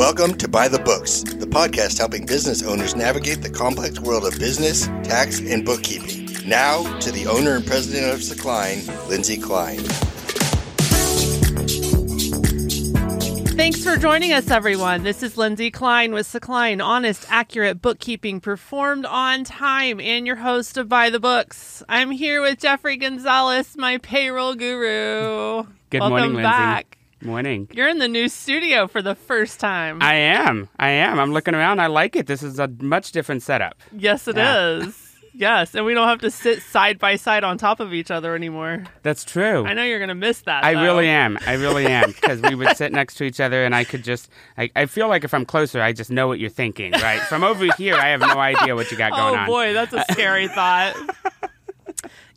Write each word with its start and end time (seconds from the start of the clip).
Welcome 0.00 0.32
to 0.38 0.48
Buy 0.48 0.66
the 0.66 0.78
Books, 0.78 1.22
the 1.24 1.44
podcast 1.44 1.98
helping 1.98 2.24
business 2.24 2.62
owners 2.62 2.96
navigate 2.96 3.42
the 3.42 3.50
complex 3.50 4.00
world 4.00 4.24
of 4.24 4.38
business, 4.38 4.86
tax, 5.06 5.40
and 5.40 5.62
bookkeeping. 5.62 6.48
Now, 6.48 6.84
to 7.00 7.12
the 7.12 7.26
owner 7.26 7.56
and 7.56 7.66
president 7.66 8.14
of 8.14 8.20
Secline, 8.20 8.88
Lindsay 9.10 9.36
Klein. 9.36 9.80
Thanks 13.58 13.84
for 13.84 13.98
joining 13.98 14.32
us, 14.32 14.50
everyone. 14.50 15.02
This 15.02 15.22
is 15.22 15.36
Lindsay 15.36 15.70
Klein 15.70 16.14
with 16.14 16.26
Secline, 16.26 16.82
honest, 16.82 17.26
accurate 17.28 17.82
bookkeeping 17.82 18.40
performed 18.40 19.04
on 19.04 19.44
time, 19.44 20.00
and 20.00 20.26
your 20.26 20.36
host 20.36 20.78
of 20.78 20.88
Buy 20.88 21.10
the 21.10 21.20
Books. 21.20 21.82
I'm 21.90 22.10
here 22.10 22.40
with 22.40 22.58
Jeffrey 22.58 22.96
Gonzalez, 22.96 23.76
my 23.76 23.98
payroll 23.98 24.54
guru. 24.54 25.64
Good 25.90 26.00
Welcome 26.00 26.08
morning, 26.08 26.32
Lindsay. 26.36 26.42
back. 26.42 26.96
Morning. 27.22 27.68
You're 27.72 27.88
in 27.88 27.98
the 27.98 28.08
new 28.08 28.28
studio 28.28 28.86
for 28.88 29.02
the 29.02 29.14
first 29.14 29.60
time. 29.60 30.02
I 30.02 30.14
am. 30.14 30.70
I 30.78 30.88
am. 30.90 31.20
I'm 31.20 31.32
looking 31.32 31.54
around. 31.54 31.78
I 31.78 31.86
like 31.86 32.16
it. 32.16 32.26
This 32.26 32.42
is 32.42 32.58
a 32.58 32.68
much 32.80 33.12
different 33.12 33.42
setup. 33.42 33.76
yes, 33.92 34.26
it 34.26 34.38
is. 34.38 34.86
Yeah. 34.86 34.92
Yes, 35.32 35.74
and 35.76 35.86
we 35.86 35.94
don't 35.94 36.08
have 36.08 36.20
to 36.22 36.30
sit 36.30 36.60
side 36.60 36.98
by 36.98 37.14
side 37.14 37.44
on 37.44 37.56
top 37.56 37.78
of 37.78 37.94
each 37.94 38.10
other 38.10 38.34
anymore. 38.34 38.82
That's 39.02 39.22
true. 39.22 39.64
I 39.64 39.74
know 39.74 39.84
you're 39.84 40.00
going 40.00 40.08
to 40.08 40.14
miss 40.14 40.40
that. 40.42 40.64
I 40.64 40.74
though. 40.74 40.82
really 40.82 41.08
am. 41.08 41.38
I 41.46 41.54
really 41.54 41.86
am 41.86 42.10
because 42.10 42.42
we 42.42 42.56
would 42.56 42.76
sit 42.76 42.90
next 42.90 43.14
to 43.14 43.24
each 43.24 43.38
other, 43.38 43.64
and 43.64 43.72
I 43.74 43.84
could 43.84 44.02
just. 44.02 44.28
I, 44.58 44.70
I 44.74 44.86
feel 44.86 45.08
like 45.08 45.22
if 45.22 45.32
I'm 45.32 45.44
closer, 45.44 45.80
I 45.80 45.92
just 45.92 46.10
know 46.10 46.26
what 46.26 46.40
you're 46.40 46.50
thinking. 46.50 46.92
Right 46.92 47.20
from 47.20 47.44
over 47.44 47.66
here, 47.76 47.94
I 47.94 48.08
have 48.08 48.20
no 48.20 48.38
idea 48.38 48.74
what 48.74 48.90
you 48.90 48.98
got 48.98 49.12
going 49.12 49.22
on. 49.22 49.34
oh 49.34 49.40
on. 49.42 49.46
boy, 49.46 49.72
that's 49.72 49.92
a 49.92 50.04
scary 50.10 50.48
thought. 50.54 50.96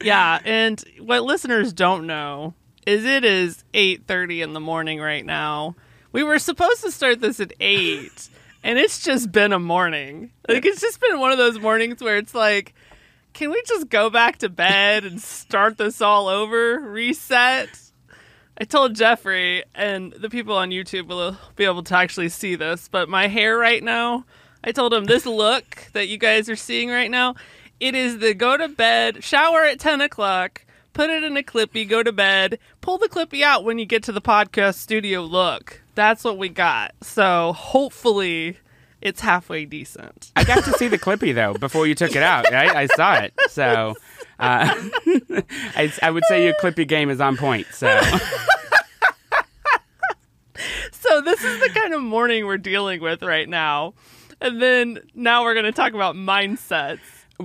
Yeah, 0.01 0.39
and 0.45 0.83
what 0.99 1.23
listeners 1.23 1.73
don't 1.73 2.05
know 2.05 2.53
is 2.85 3.05
it 3.05 3.23
is 3.23 3.63
8:30 3.73 4.41
in 4.41 4.53
the 4.53 4.59
morning 4.59 4.99
right 4.99 5.25
now. 5.25 5.75
We 6.11 6.23
were 6.23 6.39
supposed 6.39 6.81
to 6.81 6.91
start 6.91 7.21
this 7.21 7.39
at 7.39 7.53
8, 7.59 8.29
and 8.63 8.77
it's 8.77 9.03
just 9.03 9.31
been 9.31 9.53
a 9.53 9.59
morning. 9.59 10.31
Like 10.47 10.65
it's 10.65 10.81
just 10.81 11.01
been 11.01 11.19
one 11.19 11.31
of 11.31 11.37
those 11.37 11.59
mornings 11.59 12.01
where 12.01 12.17
it's 12.17 12.35
like 12.35 12.73
can 13.33 13.49
we 13.49 13.61
just 13.65 13.89
go 13.89 14.09
back 14.11 14.37
to 14.37 14.49
bed 14.49 15.03
and 15.03 15.19
start 15.19 15.77
this 15.77 16.01
all 16.01 16.27
over, 16.27 16.79
reset? 16.79 17.69
I 18.59 18.65
told 18.65 18.95
Jeffrey, 18.95 19.63
and 19.73 20.13
the 20.13 20.29
people 20.29 20.55
on 20.55 20.69
YouTube 20.69 21.07
will 21.07 21.37
be 21.55 21.65
able 21.65 21.81
to 21.83 21.97
actually 21.97 22.29
see 22.29 22.53
this, 22.55 22.87
but 22.87 23.09
my 23.09 23.27
hair 23.27 23.57
right 23.57 23.83
now, 23.83 24.25
I 24.63 24.71
told 24.71 24.93
him 24.93 25.05
this 25.05 25.25
look 25.25 25.89
that 25.93 26.07
you 26.07 26.19
guys 26.19 26.47
are 26.47 26.55
seeing 26.55 26.89
right 26.89 27.09
now, 27.09 27.33
it 27.79 27.95
is 27.95 28.19
the 28.19 28.35
go 28.35 28.55
to 28.55 28.69
bed, 28.69 29.23
shower 29.23 29.63
at 29.63 29.79
10 29.79 30.01
o'clock, 30.01 30.62
put 30.93 31.09
it 31.09 31.23
in 31.23 31.35
a 31.37 31.43
clippy, 31.43 31.87
go 31.87 32.03
to 32.03 32.11
bed, 32.11 32.59
pull 32.81 32.97
the 32.97 33.09
clippy 33.09 33.41
out 33.41 33.63
when 33.63 33.79
you 33.79 33.85
get 33.85 34.03
to 34.03 34.11
the 34.11 34.21
podcast 34.21 34.75
studio 34.75 35.21
look. 35.21 35.81
That's 35.95 36.23
what 36.23 36.37
we 36.37 36.49
got. 36.49 36.93
So 37.01 37.53
hopefully 37.53 38.57
it's 39.01 39.21
halfway 39.21 39.65
decent. 39.65 40.31
I 40.35 40.43
got 40.43 40.63
to 40.63 40.71
see 40.73 40.87
the 40.87 40.97
Clippy 40.97 41.35
though 41.35 41.53
before 41.53 41.87
you 41.87 41.93
took 41.93 42.15
it 42.15 42.23
out. 42.23 42.49
Right? 42.51 42.73
I 42.73 42.85
saw 42.87 43.15
it. 43.15 43.33
So 43.49 43.95
uh, 44.39 44.73
I, 45.75 45.91
I 46.01 46.09
would 46.09 46.23
say 46.25 46.45
your 46.45 46.53
Clippy 46.55 46.87
game 46.87 47.09
is 47.09 47.19
on 47.19 47.37
point. 47.37 47.67
So 47.73 48.01
So 51.03 51.21
this 51.21 51.43
is 51.43 51.59
the 51.59 51.69
kind 51.69 51.93
of 51.93 52.01
morning 52.01 52.45
we're 52.45 52.57
dealing 52.57 53.01
with 53.01 53.23
right 53.23 53.47
now. 53.47 53.93
And 54.39 54.61
then 54.61 54.99
now 55.13 55.43
we're 55.43 55.53
going 55.53 55.65
to 55.65 55.71
talk 55.71 55.93
about 55.93 56.15
mindsets. 56.15 56.99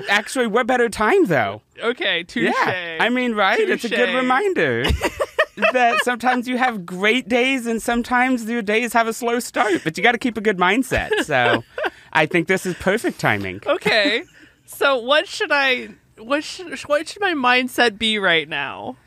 Actually, 0.08 0.47
what 0.47 0.67
better 0.67 0.89
time 0.89 1.27
though? 1.27 1.62
Okay, 1.83 2.25
touche. 2.25 2.53
Yeah, 2.55 2.98
I 3.00 3.08
mean, 3.08 3.34
right? 3.34 3.61
It's 3.61 3.84
a 3.84 3.89
good 3.89 4.14
reminder 4.14 4.84
that 5.72 6.00
sometimes 6.05 6.47
you 6.48 6.56
have 6.58 6.86
great 6.86 7.28
days 7.28 7.67
and 7.67 7.83
sometimes 7.83 8.44
your 8.48 8.62
days 8.62 8.92
have 8.92 9.06
a 9.09 9.12
slow 9.12 9.39
start, 9.41 9.83
but 9.84 9.97
you 9.97 10.03
got 10.03 10.12
to 10.12 10.19
keep 10.19 10.36
a 10.36 10.41
good 10.41 10.59
mindset. 10.59 11.11
So 11.25 11.64
I 12.12 12.27
think 12.27 12.48
this 12.48 12.66
is 12.66 12.75
perfect 12.77 13.19
timing. 13.20 13.61
okay. 13.66 14.25
So 14.70 14.98
what 14.98 15.27
should 15.27 15.50
I 15.50 15.89
what 16.19 16.44
should 16.44 16.78
what 16.83 17.09
should 17.09 17.22
my 17.22 17.32
mindset 17.32 17.99
be 17.99 18.19
right 18.19 18.47
now? 18.47 18.99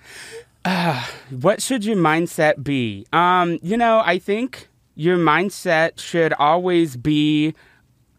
Uh, 0.65 1.05
What 1.29 1.61
should 1.61 1.85
your 1.85 1.97
mindset 1.97 2.63
be? 2.63 3.05
Um, 3.13 3.59
you 3.61 3.77
know, 3.77 4.01
I 4.03 4.17
think 4.17 4.69
your 4.95 5.17
mindset 5.17 5.99
should 5.99 6.33
always 6.33 6.97
be 6.97 7.53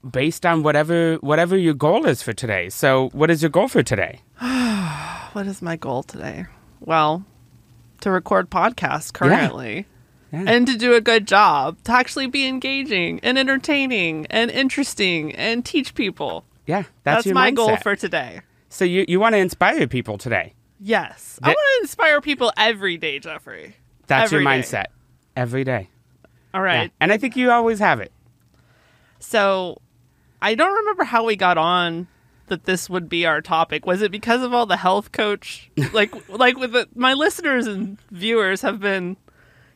based 0.09 0.45
on 0.47 0.63
whatever 0.63 1.17
whatever 1.17 1.57
your 1.57 1.75
goal 1.75 2.07
is 2.07 2.23
for 2.23 2.33
today. 2.33 2.69
So, 2.69 3.09
what 3.13 3.31
is 3.31 3.43
your 3.43 3.51
goal 3.51 3.69
for 3.69 3.83
today? 3.83 4.21
What 5.33 5.47
is 5.47 5.63
my 5.63 5.77
goal 5.77 6.03
today? 6.03 6.45
Well, 6.81 7.25
to 8.03 8.11
record 8.11 8.51
podcasts 8.51 9.11
currently. 9.11 9.87
Yeah. 10.31 10.45
And 10.47 10.67
to 10.67 10.77
do 10.77 10.95
a 10.95 11.01
good 11.01 11.27
job, 11.27 11.79
to 11.85 11.93
actually 11.93 12.27
be 12.27 12.47
engaging 12.47 13.19
and 13.23 13.39
entertaining 13.39 14.27
and 14.29 14.51
interesting 14.51 15.35
and 15.35 15.65
teach 15.65 15.95
people. 15.95 16.45
Yeah, 16.67 16.83
that's, 16.83 16.91
That's, 17.05 17.27
your 17.27 17.35
my 17.35 17.51
goal 17.51 17.77
for 17.79 17.97
today. 17.97 18.41
So 18.69 18.85
you 18.85 19.07
you 19.09 19.21
want 19.21 19.35
to 19.35 19.39
inspire 19.39 19.87
people 19.87 20.19
today. 20.19 20.53
Yes. 20.79 21.39
I 21.43 21.49
want 21.49 21.59
to 21.59 21.83
inspire 21.83 22.21
people 22.21 22.53
every 22.57 22.99
day, 22.99 23.19
Jeffrey. 23.19 23.77
That's 24.07 24.33
your 24.33 24.41
Every 24.43 24.53
day. 24.53 24.63
mindset 24.67 24.85
every 25.37 25.65
day. 25.65 25.89
All 26.53 26.61
right, 26.61 26.83
Yeah. 26.85 26.89
And 27.01 27.13
I 27.13 27.17
think 27.17 27.37
you 27.37 27.51
always 27.51 27.79
have 27.79 28.01
it. 28.01 28.13
So 29.19 29.81
I 30.43 30.55
don't 30.55 30.75
remember 30.75 31.05
how 31.05 31.25
we 31.25 31.37
got 31.37 31.57
on 31.57 32.09
that 32.49 32.65
this 32.65 32.91
would 32.91 33.09
be 33.09 33.25
our 33.25 33.41
topic. 33.41 33.87
Was 33.87 34.03
it 34.03 34.11
because 34.11 34.43
of 34.43 34.53
all 34.53 34.67
the 34.67 34.77
health 34.77 35.13
coach 35.13 35.71
like 35.93 36.13
like 36.29 36.59
with 36.59 36.73
the, 36.73 36.89
my 36.95 37.15
listeners 37.15 37.67
and 37.67 37.99
viewers 38.11 38.61
have 38.63 38.81
been 38.81 39.17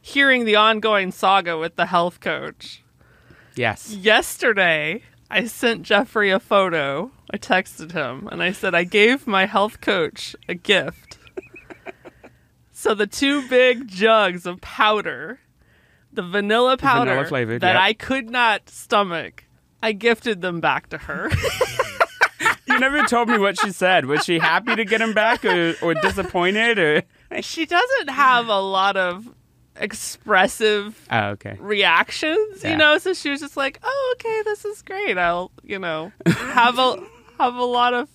hearing 0.06 0.44
the 0.44 0.54
ongoing 0.56 1.10
saga 1.10 1.58
with 1.58 1.74
the 1.74 1.86
health 1.86 2.20
coach. 2.20 2.82
Yes. 3.56 3.92
Yesterday, 3.92 5.02
I 5.28 5.46
sent 5.46 5.82
Jeffrey 5.82 6.30
a 6.30 6.38
photo. 6.38 7.10
I 7.30 7.38
texted 7.38 7.90
him 7.90 8.28
and 8.30 8.40
I 8.40 8.52
said 8.52 8.74
I 8.74 8.84
gave 8.84 9.26
my 9.26 9.46
health 9.46 9.80
coach 9.80 10.36
a 10.48 10.54
gift. 10.54 11.18
so 12.72 12.94
the 12.94 13.08
two 13.08 13.48
big 13.48 13.88
jugs 13.88 14.46
of 14.46 14.60
powder, 14.60 15.40
the 16.12 16.22
vanilla 16.22 16.76
powder 16.76 17.10
Vanilla 17.10 17.26
flavored, 17.26 17.62
that 17.62 17.74
yep. 17.74 17.82
I 17.82 17.92
could 17.92 18.30
not 18.30 18.68
stomach, 18.68 19.45
I 19.86 19.92
gifted 19.92 20.40
them 20.42 20.60
back 20.60 20.88
to 20.90 20.98
her. 20.98 21.30
You 22.68 22.80
never 22.80 23.04
told 23.04 23.28
me 23.30 23.38
what 23.38 23.58
she 23.58 23.70
said. 23.70 24.04
Was 24.06 24.24
she 24.24 24.38
happy 24.38 24.74
to 24.76 24.84
get 24.84 25.00
him 25.00 25.14
back 25.14 25.44
or, 25.46 25.74
or 25.80 25.94
disappointed 25.94 26.78
or 26.78 27.02
she 27.40 27.64
doesn't 27.64 28.10
have 28.10 28.48
a 28.48 28.60
lot 28.60 28.96
of 28.98 29.26
expressive 29.76 31.00
Oh, 31.10 31.28
okay. 31.30 31.56
reactions, 31.58 32.62
you 32.64 32.76
know. 32.76 32.98
So 32.98 33.14
she 33.14 33.30
was 33.30 33.40
just 33.40 33.56
like, 33.56 33.78
"Oh, 33.82 34.14
okay, 34.18 34.42
this 34.44 34.64
is 34.66 34.82
great. 34.82 35.16
I'll, 35.16 35.52
you 35.62 35.78
know, 35.78 36.12
have 36.26 36.78
a 36.78 36.96
have 37.38 37.54
a 37.54 37.64
lot 37.64 37.94
of 37.94 38.08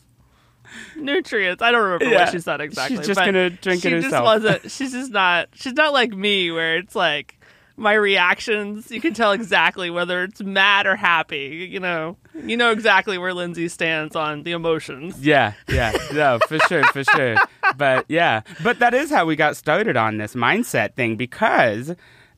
nutrients." 0.95 1.61
I 1.63 1.71
don't 1.71 1.81
remember 1.83 2.05
Yeah. 2.05 2.25
what 2.25 2.29
she 2.31 2.39
said 2.39 2.61
exactly. 2.61 2.97
She's 2.97 3.07
just 3.07 3.19
but 3.19 3.25
gonna 3.25 3.49
drink 3.49 3.81
she 3.81 3.89
it 3.89 4.01
just 4.01 4.21
wasn't. 4.21 4.61
She's 4.71 4.91
just 4.91 5.11
not. 5.11 5.49
She's 5.53 5.73
not 5.73 5.91
like 5.93 6.11
me, 6.11 6.51
where 6.51 6.77
it's 6.77 6.95
like 6.95 7.39
my 7.81 7.93
reactions. 7.93 8.91
You 8.91 9.01
can 9.01 9.13
tell 9.13 9.31
exactly 9.31 9.89
whether 9.89 10.23
it's 10.23 10.41
mad 10.41 10.85
or 10.85 10.95
happy. 10.95 11.67
You 11.69 11.79
know, 11.79 12.17
you 12.33 12.55
know 12.55 12.71
exactly 12.71 13.17
where 13.17 13.33
Lindsay 13.33 13.67
stands 13.67 14.15
on 14.15 14.43
the 14.43 14.51
emotions. 14.51 15.19
Yeah, 15.19 15.53
yeah, 15.67 15.91
no, 16.13 16.39
for 16.47 16.59
sure, 16.59 16.83
for 16.85 17.03
sure. 17.03 17.35
But 17.75 18.05
yeah, 18.07 18.41
but 18.63 18.79
that 18.79 18.93
is 18.93 19.09
how 19.09 19.25
we 19.25 19.35
got 19.35 19.57
started 19.57 19.97
on 19.97 20.17
this 20.17 20.35
mindset 20.35 20.93
thing 20.93 21.15
because 21.15 21.95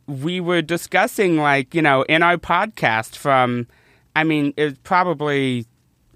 we 0.08 0.40
were 0.40 0.62
discussing, 0.62 1.38
like, 1.38 1.76
you 1.76 1.82
know, 1.82 2.04
in 2.04 2.24
our 2.24 2.38
podcast 2.38 3.16
from, 3.16 3.68
I 4.16 4.24
mean, 4.24 4.54
it's 4.58 4.78
probably 4.84 5.66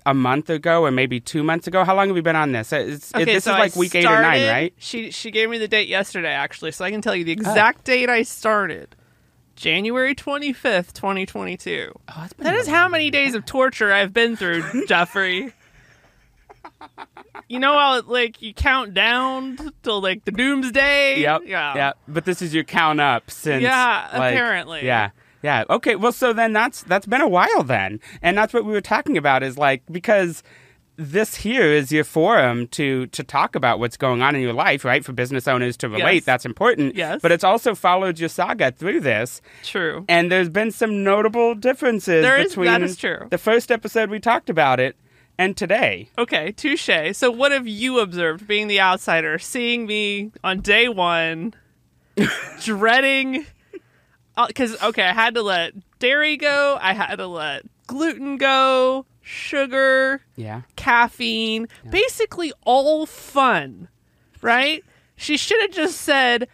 a 0.06 0.14
month 0.14 0.50
ago 0.50 0.84
or 0.86 0.92
maybe 0.92 1.20
two 1.20 1.44
months 1.44 1.68
ago. 1.68 1.84
How 1.84 1.96
long 1.96 2.08
have 2.08 2.16
we 2.16 2.22
been 2.22 2.36
on 2.36 2.54
this? 2.54 2.72
It's, 2.72 3.12
it, 3.14 3.26
this 3.26 3.44
so 3.44 3.52
is 3.52 3.56
I 3.56 3.60
like 3.60 3.76
week 3.76 3.94
eight 3.94 4.06
or 4.06 4.22
nine, 4.22 4.48
right? 4.48 4.74
She 4.78 5.12
she 5.12 5.32
gave 5.32 5.50
me 5.50 5.58
the 5.58 5.68
date 5.68 5.90
yesterday, 5.90 6.32
actually, 6.32 6.72
so 6.72 6.86
I 6.86 6.92
can 6.92 7.02
tell 7.02 7.16
you 7.16 7.26
the 7.26 7.34
ah. 7.34 7.42
exact 7.42 7.84
date 7.84 8.10
I 8.10 8.24
started. 8.24 8.96
January 9.58 10.16
twenty 10.16 10.54
fifth, 10.54 10.94
twenty 10.94 11.26
twenty 11.26 11.58
two. 11.58 11.92
Oh, 12.08 12.14
that's 12.20 12.34
been 12.34 12.46
That 12.46 12.56
is 12.56 12.68
how 12.68 12.88
many 12.88 13.10
days 13.12 13.36
of 13.36 13.46
torture 13.46 13.92
I've 13.92 14.14
been 14.14 14.38
through, 14.38 14.86
Jeffrey. 14.88 15.52
You 17.50 17.60
know 17.60 17.78
how 17.78 18.02
like 18.02 18.42
you 18.42 18.54
count 18.54 18.94
down 18.94 19.58
till 19.84 20.00
like 20.02 20.26
the 20.26 20.32
doomsday? 20.32 21.22
Yep. 21.22 21.42
Yeah. 21.46 21.76
Yeah. 21.76 21.94
But 22.08 22.26
this 22.26 22.42
is 22.42 22.54
your 22.54 22.64
count 22.64 23.00
up 23.02 23.30
since. 23.32 23.64
Yeah, 23.64 24.08
like- 24.14 24.34
apparently. 24.34 24.86
Yeah. 24.86 25.10
Yeah. 25.42 25.64
Okay. 25.70 25.96
Well, 25.96 26.12
so 26.12 26.34
then 26.34 26.54
that's 26.54 26.84
that's 26.84 27.06
been 27.06 27.22
a 27.22 27.28
while 27.28 27.64
then, 27.64 28.00
and 28.22 28.38
that's 28.38 28.54
what 28.54 28.66
we 28.66 28.74
were 28.74 28.82
talking 28.82 29.18
about 29.18 29.44
is 29.44 29.58
like 29.58 29.82
because 29.92 30.44
this 30.98 31.36
here 31.36 31.64
is 31.66 31.92
your 31.92 32.04
forum 32.04 32.68
to 32.70 33.06
to 33.08 33.24
talk 33.24 33.56
about 33.56 33.80
what's 33.80 33.98
going 33.98 34.22
on 34.22 34.36
in 34.36 34.42
your 34.42 34.54
life, 34.54 34.84
right? 34.84 35.06
For 35.06 35.14
business 35.14 35.48
owners 35.48 35.78
to 35.78 35.90
relate, 35.90 36.16
Yes. 36.16 36.24
that's 36.26 36.46
important. 36.46 36.96
Yes. 36.96 37.20
But 37.22 37.32
it's 37.32 37.44
also 37.44 37.76
followed 37.76 38.20
your 38.20 38.30
saga 38.30 38.72
through 38.72 39.02
this, 39.02 39.42
True. 39.64 40.06
and 40.10 40.32
there's 40.32 40.50
been 40.50 40.72
some 40.72 41.04
notable 41.04 41.54
differences 41.56 42.24
There 42.24 42.38
is- 42.38 42.50
between 42.50 42.66
that 42.68 42.82
is 42.82 42.98
true. 42.98 43.28
the 43.30 43.38
first 43.38 43.72
episode 43.72 44.10
we 44.10 44.20
talked 44.20 44.50
about 44.50 44.80
it 44.80 44.96
and 45.38 45.56
today. 45.56 46.10
Okay, 46.18 46.52
touche. 46.52 46.90
So, 47.14 47.30
what 47.30 47.52
have 47.52 47.68
you 47.68 48.00
observed, 48.00 48.48
being 48.48 48.68
the 48.68 48.82
outsider, 48.82 49.38
seeing 49.38 49.86
me 49.86 50.32
on 50.44 50.62
day 50.62 50.90
one, 50.90 51.54
dreading? 52.64 53.46
Uh, 54.36 54.48
because 54.48 54.82
okay, 54.84 55.04
I 55.04 55.14
had 55.14 55.36
to 55.36 55.42
let 55.42 55.74
dairy 56.00 56.38
go. 56.38 56.78
I 56.82 56.94
had 56.94 57.16
to 57.18 57.28
let 57.28 57.64
gluten 57.88 58.38
go, 58.38 59.06
sugar, 59.28 60.22
Yeah. 60.36 60.62
caffeine, 60.76 61.68
basically 61.90 62.54
all 62.64 63.06
fun, 63.06 63.90
right? 64.42 64.84
She 65.16 65.38
should 65.38 65.62
have 65.62 65.72
just 65.72 66.00
said 66.02 66.48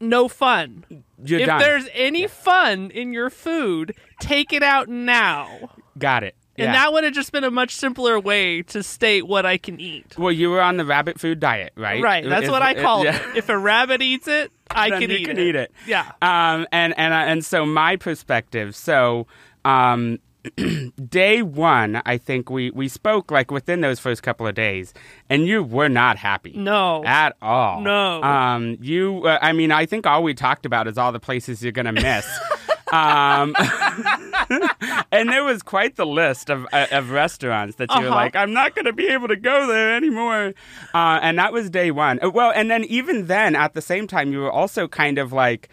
no 0.00 0.28
fun. 0.28 0.84
You're 1.24 1.40
if 1.40 1.46
done. 1.46 1.58
there's 1.60 1.88
any 1.92 2.26
fun 2.26 2.90
in 2.90 3.12
your 3.12 3.30
food, 3.30 3.94
take 4.20 4.52
it 4.52 4.62
out 4.62 4.88
now. 4.88 5.70
Got 5.98 6.22
it. 6.24 6.34
And 6.60 6.74
that 6.74 6.92
would 6.92 7.04
have 7.04 7.12
just 7.12 7.30
been 7.30 7.44
a 7.44 7.52
much 7.52 7.76
simpler 7.76 8.18
way 8.18 8.62
to 8.62 8.82
state 8.82 9.28
what 9.28 9.46
I 9.46 9.58
can 9.58 9.78
eat. 9.78 10.16
well, 10.18 10.32
you 10.32 10.50
were 10.50 10.60
on 10.60 10.76
the 10.76 10.84
rabbit 10.84 11.20
food 11.20 11.38
diet, 11.38 11.72
right? 11.76 12.02
Right, 12.02 12.24
that's 12.28 12.44
Is- 12.46 12.50
what 12.50 12.62
I 12.62 12.72
is- 12.74 12.82
call 12.82 13.04
yeah. 13.04 13.14
it. 13.30 13.36
If 13.36 13.48
a 13.48 13.56
rabbit 13.56 14.02
eats 14.02 14.26
it, 14.26 14.50
I 14.68 14.90
Then 14.90 15.02
can 15.02 15.10
you 15.10 15.16
eat 15.18 15.24
can 15.26 15.38
it. 15.38 15.46
eat 15.46 15.54
it. 15.54 15.72
Yeah. 15.86 16.10
Um, 16.20 16.66
and 16.72 16.94
and 16.98 17.14
uh, 17.14 17.16
and 17.16 17.44
so 17.44 17.64
my 17.64 17.94
perspective. 17.94 18.74
So, 18.74 19.28
um, 19.64 20.18
day 21.08 21.42
one, 21.42 22.00
I 22.06 22.18
think 22.18 22.50
we 22.50 22.70
we 22.70 22.88
spoke 22.88 23.30
like 23.30 23.50
within 23.50 23.80
those 23.80 23.98
first 24.00 24.22
couple 24.22 24.46
of 24.46 24.54
days, 24.54 24.94
and 25.28 25.46
you 25.46 25.62
were 25.62 25.88
not 25.88 26.16
happy. 26.18 26.52
No. 26.56 27.04
At 27.04 27.36
all. 27.42 27.80
No. 27.80 28.22
Um, 28.22 28.78
you. 28.80 29.24
Uh, 29.26 29.38
I 29.42 29.52
mean, 29.52 29.70
I 29.72 29.86
think 29.86 30.06
all 30.06 30.22
we 30.22 30.34
talked 30.34 30.66
about 30.66 30.88
is 30.88 30.98
all 30.98 31.12
the 31.12 31.20
places 31.20 31.62
you're 31.62 31.72
gonna 31.72 31.92
miss. 31.92 32.26
um, 32.92 33.54
and 35.12 35.28
there 35.28 35.44
was 35.44 35.62
quite 35.62 35.96
the 35.96 36.06
list 36.06 36.50
of 36.50 36.66
uh, 36.72 36.86
of 36.92 37.10
restaurants 37.10 37.76
that 37.76 37.90
you 37.94 38.00
were 38.00 38.06
Uh-huh. 38.08 38.14
like, 38.16 38.36
I'm 38.36 38.52
not 38.52 38.74
going 38.74 38.86
to 38.86 38.92
be 38.92 39.08
able 39.08 39.28
to 39.28 39.36
go 39.36 39.66
there 39.66 39.94
anymore. 39.94 40.54
Uh, 40.94 41.18
and 41.22 41.38
that 41.38 41.52
was 41.52 41.68
day 41.70 41.90
one. 41.90 42.18
Uh, 42.22 42.30
Well, 42.30 42.52
and 42.54 42.70
then 42.70 42.84
even 42.84 43.26
then, 43.26 43.54
at 43.56 43.74
the 43.74 43.82
same 43.82 44.06
time, 44.06 44.32
you 44.32 44.38
were 44.40 44.50
also 44.52 44.88
kind 44.88 45.18
of 45.18 45.32
like 45.32 45.68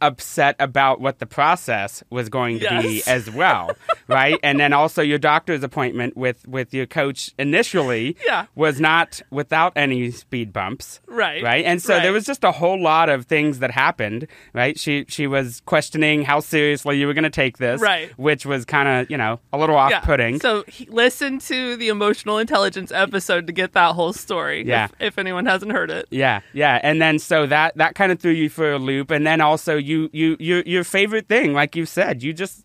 upset 0.00 0.56
about 0.58 1.00
what 1.00 1.18
the 1.18 1.26
process 1.26 2.02
was 2.10 2.28
going 2.28 2.58
to 2.60 2.80
be 2.82 3.02
as 3.06 3.30
well, 3.30 3.70
right? 4.08 4.38
And 4.42 4.58
then 4.60 4.72
also 4.72 5.02
your 5.02 5.18
doctor's 5.18 5.62
appointment 5.62 6.16
with 6.16 6.46
with 6.48 6.72
your 6.74 6.86
coach 6.86 7.32
initially 7.38 8.16
Yeah. 8.26 8.46
was 8.54 8.80
not 8.80 9.20
without 9.30 9.72
any 9.76 10.10
speed 10.10 10.52
bumps. 10.52 11.00
Right. 11.06 11.42
Right. 11.42 11.64
And 11.64 11.82
so 11.82 11.98
there 12.00 12.12
was 12.12 12.24
just 12.24 12.44
a 12.44 12.52
whole 12.52 12.80
lot 12.80 13.08
of 13.08 13.26
things 13.26 13.58
that 13.58 13.70
happened, 13.70 14.26
right? 14.52 14.78
She 14.78 15.04
she 15.08 15.26
was 15.26 15.60
questioning 15.66 16.22
how 16.22 16.40
seriously 16.40 16.98
you 16.98 17.06
were 17.06 17.14
going 17.14 17.24
to 17.24 17.30
take 17.30 17.58
this, 17.58 17.80
Right. 17.80 18.10
Which 18.18 18.46
was 18.46 18.64
kind 18.64 18.88
of, 18.88 19.10
you 19.10 19.16
know, 19.16 19.40
a 19.52 19.58
little 19.58 19.76
off-putting. 19.76 20.34
Yeah. 20.34 20.40
So 20.40 20.64
he, 20.68 20.86
listen 20.86 21.38
to 21.40 21.76
the 21.76 21.88
emotional 21.88 22.38
intelligence 22.38 22.92
episode 22.92 23.46
to 23.46 23.52
get 23.52 23.72
that 23.72 23.94
whole 23.94 24.12
story. 24.12 24.64
Yeah. 24.66 24.84
If, 24.86 24.92
if 25.00 25.18
anyone 25.18 25.46
hasn't 25.46 25.72
heard 25.72 25.90
it. 25.90 26.06
Yeah, 26.10 26.40
yeah, 26.52 26.78
and 26.82 27.00
then 27.02 27.18
so 27.18 27.46
that 27.46 27.76
that 27.76 27.94
kind 27.94 28.12
of 28.12 28.20
threw 28.20 28.32
you 28.32 28.48
for 28.48 28.72
a 28.72 28.78
loop, 28.78 29.10
and 29.10 29.26
then 29.26 29.40
also 29.40 29.76
you 29.88 30.10
you 30.12 30.36
your 30.38 30.62
your 30.62 30.84
favorite 30.84 31.28
thing, 31.28 31.52
like 31.52 31.74
you 31.74 31.86
said, 31.86 32.22
you 32.22 32.32
just 32.32 32.64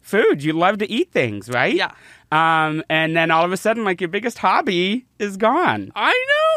food. 0.00 0.42
You 0.42 0.52
love 0.52 0.78
to 0.78 0.90
eat 0.90 1.12
things, 1.12 1.48
right? 1.48 1.74
Yeah. 1.74 1.92
Um, 2.32 2.82
and 2.88 3.16
then 3.16 3.30
all 3.30 3.44
of 3.44 3.52
a 3.52 3.56
sudden, 3.56 3.84
like 3.84 4.00
your 4.00 4.08
biggest 4.08 4.38
hobby 4.38 5.06
is 5.18 5.36
gone. 5.36 5.92
I 5.94 6.12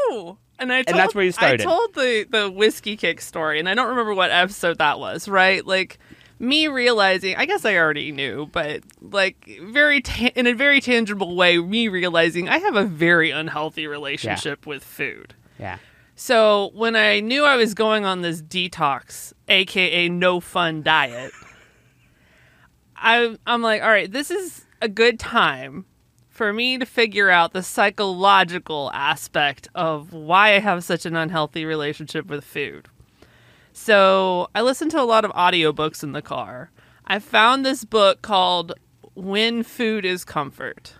know. 0.09 0.37
And 0.59 0.73
I 0.73 0.81
told, 0.81 0.97
that's 0.99 1.15
where 1.15 1.23
you 1.23 1.31
started. 1.31 1.61
I 1.61 1.63
told 1.63 1.93
the 1.93 2.25
the 2.29 2.49
whiskey 2.49 2.97
kick 2.97 3.21
story, 3.21 3.59
and 3.59 3.69
I 3.69 3.75
don't 3.75 3.89
remember 3.89 4.13
what 4.13 4.31
episode 4.31 4.79
that 4.79 4.99
was. 4.99 5.27
Right, 5.27 5.65
like 5.65 5.99
me 6.39 6.67
realizing. 6.67 7.35
I 7.35 7.45
guess 7.45 7.63
I 7.65 7.75
already 7.75 8.11
knew, 8.11 8.49
but 8.51 8.81
like 9.01 9.47
very 9.61 10.01
ta- 10.01 10.31
in 10.35 10.47
a 10.47 10.53
very 10.53 10.81
tangible 10.81 11.35
way, 11.35 11.57
me 11.59 11.87
realizing 11.89 12.49
I 12.49 12.57
have 12.57 12.75
a 12.75 12.85
very 12.85 13.31
unhealthy 13.31 13.87
relationship 13.87 14.65
with 14.65 14.83
food. 14.83 15.35
Yeah. 15.59 15.77
So 16.19 16.71
when 16.73 16.95
I 16.95 17.19
knew 17.19 17.43
I 17.45 17.55
was 17.57 17.75
going 17.75 18.03
on 18.03 18.21
this 18.21 18.41
detox, 18.41 19.33
aka 19.47 20.09
no 20.09 20.39
fun 20.39 20.81
diet, 20.81 21.31
I 22.95 23.37
I'm 23.45 23.61
like, 23.61 23.83
all 23.83 23.89
right, 23.89 24.11
this 24.11 24.31
is 24.31 24.65
a 24.81 24.89
good 24.89 25.19
time 25.19 25.85
for 26.27 26.51
me 26.51 26.79
to 26.79 26.85
figure 26.87 27.29
out 27.29 27.53
the 27.53 27.61
psychological 27.61 28.89
aspect 28.95 29.67
of 29.75 30.11
why 30.11 30.55
I 30.55 30.59
have 30.59 30.83
such 30.83 31.05
an 31.05 31.15
unhealthy 31.15 31.65
relationship 31.65 32.25
with 32.25 32.43
food. 32.43 32.87
So 33.71 34.49
I 34.55 34.63
listened 34.63 34.89
to 34.91 35.01
a 35.01 35.03
lot 35.03 35.23
of 35.23 35.31
audiobooks 35.33 36.01
in 36.01 36.13
the 36.13 36.21
car. 36.23 36.71
I 37.05 37.19
found 37.19 37.63
this 37.63 37.85
book 37.85 38.23
called 38.23 38.73
When 39.13 39.61
Food 39.61 40.03
is 40.03 40.25
Comfort. 40.25 40.95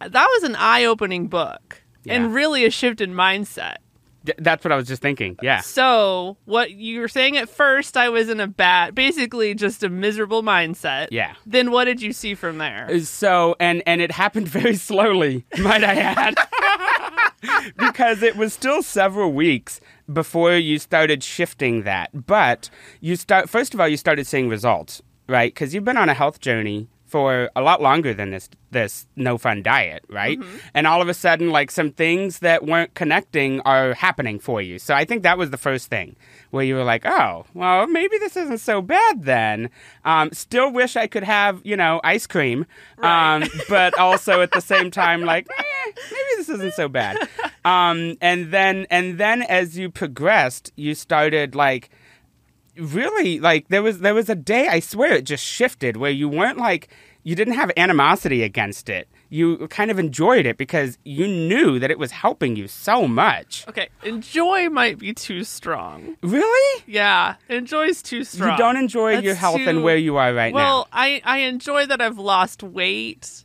That 0.00 0.26
was 0.26 0.42
an 0.44 0.56
eye 0.56 0.84
opening 0.86 1.28
book 1.28 1.82
Yeah. 2.04 2.14
and 2.14 2.34
really 2.34 2.64
a 2.64 2.70
shift 2.70 3.02
in 3.02 3.12
mindset. 3.12 3.76
D- 4.24 4.34
that's 4.38 4.64
what 4.64 4.72
I 4.72 4.76
was 4.76 4.86
just 4.86 5.00
thinking. 5.00 5.38
Yeah. 5.42 5.60
So, 5.60 6.36
what 6.44 6.72
you 6.72 7.00
were 7.00 7.08
saying 7.08 7.36
at 7.36 7.48
first, 7.48 7.96
I 7.96 8.08
was 8.08 8.28
in 8.28 8.40
a 8.40 8.46
bat, 8.46 8.94
basically 8.94 9.54
just 9.54 9.82
a 9.82 9.88
miserable 9.88 10.42
mindset. 10.42 11.08
Yeah. 11.10 11.34
Then 11.46 11.70
what 11.70 11.84
did 11.84 12.02
you 12.02 12.12
see 12.12 12.34
from 12.34 12.58
there? 12.58 12.86
Uh, 12.90 13.00
so 13.00 13.56
and 13.58 13.82
and 13.86 14.00
it 14.00 14.12
happened 14.12 14.48
very 14.60 14.76
slowly, 14.76 15.44
might 15.58 15.84
I 15.84 15.94
add. 15.94 16.34
because 17.76 18.22
it 18.22 18.36
was 18.36 18.52
still 18.52 18.82
several 18.82 19.32
weeks 19.32 19.80
before 20.12 20.54
you 20.56 20.78
started 20.78 21.22
shifting 21.22 21.84
that. 21.84 22.26
But 22.26 22.68
you 23.00 23.16
start 23.16 23.48
first 23.48 23.74
of 23.74 23.80
all 23.80 23.88
you 23.88 23.96
started 23.96 24.26
seeing 24.26 24.48
results, 24.48 25.02
right? 25.28 25.54
Cuz 25.54 25.74
you've 25.74 25.84
been 25.84 25.96
on 25.96 26.08
a 26.08 26.14
health 26.14 26.40
journey 26.40 26.88
for 27.10 27.50
a 27.56 27.60
lot 27.60 27.82
longer 27.82 28.14
than 28.14 28.30
this 28.30 28.48
this 28.70 29.08
no 29.16 29.36
fun 29.36 29.62
diet, 29.64 30.04
right? 30.08 30.38
And 30.74 30.86
all 30.86 31.02
of 31.02 31.08
a 31.08 31.14
sudden 31.14 31.50
like 31.50 31.72
some 31.72 31.90
things 31.90 32.38
that 32.38 32.64
weren't 32.64 32.94
connecting 32.94 33.60
are 33.62 33.94
happening 33.94 34.38
for 34.38 34.62
you. 34.62 34.78
So 34.78 34.94
I 34.94 35.04
think 35.04 35.24
that 35.24 35.36
was 35.36 35.50
the 35.50 35.58
first 35.58 35.88
thing 35.88 36.14
where 36.50 36.64
you 36.64 36.76
were 36.76 36.84
like, 36.84 37.04
"Oh, 37.04 37.46
well, 37.52 37.88
maybe 37.88 38.16
this 38.18 38.36
isn't 38.36 38.58
so 38.58 38.80
bad 38.80 39.24
then." 39.24 39.70
Um, 40.04 40.30
still 40.32 40.70
wish 40.72 40.94
I 40.96 41.08
could 41.08 41.24
have, 41.24 41.60
you 41.64 41.76
know, 41.76 42.00
ice 42.04 42.28
cream. 42.28 42.64
Um, 43.02 43.44
but 43.68 43.98
also 43.98 44.40
at 44.40 44.52
the 44.52 44.60
same 44.60 44.90
time 44.90 45.22
like, 45.22 45.48
eh, 45.58 45.92
maybe 46.10 46.30
this 46.36 46.48
isn't 46.48 46.74
so 46.74 46.88
bad. 46.88 47.16
Um, 47.62 48.16
and 48.22 48.52
then 48.52 48.86
and 48.90 49.18
then 49.18 49.42
as 49.42 49.76
you 49.76 49.90
progressed, 49.90 50.72
you 50.76 50.94
started 50.94 51.54
like 51.54 51.90
really 52.80 53.38
like 53.40 53.68
there 53.68 53.82
was 53.82 54.00
there 54.00 54.14
was 54.14 54.28
a 54.28 54.34
day 54.34 54.68
I 54.68 54.80
swear 54.80 55.12
it 55.14 55.22
just 55.24 55.44
shifted 55.44 55.96
where 55.96 56.10
you 56.10 56.28
weren't 56.28 56.58
like 56.58 56.88
you 57.22 57.34
didn't 57.36 57.54
have 57.54 57.70
animosity 57.76 58.42
against 58.42 58.88
it. 58.88 59.06
You 59.28 59.68
kind 59.68 59.90
of 59.90 59.98
enjoyed 59.98 60.46
it 60.46 60.56
because 60.56 60.98
you 61.04 61.28
knew 61.28 61.78
that 61.78 61.90
it 61.90 61.98
was 61.98 62.10
helping 62.10 62.56
you 62.56 62.66
so 62.66 63.06
much. 63.06 63.64
Okay, 63.68 63.90
enjoy 64.02 64.68
might 64.70 64.98
be 64.98 65.12
too 65.12 65.44
strong. 65.44 66.16
Really? 66.22 66.82
Yeah, 66.86 67.36
enjoy's 67.48 68.02
too 68.02 68.24
strong. 68.24 68.52
You 68.52 68.56
don't 68.58 68.76
enjoy 68.76 69.12
That's 69.14 69.24
your 69.24 69.34
health 69.34 69.58
too- 69.58 69.68
and 69.68 69.82
where 69.84 69.98
you 69.98 70.16
are 70.16 70.32
right 70.32 70.52
now. 70.52 70.56
Well, 70.60 70.88
I 70.92 71.20
I 71.24 71.38
enjoy 71.40 71.86
that 71.86 72.00
I've 72.00 72.18
lost 72.18 72.62
weight. 72.62 73.44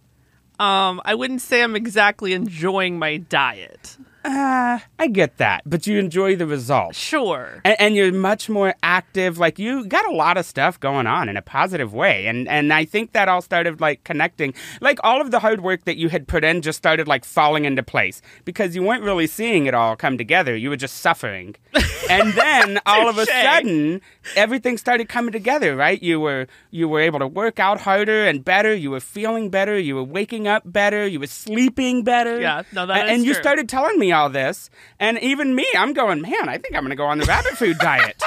Um, 0.58 1.02
I 1.04 1.16
wouldn't 1.16 1.42
say 1.42 1.62
I'm 1.62 1.76
exactly 1.76 2.32
enjoying 2.32 2.98
my 2.98 3.18
diet. 3.18 3.98
Uh, 4.26 4.80
I 4.98 5.08
get 5.08 5.38
that, 5.38 5.62
but 5.66 5.86
you 5.86 6.00
enjoy 6.00 6.36
the 6.36 6.48
result. 6.48 6.96
Sure. 6.96 7.62
and, 7.64 7.76
and 7.80 7.96
you're 7.96 8.12
much 8.12 8.50
more 8.50 8.74
active 8.82 9.38
like 9.38 9.60
you 9.60 9.86
got 9.86 10.06
a 10.08 10.12
lot 10.12 10.38
of 10.38 10.46
stuff 10.46 10.80
going 10.80 11.06
on 11.06 11.30
in 11.30 11.38
a 11.38 11.42
positive 11.42 11.94
way 11.94 12.26
and 12.28 12.48
and 12.48 12.74
i 12.74 12.84
think 12.86 13.12
that 13.14 13.28
all 13.28 13.42
started 13.42 13.80
like 13.80 14.04
connecting 14.04 14.54
like 14.82 15.00
all 15.04 15.22
of 15.22 15.32
the 15.32 15.40
hard 15.40 15.62
work 15.62 15.84
that 15.86 15.98
you 15.98 16.10
had 16.10 16.28
put 16.28 16.44
in 16.44 16.62
just 16.62 16.78
started 16.78 17.08
like 17.08 17.24
falling 17.24 17.66
into 17.66 17.84
place 17.84 18.22
because 18.46 18.76
you 18.76 18.82
weren't 18.82 19.04
really 19.04 19.28
seeing 19.28 19.66
it 19.68 19.74
all 19.74 19.96
come 19.96 20.18
together 20.18 20.56
you 20.56 20.70
were 20.70 20.76
just 20.78 20.98
suffering. 20.98 21.56
And 22.08 22.34
then 22.34 22.80
all 22.86 23.10
of 23.10 23.18
a 23.18 23.26
sudden 23.26 24.00
everything 24.36 24.78
started 24.78 25.10
coming 25.10 25.32
together 25.32 25.76
right? 25.76 26.02
You 26.02 26.20
were 26.20 26.48
you 26.70 26.88
were 26.88 27.02
able 27.02 27.18
to 27.20 27.28
work 27.28 27.60
out 27.60 27.82
harder 27.82 28.26
and 28.28 28.46
better 28.46 28.74
you 28.76 28.92
were 28.92 29.00
feeling 29.00 29.50
better 29.50 29.78
you 29.80 29.96
were 29.96 30.04
waking 30.04 30.48
up 30.48 30.62
better 30.66 31.08
you 31.08 31.20
were 31.20 31.28
sleeping 31.28 32.04
better. 32.04 32.40
Yeah, 32.40 32.62
no, 32.74 32.86
that 32.86 33.02
and, 33.02 33.10
and 33.10 33.26
you 33.26 33.34
started 33.34 33.68
telling 33.68 33.98
me 33.98 34.12
all 34.16 34.30
this 34.30 34.70
and 35.00 35.20
even 35.20 35.54
me 35.54 35.68
i'm 35.78 35.94
going 35.94 36.22
man 36.22 36.50
i 36.50 36.58
think 36.58 36.76
i'm 36.76 36.84
gonna 36.84 36.96
go 36.96 37.06
on 37.06 37.20
the 37.20 37.26
rabbit 37.26 37.54
food 37.54 37.78
diet 37.78 38.20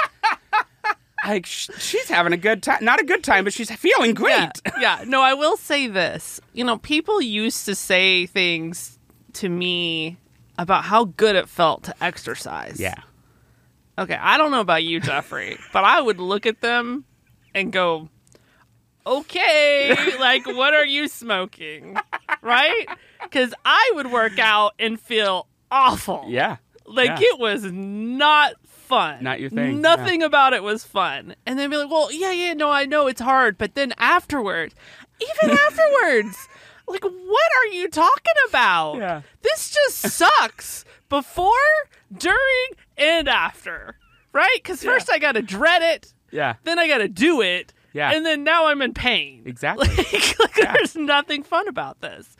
like 1.25 1.45
sh- 1.45 1.69
she's 1.79 2.07
having 2.07 2.31
a 2.31 2.37
good 2.37 2.63
time 2.63 2.83
not 2.85 3.01
a 3.01 3.03
good 3.03 3.23
time 3.23 3.43
but 3.43 3.51
she's 3.51 3.69
feeling 3.71 4.13
great 4.13 4.31
Yeah, 4.65 4.71
yeah. 4.79 5.03
No, 5.05 5.21
I 5.21 5.33
will 5.33 5.57
say 5.57 5.87
this. 5.87 6.39
You 6.53 6.63
know, 6.63 6.77
people 6.77 7.21
used 7.21 7.65
to 7.65 7.75
say 7.75 8.25
things 8.25 8.97
to 9.33 9.49
me 9.49 10.15
about 10.57 10.85
how 10.85 11.03
good 11.05 11.35
it 11.35 11.49
felt 11.49 11.83
to 11.83 12.03
exercise. 12.03 12.79
yeah 12.79 12.95
Okay, 13.97 14.15
I 14.19 14.37
don't 14.37 14.51
know 14.51 14.61
about 14.61 14.83
you, 14.85 15.01
Jeffrey, 15.01 15.57
but 15.73 15.83
I 15.83 15.99
would 15.99 16.19
look 16.21 16.45
at 16.45 16.61
them 16.61 17.03
and 17.53 17.69
go, 17.73 18.07
okay, 19.05 19.93
like, 20.19 20.45
what 20.45 20.73
are 20.73 20.85
you 20.85 21.09
smoking? 21.09 21.97
Right? 22.41 22.87
Because 23.21 23.53
I 23.65 23.91
would 23.95 24.09
work 24.09 24.39
out 24.39 24.73
and 24.79 24.97
feel 24.97 25.47
awful. 25.71 26.25
yeah 26.27 26.57
Like, 26.85 27.19
yeah. 27.19 27.27
it 27.33 27.39
was 27.39 27.63
not 27.71 28.53
fun. 28.65 29.23
Not 29.23 29.39
your 29.39 29.49
thing, 29.49 29.81
Nothing 29.81 30.23
about 30.23 30.53
it 30.53 30.63
was 30.63 30.83
fun. 30.83 31.35
And 31.45 31.59
then 31.59 31.69
be 31.69 31.77
like, 31.77 31.89
well, 31.91 32.11
yeah, 32.11 32.31
yeah, 32.31 32.53
no, 32.53 32.69
I 32.71 32.85
know 32.85 33.07
it's 33.07 33.21
hard. 33.21 33.57
But 33.57 33.75
then 33.75 33.93
afterwards, 33.97 34.73
even 35.21 35.55
afterwards, 35.67 36.47
like, 36.87 37.03
what 37.03 37.51
are 37.61 37.67
you 37.67 37.87
talking 37.89 38.33
about? 38.49 38.95
Yeah. 38.97 39.21
This 39.43 39.69
just 39.69 39.97
sucks 40.17 40.85
before, 41.07 41.51
during, 42.17 42.67
and 42.97 43.29
after. 43.29 43.95
Right? 44.33 44.49
Because 44.55 44.83
first 44.83 45.09
I 45.11 45.19
got 45.19 45.33
to 45.33 45.41
dread 45.41 45.81
it, 45.81 46.13
yeah 46.31 46.55
then 46.63 46.77
I 46.79 46.87
got 46.87 46.99
to 46.99 47.07
do 47.07 47.41
it, 47.41 47.73
Yeah. 47.93 48.11
And 48.11 48.23
then 48.25 48.43
now 48.43 48.67
I'm 48.67 48.81
in 48.83 48.93
pain. 48.93 49.43
Exactly. 49.45 49.87
Like, 49.97 50.39
like, 50.39 50.57
Yeah. 50.57 50.73
there's 50.73 50.95
nothing 50.95 51.41
fun 51.43 51.67
about 51.67 52.01
this. 52.01 52.35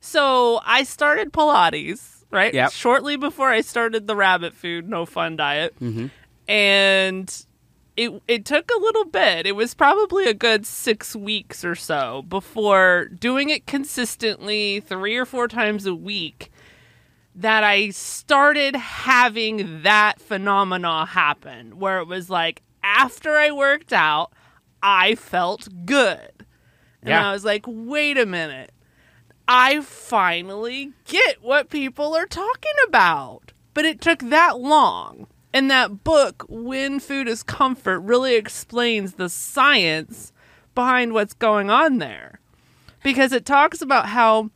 So 0.00 0.60
I 0.64 0.82
started 0.84 1.32
Pilates, 1.32 2.11
right? 2.32 2.52
Yep. 2.52 2.72
Shortly 2.72 3.16
before 3.16 3.50
I 3.50 3.60
started 3.60 4.06
the 4.06 4.16
rabbit 4.16 4.54
food, 4.54 4.88
no 4.88 5.06
fun 5.06 5.36
diet. 5.36 5.74
Mhm. 5.80 6.10
And 6.48 7.46
it 7.96 8.22
it 8.26 8.44
took 8.44 8.70
a 8.70 8.80
little 8.80 9.04
bit. 9.04 9.46
It 9.46 9.52
was 9.56 9.74
probably 9.74 10.24
a 10.26 10.34
good 10.34 10.66
six 10.66 11.14
weeks 11.14 11.64
or 11.64 11.74
so 11.74 12.22
before 12.28 13.06
doing 13.06 13.50
it 13.50 13.66
consistently 13.66 14.80
three 14.80 15.16
or 15.16 15.26
four 15.26 15.46
times 15.48 15.86
a 15.86 15.94
week 15.94 16.50
that 17.34 17.64
I 17.64 17.90
started 17.90 18.76
having 18.76 19.82
that 19.82 20.20
phenomena 20.20 21.06
happen 21.06 21.78
where 21.78 21.98
it 22.00 22.06
was 22.06 22.28
like 22.28 22.62
after 22.82 23.36
I 23.36 23.50
worked 23.50 23.92
out, 23.92 24.32
I 24.82 25.14
felt 25.14 25.68
good. 25.86 26.28
And 27.02 27.08
Yeah. 27.10 27.28
I 27.28 27.32
was 27.32 27.44
like, 27.44 27.64
wait 27.66 28.18
a 28.18 28.26
minute. 28.26 28.72
I 29.46 29.80
finally 29.80 30.92
get 31.06 31.42
what 31.42 31.70
people 31.70 32.14
are 32.14 32.26
talking 32.26 32.72
about. 32.86 33.52
But 33.74 33.84
it 33.84 34.00
took 34.00 34.20
that 34.20 34.58
long. 34.58 35.26
And 35.54 35.70
that 35.70 36.04
book, 36.04 36.44
When 36.48 37.00
Food 37.00 37.28
is 37.28 37.42
Comfort, 37.42 38.00
really 38.00 38.36
explains 38.36 39.14
the 39.14 39.28
science 39.28 40.32
behind 40.74 41.12
what's 41.12 41.34
going 41.34 41.70
on 41.70 41.98
there. 41.98 42.40
Because 43.02 43.32
it 43.32 43.44
talks 43.44 43.82
about 43.82 44.06
how 44.06 44.50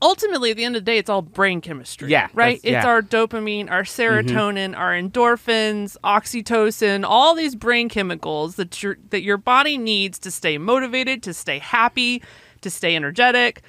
ultimately 0.00 0.50
at 0.50 0.56
the 0.56 0.64
end 0.64 0.76
of 0.76 0.84
the 0.84 0.90
day 0.90 0.98
it's 0.98 1.10
all 1.10 1.22
brain 1.22 1.60
chemistry. 1.60 2.10
Yeah, 2.10 2.28
Right? 2.32 2.56
It's 2.56 2.64
yeah. 2.64 2.80
Mm-hmm. 2.82 2.88
our 2.88 3.02
dopamine, 3.02 3.70
our 3.70 3.82
serotonin, 3.82 4.76
our 4.76 4.92
endorphins, 4.92 5.96
oxytocin, 6.04 7.04
all 7.06 7.34
these 7.34 7.54
brain 7.54 7.88
chemicals 7.88 8.56
that 8.56 8.82
your 8.82 8.98
that 9.10 9.22
your 9.22 9.36
body 9.36 9.76
needs 9.78 10.18
to 10.20 10.30
stay 10.30 10.58
motivated, 10.58 11.22
to 11.24 11.34
stay 11.34 11.58
happy, 11.58 12.22
to 12.62 12.70
stay 12.70 12.94
energetic, 12.96 13.62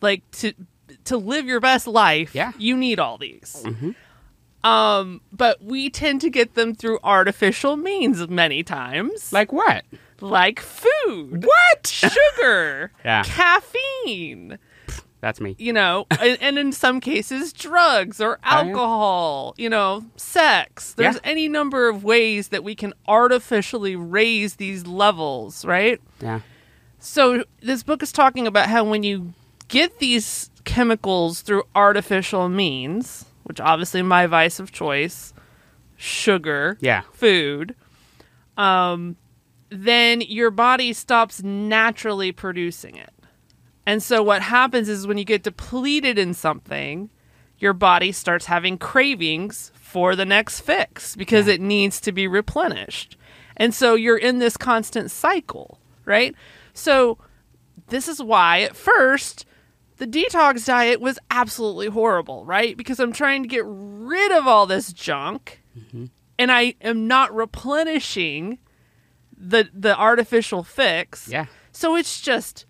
like 0.00 0.28
to 0.32 0.52
to 1.04 1.16
live 1.16 1.46
your 1.46 1.60
best 1.60 1.86
life. 1.86 2.34
Yeah. 2.34 2.52
You 2.58 2.76
need 2.76 2.98
all 3.00 3.18
these. 3.18 3.64
Um, 4.64 5.20
but 5.32 5.62
we 5.62 5.90
tend 5.90 6.20
to 6.22 6.30
get 6.30 6.54
them 6.54 6.74
through 6.74 6.98
artificial 7.04 7.76
means 7.76 8.26
many 8.28 8.62
times, 8.64 9.32
Like 9.32 9.52
what? 9.52 9.84
like 10.20 10.58
food, 10.60 11.44
What? 11.44 11.86
sugar, 11.86 12.90
Yeah. 13.04 13.22
caffeine, 13.24 14.58
That's 15.20 15.40
me. 15.40 15.54
you 15.58 15.72
know, 15.72 16.06
and, 16.20 16.36
and 16.40 16.58
in 16.58 16.72
some 16.72 16.98
cases, 17.00 17.52
drugs 17.52 18.20
or 18.20 18.38
Oh, 18.44 18.48
alcohol, 18.48 19.54
you 19.56 19.68
know, 19.70 20.04
sex. 20.16 20.94
There's 20.94 21.14
Yeah. 21.16 21.20
any 21.22 21.48
number 21.48 21.88
of 21.88 22.02
ways 22.02 22.48
that 22.48 22.64
we 22.64 22.74
can 22.74 22.92
artificially 23.06 23.94
raise 23.94 24.56
these 24.56 24.84
levels, 24.84 25.64
right? 25.64 26.00
Yeah. 26.20 26.40
So 26.98 27.44
this 27.60 27.82
book 27.82 28.02
is 28.02 28.12
talking 28.12 28.46
about 28.46 28.68
how 28.68 28.84
when 28.84 29.02
you 29.02 29.32
get 29.68 29.98
these 29.98 30.50
chemicals 30.64 31.42
through 31.42 31.64
artificial 31.74 32.48
means, 32.48 33.24
which 33.44 33.60
obviously 33.60 34.02
my 34.02 34.26
vice 34.26 34.58
of 34.58 34.72
choice, 34.72 35.32
sugar, 35.96 36.76
Yeah. 36.80 37.02
food, 37.12 37.74
um, 38.56 39.16
then 39.68 40.20
your 40.20 40.50
body 40.50 40.92
stops 40.92 41.42
naturally 41.42 42.32
producing 42.32 42.96
it. 42.96 43.12
And 43.84 44.02
so 44.02 44.22
what 44.22 44.42
happens 44.42 44.88
is 44.88 45.06
when 45.06 45.18
you 45.18 45.24
get 45.24 45.42
depleted 45.44 46.18
in 46.18 46.34
something, 46.34 47.08
your 47.58 47.72
body 47.72 48.12
starts 48.12 48.46
having 48.46 48.78
cravings 48.78 49.70
for 49.74 50.16
the 50.16 50.24
next 50.24 50.60
fix 50.60 51.14
because 51.16 51.46
it 51.46 51.60
needs 51.60 52.00
to 52.00 52.12
be 52.12 52.26
replenished. 52.26 53.16
And 53.56 53.72
so 53.72 53.94
you're 53.94 54.18
in 54.18 54.38
this 54.40 54.56
constant 54.56 55.10
cycle, 55.10 55.78
right? 56.04 56.34
So 56.76 57.18
this 57.88 58.08
is 58.08 58.22
why 58.22 58.60
at 58.60 58.76
first 58.76 59.46
the 59.96 60.06
detox 60.06 60.66
diet 60.66 61.00
was 61.00 61.18
absolutely 61.30 61.88
horrible, 61.88 62.44
right? 62.44 62.76
Because 62.76 63.00
I'm 63.00 63.12
trying 63.12 63.42
to 63.42 63.48
get 63.48 63.64
rid 63.66 64.32
of 64.32 64.46
all 64.46 64.66
this 64.66 64.92
junk 64.92 65.62
mm-hmm. 65.76 66.06
and 66.38 66.52
I 66.52 66.74
am 66.80 67.06
not 67.06 67.34
replenishing 67.34 68.58
the 69.36 69.68
the 69.72 69.96
artificial 69.98 70.62
fix. 70.62 71.28
Yeah. 71.28 71.46
So 71.72 71.96
it's 71.96 72.20
just 72.20 72.66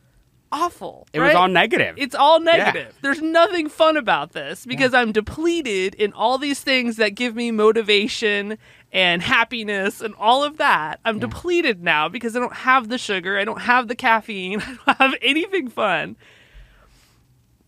awful. 0.53 1.07
It 1.13 1.21
was 1.21 1.35
all 1.35 1.49
negative. 1.49 1.97
It's 1.99 2.15
all 2.15 2.41
negative. 2.41 2.97
There's 3.03 3.21
nothing 3.21 3.69
fun 3.69 3.97
about 3.97 4.33
this 4.33 4.67
because 4.67 4.95
I'm 4.95 5.13
depleted 5.13 5.95
in 5.95 6.13
all 6.13 6.39
these 6.39 6.61
things 6.61 6.97
that 6.97 7.11
give 7.11 7.35
me 7.35 7.51
motivation 7.51 8.59
and 8.93 9.21
happiness 9.23 10.01
and 10.01 10.15
all 10.15 10.43
of 10.45 10.57
that. 10.59 11.01
I'm 11.05 11.19
depleted 11.19 11.83
now 11.83 12.09
because 12.09 12.37
I 12.37 12.41
don't 12.41 12.53
have 12.55 12.89
the 12.89 12.99
sugar, 12.99 13.39
I 13.39 13.45
don't 13.45 13.61
have 13.63 13.89
the 13.89 13.95
caffeine, 13.97 14.61
I 14.87 14.95
don't 14.95 14.97
have 14.99 15.15
anything 15.23 15.69
fun. 15.69 16.17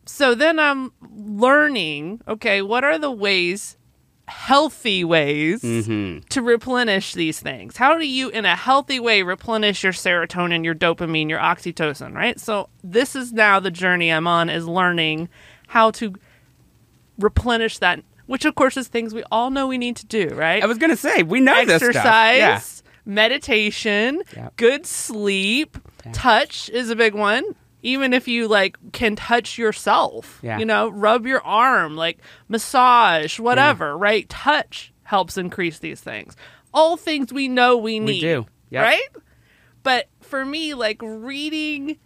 So 0.07 0.35
then 0.35 0.59
I'm 0.59 0.93
learning, 1.15 2.23
okay, 2.27 2.63
what 2.63 2.85
are 2.85 2.99
the 2.99 3.11
ways 3.11 3.77
healthy 4.27 5.03
ways 5.05 5.63
Mhm. 5.63 6.23
to 6.29 6.43
replenish 6.43 7.15
these 7.15 7.41
things. 7.41 7.79
How 7.79 7.97
do 7.97 8.07
you, 8.07 8.29
in 8.29 8.45
a 8.45 8.55
healthy 8.57 9.01
way, 9.01 9.23
replenish 9.23 9.83
your 9.83 9.95
serotonin, 9.95 10.65
your 10.67 10.75
dopamine, 10.75 11.31
your 11.31 11.39
oxytocin, 11.39 12.15
right? 12.15 12.39
So, 12.39 12.69
this 12.85 13.17
is 13.17 13.33
now 13.33 13.59
the 13.59 13.71
journey 13.71 14.11
I'm 14.13 14.27
on 14.27 14.51
is 14.51 14.69
learning 14.69 15.31
how 15.69 15.91
to 15.93 16.13
replenish 17.19 17.79
that, 17.79 18.01
which, 18.29 18.45
of 18.45 18.55
course, 18.55 18.77
is 18.77 18.87
things 18.87 19.13
we 19.13 19.25
all 19.33 19.51
know 19.51 19.67
we 19.67 19.77
need 19.79 19.97
to 19.97 20.07
do, 20.07 20.29
right? 20.35 20.63
I 20.63 20.67
was 20.67 20.79
gonna 20.79 20.97
say 20.97 21.25
we 21.25 21.41
know 21.41 21.65
this 21.65 21.83
stuff. 21.83 21.97
Exercise, 21.97 22.83
meditation, 23.05 24.23
Yep. 24.37 24.57
good 24.57 24.87
sleep, 24.87 25.77
touch 26.13 26.69
is 26.71 26.91
a 26.91 26.97
big 26.97 27.15
one. 27.15 27.43
Even 27.83 28.13
if 28.13 28.27
you 28.29 28.49
like 28.49 28.77
can 28.93 29.15
touch 29.17 29.57
yourself, 29.59 30.41
Yeah. 30.43 30.59
you 30.59 30.65
know, 30.65 30.89
rub 30.89 31.27
your 31.27 31.41
arm, 31.45 31.97
like 31.97 32.19
massage, 32.49 33.39
whatever, 33.39 33.97
right? 33.97 34.29
Touch 34.29 34.93
helps 35.05 35.39
increase 35.39 35.79
these 35.79 36.01
things. 36.01 36.37
All 36.75 36.97
things 36.97 37.33
we 37.33 37.49
know 37.49 37.77
we 37.77 37.99
need. 38.01 38.21
do. 38.21 38.47
Yep. 38.71 38.83
Right? 38.85 39.09
But 39.83 40.09
for 40.21 40.45
me, 40.45 40.75
like 40.75 41.01
reading 41.03 41.97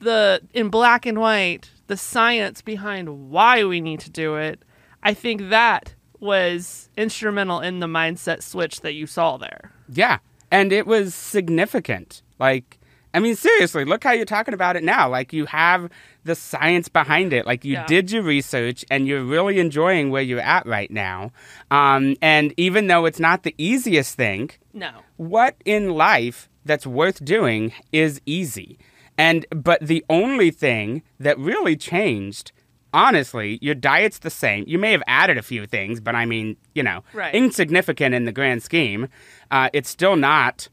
the 0.00 0.42
in 0.52 0.68
black 0.68 1.06
and 1.06 1.18
white, 1.18 1.70
the 1.86 1.96
science 1.96 2.60
behind 2.62 3.30
why 3.30 3.64
we 3.64 3.80
need 3.80 4.00
to 4.00 4.10
do 4.10 4.36
it, 4.36 4.62
I 5.06 5.14
think 5.14 5.48
that 5.50 5.94
was 6.20 6.88
instrumental 6.96 7.60
in 7.60 7.80
the 7.80 7.86
mindset 7.86 8.42
switch 8.42 8.80
that 8.80 8.94
you 8.94 9.06
saw 9.06 9.36
there. 9.36 9.72
Yeah. 9.88 10.18
And 10.50 10.72
it 10.72 10.86
was 10.86 11.14
significant. 11.14 12.22
Like, 12.38 12.78
I 13.14 13.18
mean, 13.20 13.36
seriously, 13.36 13.84
look 13.84 14.04
how 14.04 14.12
you're 14.12 14.24
talking 14.26 14.52
about 14.54 14.76
it 14.76 14.84
now. 14.84 15.08
Like, 15.08 15.32
you 15.32 15.46
have 15.46 15.88
the 16.24 16.34
science 16.34 16.88
behind 16.88 17.32
it. 17.32 17.46
Like, 17.46 17.64
you 17.64 17.74
Yeah. 17.74 17.86
did 17.86 18.10
your 18.10 18.22
research 18.22 18.84
and 18.90 19.06
you're 19.06 19.22
really 19.24 19.58
enjoying 19.58 20.10
where 20.10 20.22
you're 20.22 20.40
at 20.40 20.66
right 20.66 20.90
now. 20.90 21.32
Um, 21.70 22.16
and 22.20 22.52
even 22.56 22.88
though 22.88 23.04
it's 23.06 23.20
not 23.20 23.42
the 23.42 23.54
easiest 23.58 24.16
thing, 24.16 24.50
No. 24.74 24.90
what 25.16 25.54
in 25.64 25.90
life 25.94 26.48
that's 26.64 26.86
worth 26.86 27.24
doing 27.24 27.72
is 27.92 28.20
easy. 28.26 28.78
And 29.16 29.46
but 29.50 29.80
the 29.80 30.04
only 30.10 30.50
thing 30.50 31.02
that 31.20 31.38
really 31.38 31.76
changed, 31.76 32.52
honestly, 32.96 33.58
your 33.60 33.74
diet's 33.74 34.18
the 34.20 34.30
same. 34.30 34.64
You 34.66 34.78
may 34.78 34.90
have 34.92 35.02
added 35.06 35.36
a 35.38 35.42
few 35.42 35.66
things, 35.66 36.00
but 36.00 36.14
I 36.16 36.24
mean, 36.24 36.56
you 36.74 36.82
know, 36.82 37.04
Right. 37.12 37.34
insignificant 37.34 38.14
in 38.14 38.24
the 38.24 38.32
grand 38.32 38.62
scheme. 38.62 39.08
Uh, 39.50 39.68
it's 39.72 39.88
still 39.90 40.16
not 40.16 40.68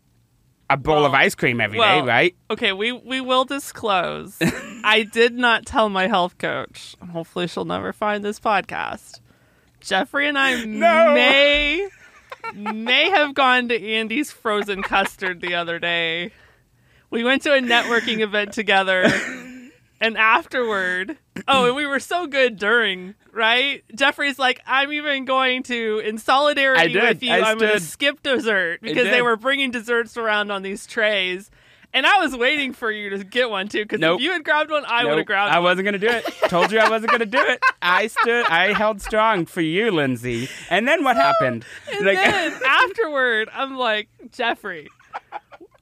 a 0.69 0.77
bowl 0.77 1.05
of 1.05 1.13
ice 1.13 1.35
cream 1.35 1.59
every 1.61 1.77
day, 1.77 1.97
well, 1.97 2.05
right? 2.05 2.35
Okay, 2.49 2.71
we 2.71 2.91
we 2.93 3.19
will 3.21 3.43
disclose. 3.45 4.37
I 4.83 5.03
did 5.03 5.35
not 5.35 5.65
tell 5.65 5.89
my 5.89 6.07
health 6.07 6.37
coach. 6.37 6.95
and 7.01 7.11
Hopefully, 7.11 7.45
she'll 7.47 7.65
never 7.65 7.93
find 7.93 8.23
this 8.23 8.39
podcast. 8.39 9.19
Jeffrey 9.81 10.27
and 10.29 10.37
I 10.39 10.63
No. 10.63 11.13
may 11.13 11.89
may 12.55 13.09
have 13.09 13.33
gone 13.35 13.67
to 13.69 13.81
Andy's 13.93 14.31
frozen 14.31 14.81
custard 14.81 15.41
the 15.41 15.55
other 15.55 15.77
day. 15.79 16.31
We 17.09 17.23
went 17.23 17.41
to 17.43 17.53
a 17.53 17.59
networking 17.59 18.19
event 18.21 18.53
together, 18.53 19.03
and 20.03 20.17
afterward, 20.17 21.17
oh, 21.47 21.65
and 21.67 21.75
we 21.75 21.87
were 21.87 21.99
so 21.99 22.27
good 22.27 22.57
during. 22.57 23.15
Right, 23.31 23.83
Jeffrey's 23.95 24.37
like, 24.37 24.61
I'm 24.67 24.93
even 24.93 25.25
going 25.25 25.63
to, 25.63 25.99
in 26.05 26.19
solidarity 26.19 26.95
with 26.95 27.23
you, 27.23 27.31
I 27.31 27.39
I'm 27.39 27.57
going 27.57 27.73
to 27.73 27.79
skip 27.79 28.21
dessert 28.21 28.81
because 28.81 29.05
they 29.09 29.23
were 29.23 29.35
bringing 29.37 29.71
desserts 29.71 30.17
around 30.17 30.51
on 30.51 30.61
these 30.61 30.85
trays. 30.85 31.49
And 31.95 32.05
I 32.05 32.19
was 32.19 32.35
waiting 32.35 32.73
for 32.73 32.91
you 32.91 33.09
to 33.11 33.23
get 33.23 33.49
one 33.49 33.67
too, 33.69 33.83
because 33.85 33.99
Nope. 33.99 34.19
if 34.19 34.23
you 34.23 34.31
had 34.33 34.43
grabbed 34.43 34.69
one, 34.71 34.83
I 34.87 35.05
would 35.05 35.17
have 35.17 35.25
grabbed 35.27 35.51
I 35.51 35.57
one. 35.59 35.63
wasn't 35.63 35.85
gonna 35.85 35.97
do 35.99 36.09
it. 36.09 36.25
Told 36.49 36.71
you 36.71 36.77
I 36.79 36.89
wasn't 36.89 37.11
gonna 37.11 37.25
do 37.27 37.39
it. 37.39 37.59
I 37.81 38.07
stood. 38.07 38.45
I 38.47 38.73
held 38.73 38.99
strong 39.01 39.45
for 39.45 39.61
you, 39.61 39.89
Lindsay. 39.91 40.47
And 40.71 40.87
then 40.87 41.03
what 41.03 41.15
happened? 41.27 41.65
And 41.91 42.05
then 42.05 42.53
afterward, 42.67 43.49
I'm 43.53 43.77
like, 43.77 44.09
Jeffrey, 44.31 44.89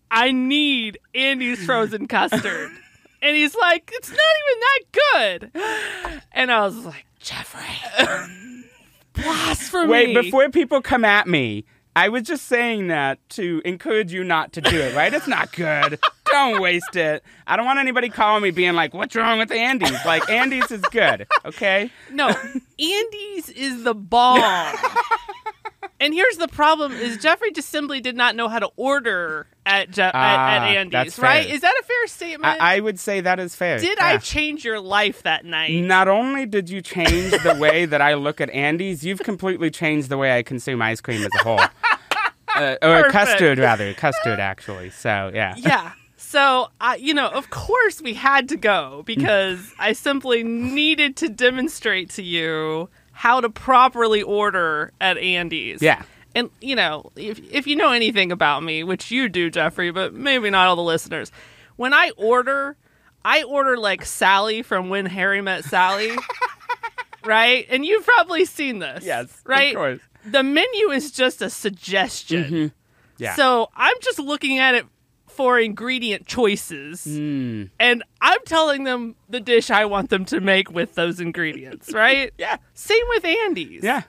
I 0.10 0.32
need 0.34 1.00
Andy's 1.16 1.66
frozen 1.66 2.08
custard. 2.08 2.72
And 3.22 3.36
he's 3.36 3.56
like, 3.56 3.92
it's 3.94 4.10
not 4.10 4.20
even 4.42 4.60
that 4.60 5.52
good. 5.54 6.22
And 6.32 6.52
I 6.52 6.62
was 6.62 6.78
like, 6.86 7.06
Jeffrey, 7.20 7.62
blasphemy. 9.14 9.88
Wait, 9.88 10.14
before 10.16 10.50
people 10.50 10.82
come 10.82 11.06
at 11.06 11.28
me, 11.28 11.66
I 11.96 12.10
was 12.10 12.24
just 12.24 12.48
saying 12.48 12.88
that 12.88 13.20
to 13.32 13.62
encourage 13.66 14.14
you 14.14 14.24
not 14.24 14.54
to 14.54 14.62
do 14.62 14.78
it, 14.78 14.96
right? 14.96 15.14
It's 15.14 15.28
not 15.28 15.52
good. 15.52 16.00
Don't 16.32 16.62
waste 16.62 16.96
it. 16.96 17.22
I 17.46 17.58
don't 17.58 17.66
want 17.66 17.80
anybody 17.80 18.08
calling 18.10 18.42
me 18.42 18.52
being 18.52 18.74
like, 18.74 18.94
what's 18.94 19.16
wrong 19.16 19.40
with 19.40 19.52
Andy's? 19.52 20.06
Like, 20.06 20.30
Andy's 20.30 20.72
is 20.72 20.82
good, 20.92 21.28
okay? 21.44 21.92
No, 22.10 22.30
Andy's 22.30 23.50
is 23.50 23.84
the 23.84 23.94
bomb. 23.94 24.40
and 26.02 26.14
here's 26.14 26.36
the 26.38 26.50
problem: 26.50 26.92
is 26.92 27.18
Jeffrey 27.18 27.52
just 27.52 27.70
simply 27.70 28.02
did 28.02 28.18
not 28.18 28.36
know 28.36 28.50
how 28.50 28.60
to 28.60 28.70
order 28.76 29.48
at 29.66 29.92
Je- 29.92 30.02
at, 30.02 30.14
at 30.14 30.62
Ah, 30.62 30.66
Andy's, 30.66 31.18
right? 31.20 31.48
Is 31.50 31.62
that 31.62 31.74
a 31.80 31.84
fair 31.84 32.08
statement? 32.08 32.62
I, 32.62 32.78
I 32.78 32.80
would 32.82 33.00
say 33.00 33.22
that 33.22 33.40
is 33.40 33.56
fair. 33.56 33.80
did 33.80 34.00
I 34.00 34.18
change 34.18 34.66
your 34.66 34.80
life 34.80 35.24
that 35.24 35.46
night? 35.46 35.74
Not 35.84 36.08
only 36.08 36.46
did 36.46 36.70
you 36.70 36.82
change 36.82 37.32
the 37.32 37.56
way 37.60 37.86
that 37.92 38.02
I 38.02 38.16
look 38.16 38.42
at 38.42 38.50
Andy's, 38.50 39.06
you've 39.06 39.22
completely 39.22 39.70
changed 39.70 40.10
the 40.10 40.18
way 40.18 40.38
I 40.38 40.44
consume 40.44 40.82
ice 40.82 41.00
cream 41.00 41.22
as 41.22 41.30
a 41.40 41.44
whole. 41.44 41.62
Uh, 42.54 42.76
or 42.82 43.04
Perfect. 43.04 43.12
custard, 43.14 43.60
rather. 43.60 43.94
Custard, 43.94 44.38
actually. 44.38 44.90
So, 44.90 45.32
yeah. 45.34 45.56
yeah. 45.58 45.94
So, 46.18 46.68
I, 46.82 46.96
you 46.98 47.14
know, 47.14 47.30
of 47.30 47.50
course 47.50 48.02
we 48.02 48.14
had 48.14 48.50
to 48.50 48.58
go 48.58 49.04
because 49.06 49.72
I 49.80 49.94
simply 49.94 50.44
needed 50.44 51.16
to 51.18 51.30
demonstrate 51.30 52.10
to 52.12 52.22
you 52.24 52.90
how 53.12 53.42
to 53.42 53.50
properly 53.50 54.22
order 54.22 54.92
at 55.02 55.18
Andy's. 55.18 55.82
Yeah. 55.82 56.04
And, 56.34 56.50
you 56.62 56.76
know, 56.76 57.12
if, 57.16 57.40
if 57.52 57.68
you 57.68 57.76
know 57.76 57.92
anything 57.92 58.32
about 58.32 58.64
me, 58.64 58.84
which 58.84 59.12
you 59.12 59.28
do, 59.30 59.50
Jeffrey, 59.50 59.92
but 59.92 60.14
maybe 60.14 60.50
not 60.50 60.68
all 60.68 60.76
the 60.78 60.82
listeners, 60.82 61.32
when 61.76 61.94
I 61.94 62.12
order, 62.18 62.78
I 63.26 63.44
order 63.44 63.78
like 63.78 64.06
Sally 64.06 64.62
from 64.62 64.90
When 64.90 65.06
Harry 65.06 65.42
Met 65.42 65.66
Sally. 65.66 66.12
right? 67.26 67.66
And 67.70 67.86
you've 67.86 68.06
probably 68.06 68.46
seen 68.46 68.80
this. 68.80 69.04
Yes, 69.06 69.26
of 69.26 69.42
Right? 69.46 69.76
course. 69.76 70.00
The 70.26 70.44
menu 70.44 70.92
is 70.92 71.12
just 71.12 71.42
a 71.42 71.50
suggestion. 71.50 72.44
Mm-hmm. 72.44 72.68
Yeah. 73.18 73.36
So 73.36 73.70
I'm 73.76 73.96
just 74.02 74.20
looking 74.20 74.60
at 74.60 74.76
it 74.76 74.86
for 75.42 75.60
ingredient 75.60 76.28
choices. 76.28 77.04
Mm. 77.08 77.72
And 77.80 78.04
I'm 78.22 78.38
telling 78.46 78.84
them 78.84 79.16
the 79.28 79.40
dish 79.40 79.72
I 79.72 79.86
want 79.86 80.12
them 80.12 80.24
to 80.26 80.40
make 80.40 80.70
with 80.72 80.94
those 80.94 81.20
ingredients, 81.20 81.92
right? 81.94 82.32
Yeah. 82.38 82.58
Same 82.76 83.04
with 83.10 83.26
Andy's. 83.26 83.84
Yeah. 83.84 84.04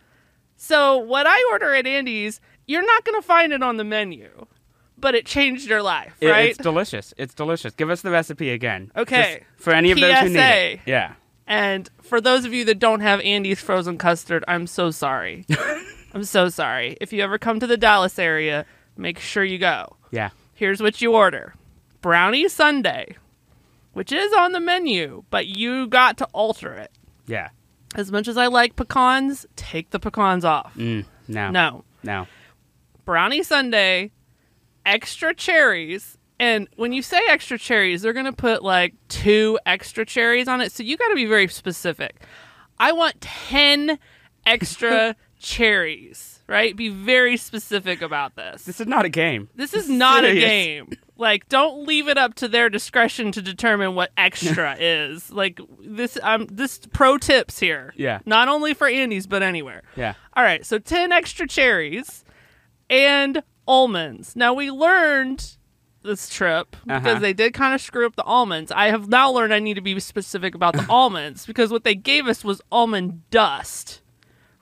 So 0.57 0.99
what 0.99 1.27
I 1.27 1.43
order 1.51 1.75
at 1.75 1.87
Andy's, 1.87 2.39
you're 2.67 2.85
not 2.85 3.05
going 3.07 3.19
to 3.19 3.27
find 3.27 3.51
it 3.55 3.63
on 3.63 3.79
the 3.79 3.85
menu, 3.85 4.47
but 4.99 5.15
it 5.15 5.25
changed 5.25 5.67
your 5.71 5.83
life, 5.83 6.15
It- 6.21 6.29
right? 6.29 6.51
It's 6.51 6.59
delicious. 6.59 7.15
It's 7.17 7.33
delicious. 7.33 7.73
Give 7.75 7.89
us 7.89 8.03
the 8.03 8.11
recipe 8.11 8.51
again. 8.51 8.93
Okay. 8.95 9.39
Just 9.57 9.63
for 9.65 9.73
any 9.73 9.91
of 9.91 9.99
those 9.99 10.19
who 10.19 10.29
need 10.29 10.35
PSA. 10.35 10.73
it. 10.75 10.81
Yeah. 10.85 11.15
and 11.47 11.89
for 12.03 12.21
those 12.21 12.45
of 12.45 12.53
you 12.53 12.67
that 12.67 12.79
don't 12.79 13.01
have 13.01 13.21
Andy's 13.23 13.59
frozen 13.61 13.97
custard, 13.97 14.45
I'm 14.47 14.67
so 14.67 14.91
sorry. 14.91 15.47
I'm 16.15 16.25
so 16.25 16.51
sorry. 16.51 16.99
If 17.01 17.11
you 17.15 17.23
ever 17.23 17.39
come 17.39 17.59
to 17.61 17.67
the 17.67 17.79
Dallas 17.79 18.19
area, 18.19 18.67
make 18.99 19.19
sure 19.19 19.43
you 19.43 19.57
go. 19.59 19.97
Yeah. 20.11 20.29
Here's 20.63 20.81
what 20.81 21.03
you 21.03 21.13
order 21.13 21.57
brownie 22.03 22.49
sundae, 22.49 23.17
which 23.95 24.13
is 24.13 24.33
on 24.35 24.53
the 24.53 24.61
menu, 24.61 25.25
but 25.29 25.49
you 25.49 25.89
got 25.89 26.19
to 26.19 26.25
alter 26.27 26.73
it. 26.75 26.93
Yeah. 27.27 27.49
As 27.97 28.13
much 28.13 28.29
as 28.29 28.37
I 28.37 28.47
like 28.47 28.77
pecans, 28.77 29.45
take 29.57 29.91
the 29.91 29.99
pecans 29.99 30.45
off. 30.45 30.73
Mm. 30.77 31.05
No. 31.27 31.51
No. 31.51 31.85
No. 32.05 32.29
Brownie 33.05 33.43
sundae, 33.43 34.11
extra 34.87 35.35
cherries. 35.35 36.17
And 36.39 36.69
when 36.77 36.93
you 36.93 37.03
say 37.03 37.21
extra 37.29 37.59
cherries, 37.59 38.03
they're 38.03 38.13
going 38.13 38.27
to 38.27 38.33
put 38.33 38.63
like 38.63 38.95
two 39.09 39.59
extra 39.67 40.07
cherries 40.07 40.47
on 40.47 40.61
it. 40.61 40.71
So 40.71 40.85
you 40.85 40.97
got 40.97 41.09
to 41.09 41.17
be 41.17 41.27
very 41.27 41.49
specific. 41.49 42.23
I 42.79 42.93
want 42.93 43.21
10 43.21 43.99
extra 44.47 45.17
cherries, 45.41 46.32
right? 46.47 46.77
Be 46.77 46.89
very 46.89 47.37
specific 47.37 48.03
about 48.03 48.37
this. 48.37 48.65
This 48.65 48.81
is 48.81 48.87
not 48.87 49.05
a 49.05 49.09
game. 49.09 49.49
This 49.55 49.75
is 49.75 49.89
not 49.89 50.25
a 50.25 50.35
game. 50.35 50.91
Like, 51.17 51.49
don't 51.49 51.87
leave 51.87 52.09
it 52.09 52.19
up 52.19 52.35
to 52.37 52.49
their 52.49 52.69
discretion 52.69 53.31
to 53.33 53.43
determine 53.43 53.95
what 53.95 54.11
extra 54.17 54.77
is. 54.81 55.31
Like 55.31 55.61
this, 55.81 56.19
um, 56.23 56.47
this 56.51 56.81
pro 56.93 57.17
tips 57.19 57.61
here. 57.61 57.93
Yeah. 57.97 58.19
Not 58.27 58.49
only 58.49 58.75
for 58.75 58.89
Andy's, 58.89 59.27
but 59.27 59.43
anywhere. 59.43 59.83
Yeah. 59.95 60.15
All 60.35 60.43
right, 60.43 60.67
so 60.67 60.79
ten 60.79 61.13
extra 61.13 61.47
cherries 61.47 62.25
and 62.91 63.43
almonds. 63.69 64.35
Now 64.37 64.53
we 64.55 64.71
learned 64.71 65.57
this 66.03 66.29
trip 66.29 66.75
because 66.85 67.05
Uh-huh. 67.07 67.19
they 67.21 67.33
did 67.33 67.55
kind 67.55 67.75
of 67.75 67.81
screw 67.81 68.05
up 68.07 68.17
the 68.17 68.25
almonds. 68.25 68.73
I 68.73 68.87
have 68.89 69.09
now 69.09 69.31
learned 69.31 69.55
I 69.55 69.61
need 69.61 69.75
to 69.75 69.81
be 69.81 69.99
specific 70.01 70.55
about 70.57 70.75
the 70.75 70.85
almonds 70.91 71.47
because 71.47 71.71
what 71.71 71.85
they 71.85 71.95
gave 71.95 72.27
us 72.27 72.43
was 72.43 72.61
almond 72.73 73.23
dust. 73.31 74.01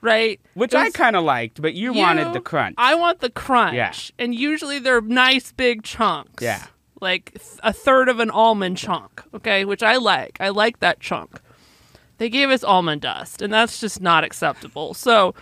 Right? 0.01 0.41
Which 0.55 0.73
It 0.73 0.77
I 0.77 0.89
kind 0.89 1.15
of 1.15 1.23
liked, 1.23 1.61
but 1.61 1.73
you, 1.75 1.93
wanted 1.93 2.33
the 2.33 2.41
crunch. 2.41 2.75
I 2.77 2.95
want 2.95 3.19
the 3.19 3.29
crunch. 3.29 3.75
Yeah. 3.75 3.93
And 4.23 4.33
usually 4.33 4.79
they're 4.79 4.99
nice 5.01 5.51
big 5.51 5.83
chunks. 5.83 6.43
Yeah. 6.43 6.65
Like 6.99 7.31
th- 7.33 7.59
a 7.63 7.71
third 7.71 8.09
of 8.09 8.19
an 8.19 8.29
almond 8.31 8.77
chunk, 8.77 9.23
okay, 9.33 9.63
which 9.65 9.83
I 9.83 9.97
like. 9.97 10.37
I 10.39 10.49
like 10.49 10.79
that 10.79 10.99
chunk. 10.99 11.39
They 12.17 12.29
gave 12.29 12.49
us 12.49 12.63
almond 12.63 13.01
dust, 13.01 13.41
and 13.41 13.51
that's 13.53 13.79
just 13.79 14.01
not 14.01 14.23
acceptable. 14.23 14.93
So 14.93 15.33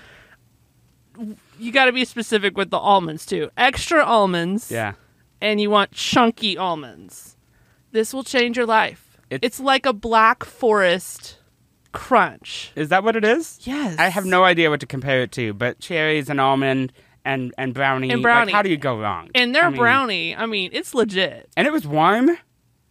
you 1.58 1.72
got 1.72 1.86
to 1.86 1.92
be 1.92 2.06
specific 2.06 2.56
with 2.58 2.70
the 2.70 2.78
almonds 2.78 3.26
too. 3.26 3.50
Extra 3.58 4.04
almonds, 4.04 4.72
yeah. 4.72 4.94
and 5.42 5.60
you 5.60 5.70
want 5.70 5.92
chunky 5.92 6.58
almonds. 6.58 7.36
This 7.92 8.14
will 8.14 8.24
change 8.24 8.56
your 8.56 8.66
life. 8.66 9.18
It- 9.30 9.44
it's 9.44 9.60
like 9.60 9.86
a 9.86 9.94
black 9.94 10.44
forest 10.46 11.39
crunch. 11.92 12.72
Is 12.76 12.90
that 12.90 13.04
what 13.04 13.16
it 13.16 13.24
is? 13.26 13.60
Yes. 13.64 13.98
I 14.00 14.10
have 14.10 14.26
no 14.26 14.44
idea 14.44 14.70
what 14.70 14.80
to 14.82 14.86
compare 14.86 15.22
it 15.24 15.32
to, 15.34 15.54
but 15.54 15.80
cherries 15.80 16.30
and 16.30 16.40
almond 16.40 16.94
and 17.26 17.54
and 17.58 17.74
brownie. 17.74 18.10
And 18.10 18.20
like, 18.22 18.24
brownie. 18.24 18.52
how 18.52 18.62
do 18.62 18.70
you 18.70 18.78
go 18.78 18.98
wrong? 19.00 19.30
And 19.36 19.54
their 19.54 19.66
I 19.66 19.70
mean- 19.70 19.78
brownie, 19.78 20.36
I 20.36 20.46
mean, 20.46 20.70
it's 20.74 20.94
legit. 20.94 21.50
And 21.58 21.68
it 21.68 21.72
was 21.72 21.86
warm 21.88 22.38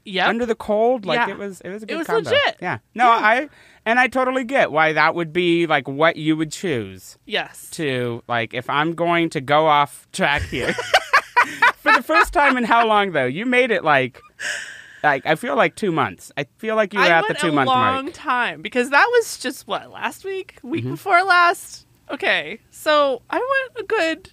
Yeah. 0.04 0.28
under 0.28 0.44
the 0.46 0.54
cold. 0.54 1.06
Like 1.06 1.18
Yeah. 1.26 1.30
it 1.34 1.38
was. 1.38 1.60
It 1.62 1.70
was 1.70 1.82
a 1.82 1.86
good 1.86 1.98
was 1.98 2.06
combo. 2.06 2.30
legit. 2.30 2.56
Yeah. 2.60 2.78
No, 2.94 3.08
I 3.10 3.48
and 3.86 3.98
I 3.98 4.06
totally 4.08 4.44
get 4.44 4.70
why 4.70 4.92
that 4.92 5.14
would 5.14 5.32
be 5.32 5.66
like 5.66 5.88
what 5.88 6.16
you 6.16 6.36
would 6.36 6.52
choose 6.52 7.16
yes. 7.24 7.70
to 7.72 8.22
like 8.28 8.52
if 8.54 8.68
I'm 8.68 8.94
going 8.94 9.30
to 9.30 9.40
go 9.40 9.66
off 9.66 10.06
track 10.12 10.42
here. 10.42 10.74
For 11.78 11.92
the 11.92 12.02
first 12.02 12.32
time 12.34 12.56
in 12.58 12.64
how 12.64 12.86
long 12.86 13.12
though? 13.12 13.24
You 13.24 13.46
made 13.46 13.70
it 13.70 13.82
like. 13.84 14.20
Like 15.02 15.26
I 15.26 15.34
feel 15.36 15.56
like 15.56 15.76
two 15.76 15.92
months. 15.92 16.32
I 16.36 16.44
feel 16.58 16.76
like 16.76 16.92
you 16.92 16.98
were 17.00 17.06
I 17.06 17.08
at 17.10 17.28
the 17.28 17.34
two 17.34 17.48
a 17.48 17.52
month 17.52 17.68
long 17.68 18.04
mark. 18.06 18.14
time 18.14 18.62
because 18.62 18.90
that 18.90 19.06
was 19.12 19.38
just 19.38 19.66
what 19.68 19.90
last 19.90 20.24
week, 20.24 20.56
week 20.62 20.82
Mm-hmm. 20.84 20.92
before 20.92 21.22
last. 21.24 21.86
Okay, 22.10 22.58
so 22.70 23.22
I 23.30 23.36
went 23.36 23.84
a 23.84 23.86
good 23.86 24.30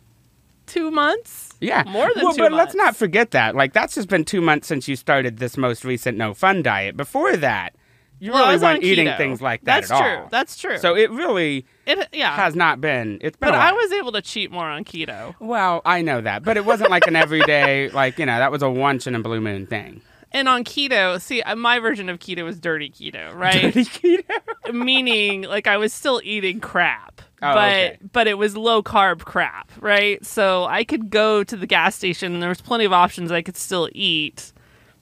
two 0.66 0.90
months. 0.92 1.54
Yeah, 1.62 1.84
more 1.86 2.10
than 2.16 2.24
well, 2.24 2.34
two 2.34 2.42
but 2.44 2.52
months. 2.52 2.74
let's 2.74 2.76
not 2.76 2.96
forget 2.96 3.32
that. 3.32 3.54
Like 3.56 3.74
that's 3.74 3.96
just 3.96 4.08
been 4.08 4.26
two 4.26 4.42
months 4.42 4.68
since 4.68 4.88
you 4.88 4.96
started 4.96 5.38
this 5.38 5.58
most 5.58 5.84
recent 5.86 6.18
no 6.18 6.34
fun 6.34 6.64
diet. 6.64 6.96
Before 6.98 7.36
that, 7.38 7.76
you 8.20 8.32
Well, 8.32 8.48
really 8.50 8.62
weren't 8.64 8.84
eating 8.84 9.10
things 9.18 9.42
like 9.42 9.66
that 9.66 9.82
That's 9.82 9.92
at 9.92 10.00
true. 10.02 10.24
all. 10.24 10.28
That's 10.32 10.58
true. 10.58 10.72
That's 10.72 10.82
true. 10.82 10.90
So 10.90 10.96
it 10.96 11.12
really 11.12 11.66
it, 11.86 12.08
yeah, 12.14 12.34
has 12.36 12.56
not 12.56 12.80
been. 12.82 13.20
It's 13.22 13.36
been. 13.38 13.52
but 13.52 13.56
I 13.60 13.74
was 13.74 13.92
able 13.92 14.14
to 14.14 14.22
cheat 14.22 14.52
more 14.52 14.66
on 14.70 14.84
keto. 14.86 15.36
Well, 15.40 15.82
I 15.86 16.02
know 16.02 16.22
that, 16.22 16.44
but 16.44 16.56
it 16.58 16.66
wasn't 16.66 16.90
like 16.92 17.06
an 17.08 17.16
everyday. 17.18 17.90
like 17.92 18.18
you 18.18 18.26
know, 18.26 18.38
that 18.38 18.52
was 18.52 18.62
a 18.64 18.70
once 18.70 19.06
in 19.06 19.16
a 19.16 19.20
blue 19.20 19.42
moon 19.42 19.68
thing. 19.68 20.02
And 20.36 20.50
on 20.50 20.64
keto, 20.66 21.20
see, 21.22 21.42
uh, 21.42 21.56
my 21.56 21.80
version 21.80 22.10
of 22.10 22.20
keto 22.20 22.44
was 22.44 22.60
dirty 22.60 22.90
keto, 22.90 23.34
right? 23.34 23.62
Dirty 23.74 23.86
keto. 23.86 24.74
Meaning, 24.74 25.44
like 25.44 25.66
I 25.66 25.78
was 25.78 25.94
still 25.94 26.20
eating 26.24 26.60
crap, 26.60 27.22
Oh, 27.42 27.54
but 27.54 27.74
okay. 27.74 27.98
but 28.12 28.28
it 28.28 28.38
was 28.38 28.58
low 28.58 28.84
carb 28.84 29.20
crap, 29.22 29.72
right? 29.80 30.24
So 30.26 30.66
I 30.66 30.84
could 30.84 31.10
go 31.10 31.44
to 31.44 31.56
the 31.56 31.66
gas 31.66 31.96
station, 31.96 32.34
and 32.34 32.42
there 32.42 32.50
was 32.50 32.60
plenty 32.62 32.84
of 32.86 32.92
options 32.92 33.32
I 33.32 33.42
could 33.42 33.56
still 33.56 33.88
eat 33.94 34.52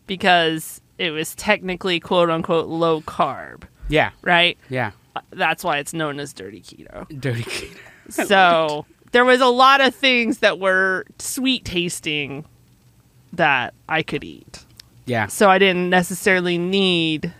because 0.07 0.81
it 0.97 1.09
was 1.11 1.33
technically 1.35 1.99
quote 1.99 2.29
unquote 2.29 2.67
low 2.67 3.01
carb, 3.01 3.63
Yeah, 3.89 4.11
right? 4.21 4.57
yeah. 4.69 4.91
That's 5.31 5.63
why 5.63 5.77
it's 5.79 5.93
known 5.93 6.19
as 6.19 6.31
dirty 6.33 6.61
keto. 6.61 7.07
Dirty 7.19 7.43
keto. 7.43 7.77
So 8.27 8.85
there 9.13 9.23
was 9.25 9.39
a 9.41 9.47
lot 9.47 9.79
of 9.81 9.95
things 9.95 10.39
that 10.39 10.59
were 10.59 11.05
sweet 11.19 11.63
tasting 11.65 12.45
that 13.31 13.73
I 13.89 14.03
could 14.03 14.23
eat. 14.23 14.65
Yeah, 15.05 15.27
So 15.27 15.49
I 15.49 15.57
didn't 15.57 15.89
necessarily 15.89 16.57
need 16.57 17.33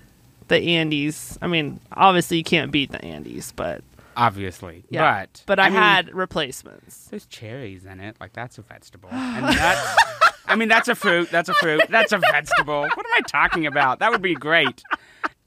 the 0.48 0.58
Andy's. 0.58 1.38
I 1.42 1.48
mean, 1.48 1.80
obviously 1.94 2.38
you 2.38 2.44
can't 2.44 2.72
beat 2.72 2.92
the 2.92 3.04
Andy's, 3.04 3.52
but 3.54 3.82
obviously. 4.18 4.84
yeah. 4.90 5.22
But 5.22 5.44
but 5.46 5.60
I, 5.60 5.70
mean, 5.70 5.74
had 5.74 6.14
replacements. 6.14 7.06
There's 7.06 7.26
cherries 7.26 7.86
in 7.86 8.00
it. 8.00 8.18
Like 8.20 8.34
that's 8.34 8.58
a 8.58 8.62
vegetable. 8.62 9.10
And 9.12 9.46
nuts. 9.46 9.98
I 10.46 10.56
mean, 10.56 10.68
that's 10.68 10.90
a 10.90 10.96
fruit. 10.96 11.32
That's 11.32 11.50
a 11.50 11.54
fruit. 11.54 11.82
That's 11.90 12.12
a 12.12 12.18
vegetable. 12.18 12.82
What 12.82 12.98
am 12.98 13.14
I 13.16 13.22
talking 13.22 13.66
about? 13.66 14.00
That 14.00 14.12
would 14.12 14.22
be 14.22 14.36
great. 14.36 14.84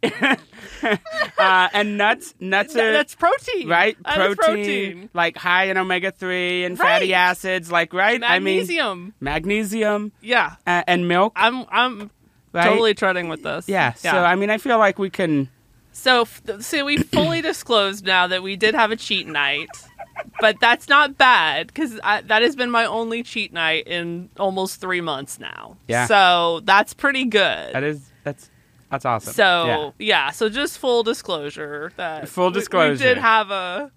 uh, 0.82 1.68
and 1.72 1.96
nuts. 1.98 2.35
Nuts 2.40 2.74
are 2.76 2.92
That's 2.92 3.14
protein, 3.14 3.68
right. 3.68 3.96
Is 4.06 4.37
protein, 4.37 5.11
like 5.14 5.37
high 5.37 5.64
in 5.64 5.76
omega 5.76 6.11
three 6.11 6.64
and 6.64 6.78
fatty 6.78 7.14
acids. 7.14 7.70
Like 7.70 7.92
right. 7.92 8.22
I 8.22 8.38
mean, 8.38 8.59
Magnesium. 8.59 9.14
magnesium 9.20 10.12
yeah, 10.20 10.56
uh, 10.66 10.82
and 10.87 11.09
milk. 11.09 11.32
I'm 11.37 11.64
I'm 11.70 12.11
Right? 12.52 12.64
totally 12.70 12.94
treading 12.94 13.28
with 13.28 13.42
this. 13.42 13.68
Yeah. 13.68 13.92
So 13.94 14.09
I 14.11 14.35
mean, 14.35 14.48
I 14.48 14.56
feel 14.59 14.78
like 14.78 14.98
we 14.98 15.11
can. 15.11 15.50
So, 15.92 16.26
so 16.61 16.85
we 16.87 16.96
fully 16.98 17.42
disclosed 17.50 18.04
now 18.06 18.26
that 18.28 18.42
we 18.42 18.56
did 18.56 18.74
have 18.74 18.90
a 18.90 18.96
cheat 18.96 19.26
night. 19.26 19.68
but 20.40 20.59
that's 20.61 20.88
not 20.88 21.18
bad 21.18 21.66
because 21.66 21.96
that 22.02 22.30
has 22.42 22.56
been 22.56 22.70
my 22.70 22.87
only 22.87 23.22
cheat 23.22 23.52
night 23.52 23.87
in 23.87 24.30
almost 24.38 24.80
three 24.80 25.02
months 25.02 25.38
now. 25.38 25.76
Yeah. 25.88 26.06
So 26.06 26.61
that's 26.64 26.94
pretty 26.94 27.26
good. 27.26 27.74
That 27.74 27.82
is 27.85 28.00
that's 28.24 28.48
that's 28.90 29.05
awesome. 29.05 29.33
So 29.35 29.94
yeah. 29.99 30.31
so 30.31 30.49
just 30.49 30.79
full 30.79 31.03
disclosure 31.03 31.92
that 31.96 32.29
Full 32.29 32.51
we- 32.51 32.61
we, 32.90 32.96
did 32.96 33.18
have 33.18 33.51
a 33.51 33.90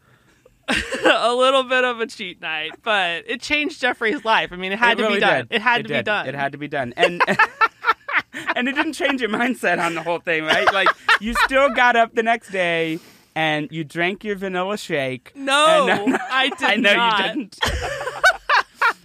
a 1.04 1.34
little 1.34 1.64
bit 1.64 1.84
of 1.84 2.00
a 2.00 2.06
cheat 2.08 2.42
night, 2.42 2.72
but 2.84 3.24
it 3.28 3.42
changed 3.42 3.82
Jeffrey's 3.82 4.24
life. 4.24 4.52
I 4.52 4.56
mean, 4.56 4.72
it 4.72 4.78
had 4.80 4.94
It 4.94 4.96
to 4.98 5.04
really 5.04 5.16
be 5.16 5.20
done. 5.22 5.48
did. 5.48 5.56
It 5.56 5.62
had 5.62 5.84
to 5.84 5.90
be 5.90 6.02
done. 6.04 6.28
It 6.28 6.36
had 6.36 6.52
to 6.52 6.58
be 6.60 6.68
done. 6.68 6.94
And 6.96 7.22
and 8.56 8.68
it 8.68 8.76
didn't 8.76 8.94
change 8.94 9.20
your 9.22 9.32
mindset 9.32 9.84
on 9.84 9.96
the 9.96 10.04
whole 10.04 10.20
thing, 10.20 10.44
right? 10.44 10.72
Like 10.72 10.90
you 11.20 11.34
still 11.46 11.70
got 11.70 11.96
up 11.96 12.14
the 12.14 12.22
next 12.24 12.52
day 12.52 13.00
and 13.36 13.68
you 13.72 13.84
drank 13.84 14.24
your 14.24 14.36
vanilla 14.36 14.78
shake. 14.78 15.32
No, 15.36 15.88
And- 15.90 16.16
I 16.32 16.50
did 16.50 16.62
I 16.70 16.76
know 16.76 16.96
not. 16.96 17.20
you 17.20 17.26
didn't. 17.46 17.60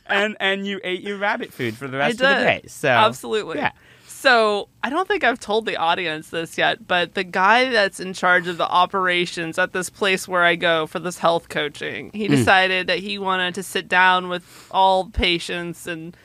and 0.07 0.37
and 0.41 0.67
you 0.67 0.81
ate 0.85 1.01
your 1.01 1.17
rabbit 1.19 1.53
food 1.53 1.75
for 1.77 1.89
the 1.89 1.97
rest 1.99 2.15
of 2.15 2.19
the 2.19 2.25
day. 2.45 2.63
So 2.67 2.89
Absolutely. 2.89 3.59
Yeah. 3.59 3.73
So 4.25 4.71
I 4.83 4.89
don't 4.89 5.07
think 5.07 5.23
I've 5.23 5.39
told 5.39 5.67
the 5.67 5.77
audience 5.77 6.31
this 6.31 6.57
yet, 6.57 6.87
but 6.89 7.13
the 7.13 7.25
guy 7.25 7.69
that's 7.69 8.01
in 8.01 8.15
charge 8.15 8.49
of 8.49 8.57
the 8.57 8.67
operations 8.67 9.59
at 9.59 9.75
this 9.75 9.91
place 9.91 10.27
where 10.27 10.43
I 10.43 10.57
go 10.57 10.87
for 10.87 10.99
this 10.99 11.19
health 11.19 11.51
coaching, 11.51 12.11
he 12.15 12.25
Hmm. 12.27 12.37
decided 12.37 12.87
that 12.87 13.01
he 13.01 13.19
wanted 13.19 13.55
to 13.57 13.63
sit 13.63 13.87
down 13.87 14.31
with 14.31 14.67
all 14.71 15.11
patients 15.11 15.87
and 15.87 16.17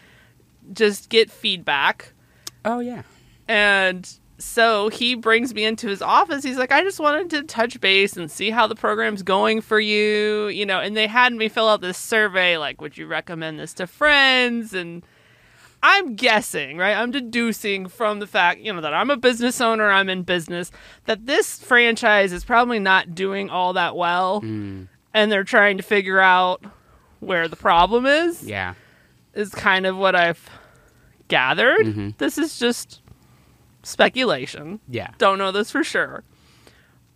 just 0.71 1.09
get 1.09 1.29
feedback. 1.29 2.13
Oh 2.63 2.79
yeah. 2.79 3.01
And 3.49 4.09
so 4.37 4.87
he 4.87 5.15
brings 5.15 5.53
me 5.53 5.65
into 5.65 5.89
his 5.89 6.01
office. 6.01 6.41
He's 6.41 6.57
like, 6.57 6.71
I 6.71 6.81
just 6.83 7.01
wanted 7.01 7.29
to 7.31 7.43
touch 7.43 7.81
base 7.81 8.15
and 8.15 8.31
see 8.31 8.49
how 8.49 8.65
the 8.65 8.75
program's 8.75 9.23
going 9.23 9.59
for 9.59 9.77
you, 9.79 10.47
you 10.47 10.65
know. 10.65 10.79
And 10.79 10.95
they 10.95 11.07
had 11.07 11.33
me 11.33 11.49
fill 11.49 11.67
out 11.67 11.81
this 11.81 11.97
survey, 11.97 12.57
like, 12.57 12.79
would 12.79 12.97
you 12.97 13.07
recommend 13.07 13.59
this 13.59 13.73
to 13.73 13.87
friends? 13.87 14.73
And 14.73 15.03
I'm 15.81 16.15
guessing, 16.15 16.77
right? 16.77 16.95
I'm 16.95 17.11
deducing 17.11 17.87
from 17.87 18.19
the 18.19 18.27
fact, 18.27 18.59
you 18.59 18.73
know, 18.73 18.81
that 18.81 18.93
I'm 18.93 19.09
a 19.09 19.17
business 19.17 19.61
owner, 19.61 19.89
I'm 19.89 20.09
in 20.09 20.23
business, 20.23 20.71
that 21.05 21.25
this 21.25 21.59
franchise 21.59 22.33
is 22.33 22.43
probably 22.43 22.79
not 22.79 23.15
doing 23.15 23.49
all 23.49 23.73
that 23.73 23.95
well. 23.95 24.41
Hmm. 24.41 24.83
And 25.13 25.31
they're 25.31 25.43
trying 25.45 25.77
to 25.77 25.83
figure 25.83 26.19
out 26.19 26.63
where 27.21 27.47
the 27.47 27.55
problem 27.55 28.05
is 28.05 28.43
Yeah. 28.43 28.73
is 29.33 29.49
kind 29.51 29.85
of 29.85 29.95
what 29.97 30.15
I've 30.15 30.49
gathered. 31.29 31.85
Mhm. 31.85 32.17
This 32.17 32.37
is 32.37 32.59
just 32.59 33.01
speculation. 33.83 34.79
Yeah. 34.89 35.09
Don't 35.17 35.37
know 35.37 35.51
this 35.51 35.71
for 35.71 35.83
sure. 35.83 36.23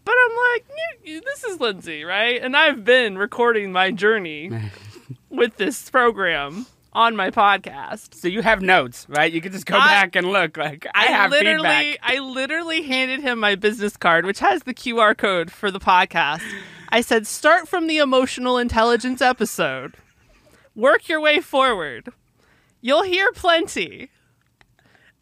But 0.05 0.15
I'm 0.25 0.35
like, 0.53 0.65
"You- 1.03 1.13
you- 1.15 1.21
this 1.21 1.43
is 1.43 1.59
Lindsay, 1.59 2.03
right? 2.03 2.41
And 2.41 2.55
I've 2.57 2.83
been 2.83 3.17
recording 3.17 3.71
my 3.71 3.91
journey 3.91 4.51
with 5.29 5.57
this 5.57 5.89
program 5.89 6.65
on 6.93 7.15
my 7.15 7.29
podcast. 7.29 8.13
So 8.15 8.27
you 8.27 8.41
have 8.41 8.61
notes, 8.61 9.05
right? 9.09 9.31
You 9.31 9.41
can 9.41 9.51
just 9.51 9.65
go 9.65 9.77
I- 9.77 9.87
back 9.87 10.15
and 10.15 10.27
look. 10.31 10.57
Like 10.57 10.87
I, 10.93 11.05
have 11.05 11.31
literally, 11.31 11.67
feedback. 11.67 11.99
I 12.01 12.19
literally 12.19 12.83
handed 12.83 13.21
him 13.21 13.39
my 13.39 13.55
business 13.55 13.97
card, 13.97 14.25
which 14.25 14.39
has 14.39 14.63
the 14.63 14.73
QR 14.73 15.17
code 15.17 15.51
for 15.51 15.71
the 15.71 15.79
podcast. 15.79 16.43
I 16.89 17.01
said, 17.01 17.25
start 17.25 17.67
from 17.67 17.87
the 17.87 17.97
emotional 17.97 18.57
intelligence 18.57 19.21
episode, 19.21 19.95
work 20.75 21.09
your 21.09 21.19
way 21.19 21.39
forward. 21.39 22.09
You'll 22.81 23.03
hear 23.03 23.31
plenty. 23.31 24.09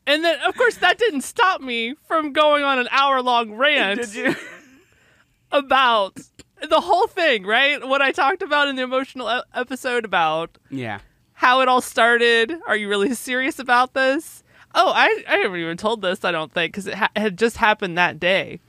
And 0.06 0.24
then, 0.26 0.40
of 0.42 0.56
course, 0.56 0.78
that 0.78 0.98
didn't 0.98 1.22
stop 1.22 1.62
me 1.62 1.96
from 2.08 2.34
going 2.34 2.64
on 2.64 2.80
an 2.80 2.88
hour 2.92 3.22
long 3.22 3.54
rant 3.56 4.02
about 5.52 6.20
the 6.68 6.82
whole 6.82 7.08
thing, 7.08 7.46
right? 7.46 7.88
What 7.88 8.02
I 8.02 8.12
talked 8.12 8.42
about 8.42 8.68
in 8.68 8.76
the 8.76 8.84
emotional 8.84 9.44
episode 9.54 10.06
about 10.06 10.58
yeah. 10.70 11.00
How 11.42 11.62
it 11.62 11.68
all 11.68 11.82
started. 11.82 12.54
Are 12.68 12.78
you 12.78 12.88
really 12.88 13.16
serious 13.16 13.58
about 13.58 13.96
this? 13.96 14.44
Oh, 14.76 14.92
I, 14.96 15.24
I 15.28 15.38
haven't 15.38 15.60
even 15.60 15.76
told 15.76 16.04
this, 16.04 16.24
I 16.24 16.32
don't 16.32 16.54
think, 16.54 16.72
because 16.72 16.86
it 16.86 16.94
ha- 16.94 17.10
had 17.16 17.36
just 17.36 17.58
happened 17.58 17.98
that 17.98 18.20
day. 18.20 18.60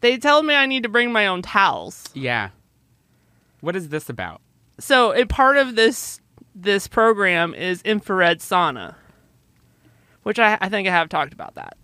They 0.00 0.16
tell 0.16 0.44
me 0.44 0.54
I 0.54 0.66
need 0.66 0.84
to 0.84 0.88
bring 0.88 1.10
my 1.10 1.26
own 1.26 1.42
towels. 1.42 2.04
Yeah. 2.14 2.50
What 3.62 3.74
is 3.74 3.88
this 3.88 4.08
about? 4.08 4.40
So, 4.78 5.12
a 5.12 5.26
part 5.26 5.56
of 5.56 5.74
this 5.74 6.20
this 6.54 6.86
program 6.86 7.52
is 7.52 7.82
infrared 7.82 8.38
sauna, 8.38 8.94
which 10.22 10.38
I, 10.38 10.58
I 10.60 10.68
think 10.68 10.86
I 10.86 10.92
have 10.92 11.08
talked 11.08 11.32
about 11.32 11.56
that. 11.56 11.76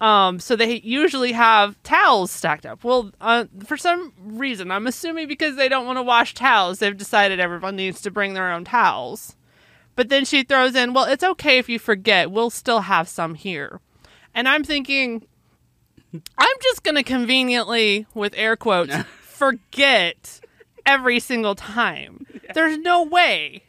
Um, 0.00 0.38
so 0.38 0.54
they 0.54 0.80
usually 0.80 1.32
have 1.32 1.82
towels 1.82 2.30
stacked 2.30 2.64
up. 2.64 2.84
Well, 2.84 3.10
uh, 3.20 3.46
for 3.64 3.76
some 3.76 4.12
reason, 4.20 4.70
I'm 4.70 4.86
assuming 4.86 5.26
because 5.26 5.56
they 5.56 5.68
don't 5.68 5.86
want 5.86 5.98
to 5.98 6.02
wash 6.02 6.34
towels, 6.34 6.78
they've 6.78 6.96
decided 6.96 7.40
everyone 7.40 7.74
needs 7.76 8.00
to 8.02 8.10
bring 8.10 8.34
their 8.34 8.52
own 8.52 8.64
towels. 8.64 9.34
But 9.96 10.08
then 10.08 10.24
she 10.24 10.44
throws 10.44 10.76
in, 10.76 10.92
"Well, 10.92 11.06
it's 11.06 11.24
okay 11.24 11.58
if 11.58 11.68
you 11.68 11.80
forget. 11.80 12.30
We'll 12.30 12.50
still 12.50 12.82
have 12.82 13.08
some 13.08 13.34
here." 13.34 13.80
And 14.32 14.48
I'm 14.48 14.62
thinking, 14.62 15.26
I'm 16.12 16.56
just 16.62 16.84
going 16.84 16.94
to 16.94 17.02
conveniently, 17.02 18.06
with 18.14 18.34
air 18.36 18.54
quotes, 18.56 18.94
forget 19.20 20.40
every 20.86 21.18
single 21.18 21.56
time. 21.56 22.24
There's 22.54 22.78
no 22.78 23.02
way 23.02 23.64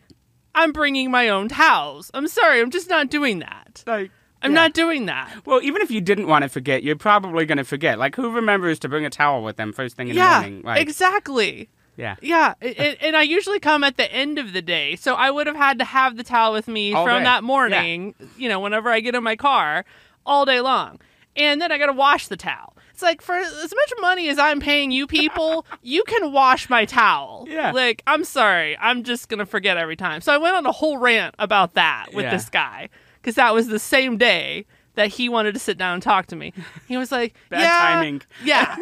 I'm 0.56 0.72
bringing 0.72 1.12
my 1.12 1.30
own 1.30 1.50
towels. 1.50 2.12
I'm 2.13 2.28
sorry, 2.28 2.62
I'm 2.62 2.72
just 2.72 2.89
not 2.89 3.10
doing 3.10 3.39
that. 3.39 3.84
Like 3.86 4.12
I'm 4.41 4.52
yeah. 4.52 4.62
not 4.62 4.73
doing 4.73 5.06
that. 5.08 5.45
Well, 5.45 5.62
even 5.62 5.82
if 5.82 5.91
you 5.91 6.02
didn't 6.02 6.28
want 6.28 6.43
to 6.43 6.49
forget, 6.49 6.84
you're 6.84 6.95
probably 6.95 7.45
going 7.45 7.58
to 7.58 7.63
forget. 7.63 7.99
Like, 7.99 8.15
who 8.15 8.32
remembers 8.32 8.80
to 8.80 8.89
bring 8.89 9.06
a 9.06 9.10
towel 9.10 9.43
with 9.43 9.58
them 9.58 9.73
first 9.73 9.95
thing 9.95 10.10
in 10.10 10.15
yeah, 10.15 10.41
the 10.41 10.47
morning? 10.47 10.62
Like, 10.63 10.82
exactly. 10.82 11.69
yeah. 11.97 12.15
Yeah, 12.21 12.54
and, 12.62 12.97
and 13.02 13.15
I 13.17 13.23
usually 13.23 13.60
come 13.60 13.84
at 13.84 13.97
the 13.97 14.12
end 14.12 14.39
of 14.39 14.54
the 14.54 14.62
day, 14.62 14.95
so 14.95 15.15
I 15.15 15.30
would 15.30 15.47
have 15.47 15.56
had 15.58 15.80
to 15.80 15.86
have 15.86 16.15
the 16.15 16.23
towel 16.23 16.54
with 16.54 16.67
me 16.67 16.93
All 16.93 17.06
from 17.06 17.19
day. 17.19 17.23
that 17.25 17.43
morning. 17.43 18.15
You 18.38 18.49
know, 18.49 18.60
whenever 18.60 18.89
I 18.89 19.02
get 19.02 19.15
in 19.15 19.23
my 19.23 19.36
car, 19.36 19.84
all 20.25 20.45
day 20.45 20.62
long, 20.62 20.99
and 21.36 21.62
then 21.62 21.71
I 21.71 21.78
got 21.78 21.88
to 21.88 21.93
wash 21.93 22.28
the 22.28 22.38
towel. 22.38 22.75
It's 22.91 23.02
like 23.02 23.21
for 23.21 23.36
as 23.36 23.73
much 23.73 23.93
money 24.02 24.28
as 24.28 24.38
I'm 24.38 24.60
paying 24.60 24.91
you 24.91 25.08
people, 25.08 25.65
you 25.82 26.04
can 26.04 26.34
wash 26.34 26.69
my 26.69 26.84
towel. 26.84 27.45
Yeah. 27.49 27.71
Like 27.71 28.04
I'm 28.06 28.25
sorry, 28.25 28.78
I'm 28.78 29.04
just 29.04 29.30
gonna 29.30 29.45
forget 29.45 29.78
every 29.78 29.95
time. 29.95 30.19
So 30.19 30.34
I 30.34 30.38
went 30.38 30.58
on 30.58 30.65
a 30.65 30.73
whole 30.73 30.97
rant 30.97 31.34
about 31.39 31.75
that 31.75 32.08
with 32.13 32.25
Yeah. 32.25 32.32
this 32.32 32.49
guy 32.49 32.89
because 33.22 33.36
that 33.36 33.54
was 33.54 33.68
the 33.68 33.80
same 33.80 34.18
day 34.18 34.66
that 34.96 35.08
he 35.10 35.30
wanted 35.30 35.54
to 35.54 35.60
sit 35.60 35.78
down 35.78 35.94
and 35.96 36.04
talk 36.04 36.26
to 36.28 36.36
me. 36.36 36.54
He 36.88 36.98
was 36.98 37.12
like, 37.12 37.36
Bad 37.50 37.62
"Yeah, 37.62 37.80
timing. 37.80 38.22
yeah." 38.44 38.76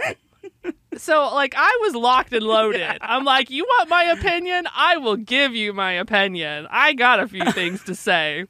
So 0.98 1.34
like 1.36 1.54
I 1.56 1.78
was 1.84 1.94
locked 1.96 2.34
and 2.34 2.44
loaded. 2.44 2.98
I'm 3.02 3.24
like, 3.24 3.50
you 3.50 3.64
want 3.64 3.90
my 3.90 4.04
opinion? 4.06 4.68
I 4.76 4.98
will 4.98 5.16
give 5.18 5.54
you 5.56 5.74
my 5.74 5.92
opinion. 5.92 6.68
I 6.72 6.94
got 6.94 7.20
a 7.20 7.28
few 7.28 7.52
things 7.52 7.84
to 7.84 7.94
say. 7.96 8.46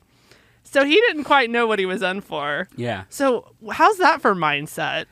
So 0.64 0.84
he 0.86 0.96
didn't 0.96 1.24
quite 1.24 1.50
know 1.50 1.66
what 1.66 1.80
he 1.80 1.86
was 1.86 2.02
in 2.02 2.22
for. 2.22 2.68
Yeah. 2.76 3.04
So 3.10 3.54
how's 3.72 3.98
that 3.98 4.22
for 4.22 4.36
mindset? 4.36 5.06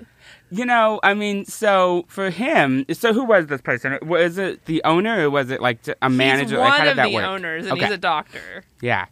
You 0.51 0.65
know, 0.65 0.99
I 1.01 1.13
mean, 1.13 1.45
so 1.45 2.05
for 2.07 2.29
him, 2.29 2.85
so 2.93 3.13
who 3.13 3.23
was 3.25 3.47
this 3.47 3.61
person? 3.61 3.97
Was 4.03 4.37
it 4.37 4.65
the 4.65 4.81
owner 4.83 5.25
or 5.25 5.29
was 5.29 5.49
it 5.49 5.61
like 5.61 5.79
a 6.01 6.09
manager? 6.09 6.43
He's 6.43 6.51
like, 6.53 6.69
one 6.69 6.71
how 6.79 6.83
did 6.83 6.91
of 6.91 6.95
that 6.97 7.07
the 7.07 7.15
work? 7.15 7.25
owners, 7.25 7.65
and 7.65 7.73
okay. 7.73 7.85
he's 7.85 7.93
a 7.93 7.97
doctor. 7.97 8.63
yeah. 8.81 9.05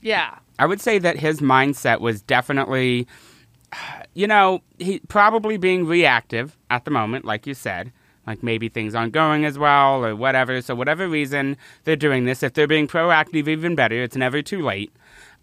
Yeah. 0.00 0.38
I 0.58 0.66
would 0.66 0.80
say 0.80 0.98
that 0.98 1.18
his 1.18 1.40
mindset 1.40 2.00
was 2.00 2.22
definitely, 2.22 3.06
you 4.14 4.26
know, 4.26 4.62
he 4.78 5.00
probably 5.08 5.56
being 5.56 5.86
reactive 5.86 6.56
at 6.70 6.84
the 6.84 6.90
moment, 6.90 7.24
like 7.24 7.46
you 7.46 7.54
said. 7.54 7.92
Like 8.26 8.42
maybe 8.42 8.68
things 8.68 8.94
aren't 8.96 9.12
going 9.12 9.44
as 9.44 9.56
well 9.56 10.04
or 10.04 10.16
whatever. 10.16 10.60
So, 10.60 10.74
whatever 10.74 11.08
reason 11.08 11.56
they're 11.84 11.94
doing 11.94 12.24
this, 12.24 12.42
if 12.42 12.54
they're 12.54 12.66
being 12.66 12.88
proactive, 12.88 13.46
even 13.46 13.76
better. 13.76 14.02
It's 14.02 14.16
never 14.16 14.42
too 14.42 14.62
late. 14.62 14.92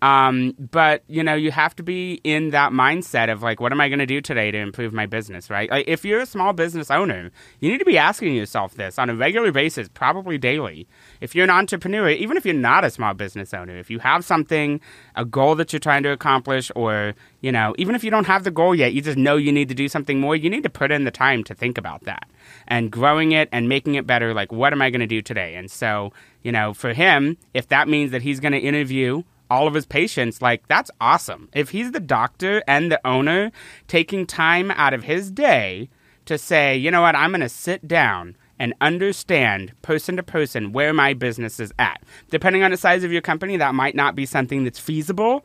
Um, 0.04 0.54
but 0.60 1.02
you 1.08 1.24
know, 1.24 1.34
you 1.34 1.50
have 1.52 1.74
to 1.78 1.84
be 1.84 2.20
in 2.26 2.50
that 2.50 2.74
mindset 2.74 3.32
of 3.32 3.42
like, 3.42 3.62
what 3.62 3.72
am 3.72 3.80
I 3.80 3.88
going 3.88 4.00
to 4.00 4.06
do 4.06 4.20
today 4.20 4.52
to 4.52 4.58
improve 4.58 4.92
my 4.92 5.06
business, 5.06 5.50
right? 5.50 5.72
Like, 5.72 5.88
if 5.88 6.04
you're 6.04 6.20
a 6.20 6.26
small 6.26 6.52
business 6.52 6.92
owner, 6.92 7.32
you 7.62 7.72
need 7.72 7.78
to 7.78 7.86
be 7.86 7.98
asking 7.98 8.36
yourself 8.36 8.76
this 8.76 9.00
on 9.00 9.10
a 9.10 9.16
regular 9.16 9.54
basis, 9.54 9.88
probably 9.88 10.38
daily. 10.38 10.88
If 11.22 11.34
you're 11.34 11.46
an 11.46 11.50
entrepreneur, 11.50 12.10
even 12.10 12.36
if 12.36 12.46
you're 12.46 12.54
not 12.54 12.84
a 12.84 12.89
small 12.89 13.13
business 13.13 13.54
owner, 13.54 13.78
if 13.78 13.89
you 13.89 14.00
have 14.00 14.26
something, 14.26 14.82
a 15.16 15.24
goal 15.24 15.56
that 15.56 15.72
you're 15.72 15.80
trying 15.80 16.04
to 16.04 16.12
accomplish, 16.12 16.70
or 16.76 17.16
you 17.39 17.54
know, 17.54 17.74
even 17.78 17.96
if 17.96 18.04
you 18.04 18.12
don't 18.12 18.28
have 18.28 18.44
the 18.44 18.52
goal 18.52 18.76
yet, 18.76 18.92
you 18.92 19.02
just 19.02 19.18
know 19.18 19.38
you 19.38 19.54
need 19.54 19.70
to 19.70 19.76
do 19.76 19.88
something 19.88 20.20
more. 20.20 20.36
You 20.36 20.50
need 20.50 20.63
to 20.63 20.70
put 20.70 20.92
in 20.92 21.06
the 21.06 21.12
time 21.12 21.46
to 21.46 21.56
think 21.56 21.78
about 21.78 22.04
that 22.04 22.28
and 22.68 22.92
growing 22.92 23.32
it 23.32 23.48
and 23.54 23.70
making 23.70 23.96
it 23.96 24.06
better. 24.06 24.34
Like, 24.34 24.52
what 24.52 24.74
am 24.74 24.82
I 24.82 24.89
going 24.89 25.00
to 25.00 25.08
do 25.08 25.22
today? 25.22 25.56
And 25.56 25.72
so, 25.72 26.12
you 26.42 26.52
know, 26.52 26.74
for 26.74 26.92
him, 26.92 27.38
if 27.54 27.70
that 27.70 27.88
means 27.88 28.12
that 28.12 28.22
he's 28.22 28.42
going 28.42 28.52
to 28.52 28.60
interview 28.60 29.24
all 29.54 29.68
of 29.68 29.74
his 29.74 29.86
patients, 29.86 30.42
like 30.42 30.68
that's 30.68 30.89
awesome. 31.00 31.50
If 31.54 31.70
he's 31.70 31.92
the 31.92 32.00
doctor 32.00 32.63
and 32.68 32.92
the 32.92 33.00
owner 33.06 33.52
taking 33.88 34.26
time 34.26 34.72
out 34.72 34.94
of 34.94 35.04
his 35.04 35.30
day 35.32 35.89
to 36.26 36.38
say, 36.38 36.76
you 36.76 36.89
know 36.92 37.02
what, 37.02 37.16
I'm 37.16 37.32
going 37.32 37.42
to 37.42 37.50
sit 37.50 37.88
down 37.88 38.36
and 38.60 38.74
understand 38.82 39.74
person 39.82 40.16
to 40.16 40.24
person 40.24 40.72
where 40.74 40.94
my 40.94 41.13
business 41.13 41.60
is 41.60 41.74
at. 41.80 42.02
Depending 42.30 42.63
on 42.63 42.72
the 42.72 42.78
size 42.78 43.04
of 43.04 43.12
your 43.12 43.22
company, 43.22 43.58
that 43.58 43.76
might 43.76 43.96
not 43.96 44.16
be 44.16 44.26
something 44.26 44.63
that's 44.63 44.80
feasible. 44.80 45.44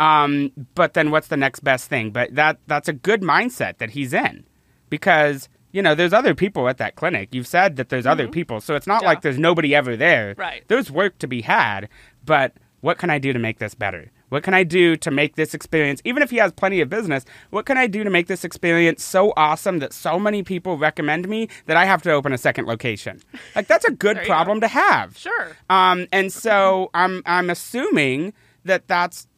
Um, 0.00 0.52
but 0.74 0.94
then 0.94 1.10
what's 1.10 1.28
the 1.28 1.36
next 1.36 1.60
best 1.60 1.88
thing? 1.88 2.10
But 2.10 2.34
that 2.34 2.58
that's 2.66 2.88
a 2.88 2.92
good 2.92 3.20
mindset 3.22 3.78
that 3.78 3.90
he's 3.90 4.12
in 4.12 4.44
because 4.90 5.48
you 5.74 5.80
know, 5.80 5.94
there's 5.94 6.12
other 6.12 6.34
people 6.34 6.68
at 6.68 6.76
that 6.76 6.96
clinic. 6.96 7.30
You've 7.32 7.46
said 7.46 7.76
that 7.76 7.88
there's 7.88 8.04
other 8.04 8.28
people, 8.28 8.60
so 8.60 8.74
it's 8.74 8.86
not 8.86 8.96
Mm-hmm. 8.96 9.04
Yeah. 9.04 9.08
like 9.08 9.22
there's 9.22 9.38
nobody 9.38 9.74
ever 9.74 9.96
there. 9.96 10.34
Right. 10.36 10.62
There's 10.68 10.90
work 10.90 11.16
to 11.20 11.26
be 11.26 11.40
had, 11.40 11.88
but 12.26 12.52
what 12.82 12.98
can 12.98 13.08
I 13.10 13.18
do 13.18 13.32
to 13.32 13.38
make 13.38 13.58
this 13.58 13.74
better? 13.74 14.10
What 14.28 14.42
can 14.42 14.54
I 14.54 14.64
do 14.64 14.96
to 14.96 15.10
make 15.10 15.36
this 15.36 15.54
experience, 15.54 16.02
even 16.04 16.22
if 16.22 16.30
he 16.30 16.36
has 16.36 16.52
plenty 16.52 16.80
of 16.80 16.88
business, 16.88 17.24
what 17.50 17.64
can 17.64 17.78
I 17.78 17.86
do 17.86 18.02
to 18.02 18.10
make 18.10 18.26
this 18.26 18.44
experience 18.44 19.02
so 19.04 19.32
awesome 19.36 19.78
that 19.78 19.92
so 19.92 20.18
many 20.18 20.42
people 20.42 20.76
recommend 20.76 21.28
me 21.28 21.48
that 21.66 21.76
I 21.76 21.84
have 21.84 22.02
to 22.02 22.12
open 22.12 22.32
a 22.32 22.38
second 22.38 22.66
location? 22.66 23.20
Like, 23.54 23.68
that's 23.68 23.84
a 23.84 23.90
good 24.06 24.18
problem 24.24 24.60
to 24.60 24.68
have. 24.68 25.16
Sure. 25.16 25.56
Um, 25.70 26.06
and 26.12 26.32
so 26.32 26.90
I'm 26.92 27.22
I'm 27.24 27.50
assuming 27.50 28.32
that 28.64 28.88
that's 28.88 29.28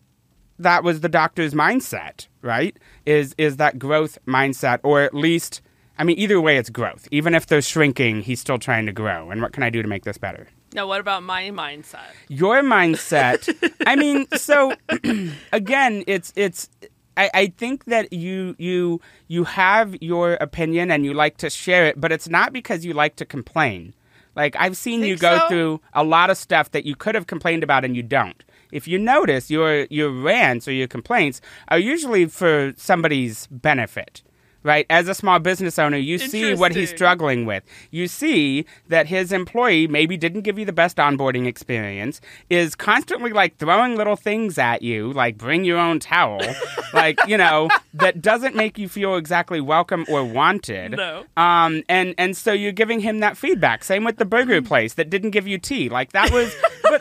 that 0.59 0.83
was 0.83 1.00
the 1.00 1.09
doctor's 1.09 1.54
mindset, 1.54 2.28
right? 2.40 2.76
Is 3.04 3.35
is 3.37 3.57
that 3.59 3.78
growth 3.78 4.18
mindset, 4.26 4.78
or 4.83 5.02
at 5.02 5.12
least, 5.12 5.61
I 5.98 6.04
mean, 6.04 6.18
either 6.18 6.40
way, 6.40 6.57
it's 6.57 6.70
growth. 6.70 7.09
Even 7.11 7.35
if 7.35 7.46
they're 7.46 7.62
shrinking, 7.62 8.22
he's 8.22 8.40
still 8.40 8.59
trying 8.59 8.87
to 8.87 8.92
grow. 8.92 9.30
And 9.30 9.42
what 9.42 9.52
can 9.52 9.62
I 9.62 9.70
do 9.70 9.83
to 9.83 9.88
make 9.88 10.04
this 10.04 10.18
better? 10.18 10.48
Now, 10.74 10.88
what 10.88 11.00
about 11.00 11.22
my 11.22 11.44
mindset? 11.44 12.10
Your 12.28 12.60
mindset. 12.60 13.48
I 13.87 13.94
mean, 13.94 14.26
so 14.37 14.74
again, 15.52 16.02
it's 16.08 16.32
it's. 16.34 16.68
I, 17.16 17.30
I 17.32 17.46
think 17.46 17.84
that 17.84 18.12
you 18.12 18.56
you 18.58 19.00
you 19.28 19.44
have 19.44 19.94
your 20.02 20.34
opinion 20.34 20.90
and 20.90 21.04
you 21.04 21.14
like 21.14 21.37
to 21.38 21.48
share 21.48 21.87
it, 21.87 22.00
but 22.00 22.10
it's 22.10 22.28
not 22.28 22.52
because 22.52 22.84
you 22.84 22.92
like 22.92 23.14
to 23.16 23.24
complain. 23.24 23.94
Like 24.34 24.56
I've 24.58 24.76
seen 24.76 25.04
you 25.04 25.16
go 25.16 25.38
so? 25.38 25.48
through 25.48 25.80
a 25.92 26.02
lot 26.02 26.28
of 26.28 26.37
stuff 26.37 26.72
that 26.72 26.84
you 26.84 26.96
could 26.96 27.14
have 27.14 27.28
complained 27.28 27.62
about 27.62 27.84
and 27.84 27.94
you 27.94 28.02
don't. 28.02 28.42
If 28.72 28.88
you 28.88 28.98
notice, 28.98 29.52
your 29.52 29.87
your 29.90 30.10
rants 30.10 30.66
or 30.66 30.72
your 30.72 30.88
complaints 30.88 31.40
are 31.68 31.78
usually 31.78 32.26
for 32.26 32.74
somebody's 32.76 33.46
benefit. 33.46 34.22
Right? 34.64 34.87
As 34.90 35.07
a 35.09 35.14
small 35.14 35.38
business 35.38 35.79
owner, 35.79 35.96
you 35.98 36.18
see 36.18 36.55
what 36.55 36.74
he's 36.74 36.90
struggling 36.90 37.46
with. 37.46 37.62
You 37.90 38.09
see 38.09 38.64
that 38.88 39.07
his 39.07 39.31
employee 39.31 39.87
maybe 39.87 40.16
didn't 40.16 40.40
give 40.40 40.59
you 40.59 40.64
the 40.64 40.72
best 40.72 40.96
onboarding 40.96 41.46
experience, 41.46 42.20
is 42.50 42.74
constantly 42.74 43.31
like 43.31 43.59
throwing 43.59 43.94
little 43.96 44.16
things 44.16 44.59
at 44.59 44.83
you, 44.83 45.12
like 45.12 45.37
bring 45.37 45.64
your 45.64 45.79
own 45.79 46.00
towel, 46.00 46.40
like, 46.94 47.18
you 47.29 47.37
know, 47.37 47.68
that 47.92 48.22
doesn't 48.22 48.57
make 48.57 48.79
you 48.79 48.88
feel 48.88 49.16
exactly 49.16 49.61
welcome 49.61 50.05
or 50.09 50.24
wanted. 50.24 50.92
No. 50.92 51.24
Um, 51.37 51.83
and, 51.88 52.14
and 52.18 52.37
so 52.37 52.53
you're 52.53 52.72
giving 52.72 53.00
him 53.00 53.20
that 53.20 53.37
feedback. 53.37 53.85
Same 53.85 54.03
with 54.03 54.16
the 54.16 54.24
burger 54.24 54.62
place 54.62 54.94
that 54.94 55.11
didn't 55.11 55.31
give 55.31 55.46
you 55.46 55.59
tea. 55.59 55.88
Like 55.88 56.12
that 56.12 56.33
was, 56.33 56.55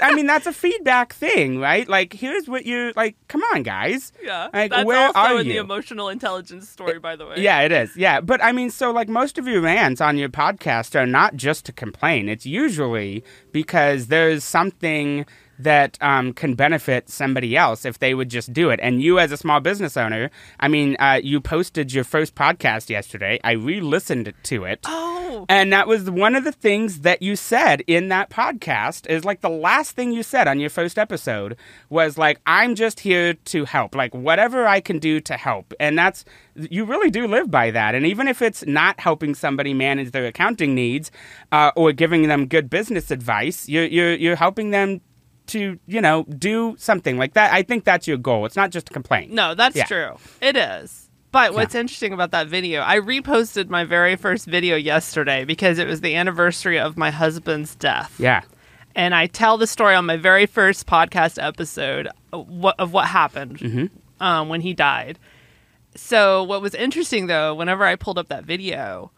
I 0.03 0.13
mean, 0.13 0.27
that's 0.27 0.45
a 0.45 0.53
feedback 0.53 1.13
thing, 1.13 1.59
right? 1.59 1.87
Like, 1.87 2.13
here's 2.13 2.47
what 2.47 2.65
you, 2.65 2.93
like, 2.95 3.15
come 3.27 3.41
on, 3.53 3.63
guys. 3.63 4.11
Yeah. 4.21 4.49
Like, 4.53 4.71
That's 4.71 4.85
where 4.85 5.07
also 5.07 5.19
are 5.19 5.39
in 5.39 5.47
the 5.47 5.57
emotional 5.57 6.09
intelligence 6.09 6.69
story, 6.69 6.99
by 6.99 7.15
the 7.15 7.25
way. 7.25 7.35
Yeah, 7.37 7.61
it 7.61 7.71
is. 7.71 7.95
Yeah, 7.95 8.21
but 8.21 8.43
I 8.43 8.51
mean, 8.51 8.69
so 8.69 8.91
like 8.91 9.09
most 9.09 9.37
of 9.37 9.47
your 9.47 9.61
rants 9.61 10.01
on 10.01 10.17
your 10.17 10.29
podcast 10.29 10.99
are 10.99 11.05
not 11.05 11.35
just 11.35 11.65
to 11.65 11.71
complain. 11.71 12.29
It's 12.29 12.45
usually 12.45 13.23
because 13.51 14.07
there's 14.07 14.43
something 14.43 15.25
that 15.63 15.97
um, 16.01 16.33
can 16.33 16.55
benefit 16.55 17.09
somebody 17.09 17.57
else 17.57 17.85
if 17.85 17.99
they 17.99 18.13
would 18.13 18.29
just 18.29 18.53
do 18.53 18.69
it. 18.69 18.79
And 18.81 19.01
you, 19.01 19.19
as 19.19 19.31
a 19.31 19.37
small 19.37 19.59
business 19.59 19.97
owner, 19.97 20.29
I 20.59 20.67
mean, 20.67 20.95
uh, 20.99 21.19
you 21.23 21.41
posted 21.41 21.91
your 21.93 22.03
first 22.03 22.35
podcast 22.35 22.89
yesterday. 22.89 23.39
I 23.43 23.53
re-listened 23.53 24.33
to 24.43 24.65
it. 24.65 24.79
Oh. 24.85 25.45
And 25.49 25.73
that 25.73 25.87
was 25.87 26.09
one 26.09 26.35
of 26.35 26.43
the 26.43 26.51
things 26.51 27.01
that 27.01 27.21
you 27.21 27.35
said 27.35 27.81
in 27.87 28.09
that 28.09 28.29
podcast 28.29 29.09
is 29.09 29.25
like 29.25 29.41
the 29.41 29.49
last 29.49 29.95
thing 29.95 30.11
you 30.11 30.23
said 30.23 30.47
on 30.47 30.59
your 30.59 30.69
first 30.69 30.99
episode 30.99 31.57
was 31.89 32.17
like, 32.17 32.39
I'm 32.45 32.75
just 32.75 32.99
here 32.99 33.33
to 33.33 33.65
help, 33.65 33.95
like 33.95 34.13
whatever 34.13 34.67
I 34.67 34.79
can 34.79 34.99
do 34.99 35.19
to 35.21 35.35
help. 35.35 35.73
And 35.79 35.97
that's, 35.97 36.23
you 36.55 36.85
really 36.85 37.09
do 37.09 37.27
live 37.27 37.49
by 37.49 37.71
that. 37.71 37.95
And 37.95 38.05
even 38.05 38.27
if 38.27 38.41
it's 38.41 38.65
not 38.65 38.99
helping 38.99 39.33
somebody 39.33 39.73
manage 39.73 40.11
their 40.11 40.27
accounting 40.27 40.75
needs 40.75 41.11
uh, 41.51 41.71
or 41.75 41.91
giving 41.93 42.27
them 42.27 42.45
good 42.45 42.69
business 42.69 43.09
advice, 43.09 43.67
you're, 43.67 43.85
you're, 43.85 44.13
you're 44.13 44.35
helping 44.35 44.69
them 44.69 45.01
to, 45.47 45.79
you 45.87 46.01
know, 46.01 46.23
do 46.23 46.75
something 46.77 47.17
like 47.17 47.33
that. 47.33 47.51
I 47.53 47.63
think 47.63 47.83
that's 47.83 48.07
your 48.07 48.17
goal. 48.17 48.45
It's 48.45 48.55
not 48.55 48.71
just 48.71 48.87
to 48.87 48.93
complain. 48.93 49.33
No, 49.35 49.53
that's 49.55 49.75
Yeah. 49.75 49.85
true. 49.85 50.15
It 50.41 50.55
is. 50.55 51.09
But 51.31 51.53
what's 51.55 51.73
interesting 51.73 52.13
about 52.13 52.29
that 52.31 52.47
video, 52.47 52.81
I 52.81 52.99
reposted 52.99 53.67
my 53.69 53.85
very 53.85 54.15
first 54.15 54.45
video 54.45 54.75
yesterday 54.75 55.45
because 55.45 55.79
it 55.79 55.87
was 55.87 56.01
the 56.01 56.15
anniversary 56.15 56.77
of 56.79 56.95
my 56.95 57.09
husband's 57.09 57.75
death. 57.75 58.13
Yeah. 58.19 58.41
And 58.95 59.15
I 59.15 59.25
tell 59.25 59.57
the 59.57 59.65
story 59.65 59.95
on 59.95 60.05
my 60.05 60.17
very 60.17 60.45
first 60.45 60.85
podcast 60.85 61.41
episode 61.43 62.07
of 62.31 62.47
what, 62.47 62.75
of 62.79 62.93
what 62.93 63.07
happened 63.07 63.57
Mm-hmm. 63.59 64.23
um, 64.23 64.47
when 64.49 64.61
he 64.61 64.73
died. 64.75 65.17
So, 65.95 66.43
what 66.43 66.61
was 66.61 66.73
interesting 66.75 67.27
though, 67.27 67.53
whenever 67.55 67.83
I 67.83 67.95
pulled 67.95 68.17
up 68.19 68.27
that 68.29 68.45
video, 68.45 69.11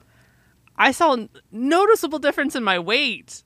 I 0.78 0.92
saw 0.92 1.16
a 1.16 1.30
noticeable 1.52 2.20
difference 2.20 2.56
in 2.56 2.64
my 2.64 2.80
weight. 2.80 3.44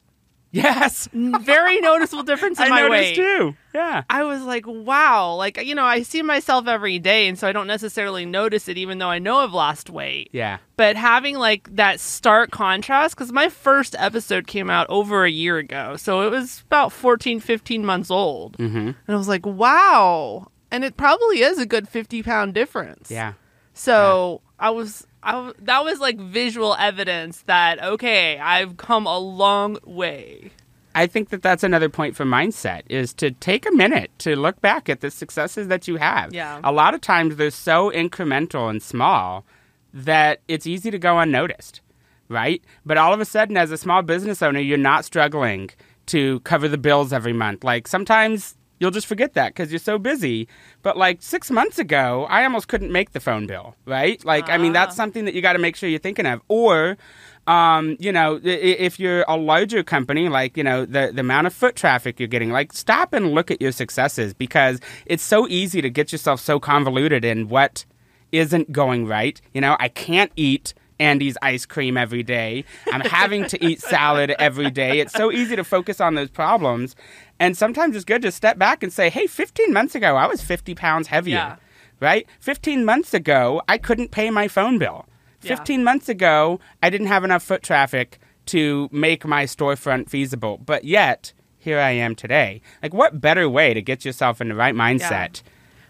Yes. 0.52 1.08
Very 1.14 1.80
noticeable 1.80 2.24
difference 2.24 2.60
in 2.60 2.66
I 2.68 2.70
my 2.70 2.82
noticed 2.82 2.92
weight. 3.10 3.16
too. 3.16 3.56
Yeah. 3.74 4.04
I 4.10 4.24
was 4.24 4.42
like, 4.44 4.66
wow. 4.66 5.36
Like, 5.36 5.64
you 5.64 5.76
know, 5.76 5.86
I 5.86 6.02
see 6.02 6.22
myself 6.24 6.68
every 6.68 6.98
day, 6.98 7.28
and 7.28 7.38
so 7.38 7.48
I 7.48 7.52
don't 7.52 7.68
necessarily 7.68 8.26
notice 8.26 8.68
it, 8.68 8.78
even 8.78 8.98
though 8.98 9.10
I 9.10 9.20
know 9.20 9.38
I've 9.38 9.54
lost 9.54 9.90
weight. 9.90 10.30
Yeah. 10.32 10.58
But 10.76 10.96
having 10.96 11.38
like 11.38 11.76
that 11.76 12.00
stark 12.00 12.50
contrast, 12.52 13.16
because 13.16 13.32
my 13.32 13.50
first 13.50 13.96
episode 14.00 14.48
came 14.48 14.70
out 14.70 14.88
over 14.90 15.24
a 15.24 15.30
year 15.30 15.58
ago. 15.58 15.98
So 15.98 16.22
it 16.22 16.32
was 16.32 16.64
about 16.66 16.92
14, 16.92 17.40
15 17.40 17.86
months 17.86 18.10
old. 18.10 18.58
Mm-hmm. 18.58 18.78
And 18.78 18.96
I 19.08 19.16
was 19.16 19.28
like, 19.28 19.46
wow. 19.46 20.48
And 20.72 20.84
it 20.84 20.98
probably 20.98 21.42
is 21.42 21.60
a 21.60 21.66
good 21.66 21.88
50 21.88 22.24
pound 22.24 22.54
difference. 22.54 23.12
Yeah. 23.12 23.34
So 23.74 24.42
I 24.60 24.72
was. 24.72 25.06
I, 25.22 25.52
that 25.60 25.84
was 25.84 26.00
like 26.00 26.18
visual 26.20 26.76
evidence 26.80 27.42
that 27.44 27.84
okay 27.84 28.40
i've 28.40 28.78
come 28.78 29.06
a 29.06 29.18
long 29.18 29.78
way 29.86 30.52
I 30.96 31.08
think 31.08 31.30
that 31.30 31.44
that's 31.44 31.64
another 31.64 31.88
point 31.88 32.16
for 32.16 32.26
mindset 32.26 32.82
is 32.90 33.14
to 33.16 33.32
take 33.32 33.68
a 33.68 33.72
minute 33.72 34.12
to 34.20 34.36
look 34.36 34.60
back 34.60 34.90
at 34.90 35.02
the 35.02 35.12
successes 35.12 35.68
that 35.68 35.88
you 35.88 35.98
have. 35.98 36.34
Yeah. 36.34 36.60
A 36.64 36.72
lot 36.72 36.94
of 36.94 37.02
times 37.02 37.36
they're 37.36 37.52
so 37.52 37.92
incremental 37.92 38.70
and 38.70 38.82
small 38.82 39.46
that 39.94 40.42
it's 40.48 40.66
easy 40.68 40.92
to 40.92 41.00
go 41.00 41.20
unnoticed, 41.20 41.82
right? 42.28 42.64
But 42.86 42.98
all 42.98 43.14
of 43.14 43.20
a 43.20 43.26
sudden, 43.26 43.56
as 43.56 43.72
a 43.72 43.78
small 43.78 44.02
business 44.02 44.42
owner, 44.42 44.60
you're 44.60 44.78
not 44.78 45.06
struggling 45.06 45.70
to 46.08 46.40
cover 46.42 46.68
the 46.68 46.78
bills 46.78 47.14
every 47.14 47.34
month. 47.34 47.64
Like 47.64 47.88
sometimes 47.88 48.56
you'll 48.80 48.92
just 48.92 49.08
forget 49.08 49.34
that 49.34 49.50
because 49.54 49.72
you're 49.72 49.80
so 49.80 49.98
busy. 49.98 50.48
But 50.82 50.98
like 50.98 51.22
six 51.22 51.52
months 51.52 51.80
ago, 51.80 52.26
I 52.30 52.44
almost 52.44 52.68
couldn't 52.68 52.92
make 52.92 53.12
the 53.12 53.20
phone 53.20 53.46
bill, 53.46 53.76
right? 53.86 54.24
Like, 54.26 54.50
I 54.50 54.58
mean, 54.58 54.74
that's 54.74 54.96
something 54.96 55.26
that 55.26 55.34
you 55.34 55.42
got 55.42 55.54
to 55.54 55.60
make 55.60 55.76
sure 55.76 55.90
you're 55.90 56.00
thinking 56.00 56.26
of. 56.26 56.42
Or, 56.48 56.98
um, 57.46 57.98
you 58.00 58.12
know, 58.12 58.40
if 58.44 59.00
you're 59.00 59.26
a 59.28 59.36
larger 59.36 59.84
company, 59.84 60.30
like, 60.30 60.56
you 60.56 60.64
know, 60.64 60.86
the, 60.86 61.12
the 61.14 61.22
amount 61.22 61.48
of 61.48 61.54
foot 61.54 61.76
traffic 61.76 62.20
you're 62.20 62.28
getting, 62.28 62.52
like, 62.52 62.74
stop 62.74 63.14
and 63.14 63.34
look 63.34 63.52
at 63.52 63.62
your 63.62 63.72
successes 63.72 64.34
because 64.34 64.80
it's 65.06 65.24
so 65.24 65.48
easy 65.48 65.82
to 65.82 65.90
get 65.90 66.12
yourself 66.12 66.40
so 66.40 66.60
convoluted 66.60 67.26
in 67.26 67.50
what 67.50 67.86
isn't 68.32 68.72
going 68.72 69.08
right. 69.08 69.42
You 69.54 69.62
know, 69.62 69.76
I 69.80 69.90
can't 69.90 70.32
eat 70.36 70.74
Andy's 71.00 71.38
ice 71.42 71.66
cream 71.66 71.98
every 71.98 72.24
day. 72.24 72.66
I'm 72.92 73.02
having 73.02 73.46
to 73.48 73.66
eat 73.66 73.82
salad 73.82 74.32
every 74.38 74.70
day. 74.70 75.00
It's 75.00 75.14
so 75.14 75.32
easy 75.32 75.56
to 75.56 75.64
focus 75.64 76.02
on 76.02 76.16
those 76.16 76.30
problems. 76.30 76.96
And 77.40 77.58
sometimes 77.58 77.96
it's 77.96 78.06
good 78.06 78.22
to 78.24 78.32
step 78.32 78.58
back 78.58 78.84
and 78.84 78.92
say, 78.92 79.10
hey, 79.10 79.28
15 79.28 79.72
months 79.72 79.96
ago, 79.96 80.16
I 80.16 80.28
was 80.28 80.42
50 80.42 80.76
pounds 80.76 81.08
heavier. 81.08 81.36
Yeah. 81.36 81.56
Right? 82.02 82.28
15 82.40 82.86
months 82.86 83.14
ago, 83.14 83.62
I 83.68 83.78
couldn't 83.78 84.12
pay 84.12 84.30
my 84.30 84.48
phone 84.48 84.78
bill. 84.78 85.06
Yeah. 85.42 85.56
15 85.56 85.84
months 85.84 86.10
ago, 86.10 86.60
I 86.84 86.90
didn't 86.90 87.08
have 87.08 87.24
enough 87.24 87.44
foot 87.44 87.64
traffic 87.64 88.20
to 88.48 88.90
make 88.92 89.26
my 89.26 89.46
storefront 89.46 90.10
feasible. 90.10 90.58
But 90.58 90.84
yet, 90.84 91.34
here 91.60 91.80
I 91.80 91.92
am 91.92 92.16
today. 92.16 92.62
Like, 92.82 92.94
what 92.94 93.22
better 93.22 93.48
way 93.50 93.74
to 93.74 93.82
get 93.82 94.04
yourself 94.04 94.42
in 94.42 94.50
the 94.50 94.56
right 94.56 94.74
mindset? 94.74 95.42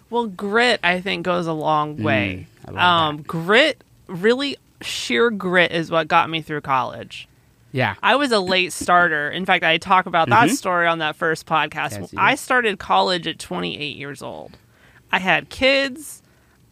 Well, 0.09 0.27
grit, 0.27 0.79
I 0.83 0.99
think, 1.01 1.25
goes 1.25 1.47
a 1.47 1.53
long 1.53 2.01
way. 2.01 2.47
Mm, 2.65 2.69
I 2.69 2.71
love 2.71 3.09
um, 3.09 3.21
grit, 3.21 3.83
really, 4.07 4.57
sheer 4.81 5.29
grit 5.29 5.71
is 5.71 5.91
what 5.91 6.07
got 6.07 6.29
me 6.29 6.41
through 6.41 6.61
college. 6.61 7.28
Yeah. 7.71 7.95
I 8.01 8.15
was 8.15 8.31
a 8.31 8.39
late 8.39 8.73
starter. 8.73 9.29
In 9.29 9.45
fact, 9.45 9.63
I 9.63 9.77
talk 9.77 10.05
about 10.05 10.29
that 10.29 10.49
story 10.51 10.87
on 10.87 10.99
that 10.99 11.15
first 11.15 11.45
podcast. 11.45 11.93
Mm-hmm. 11.93 12.01
Yes, 12.03 12.13
I 12.17 12.35
started 12.35 12.79
college 12.79 13.27
at 13.27 13.37
28 13.39 13.95
years 13.95 14.21
old. 14.21 14.57
I 15.11 15.19
had 15.19 15.49
kids. 15.49 16.21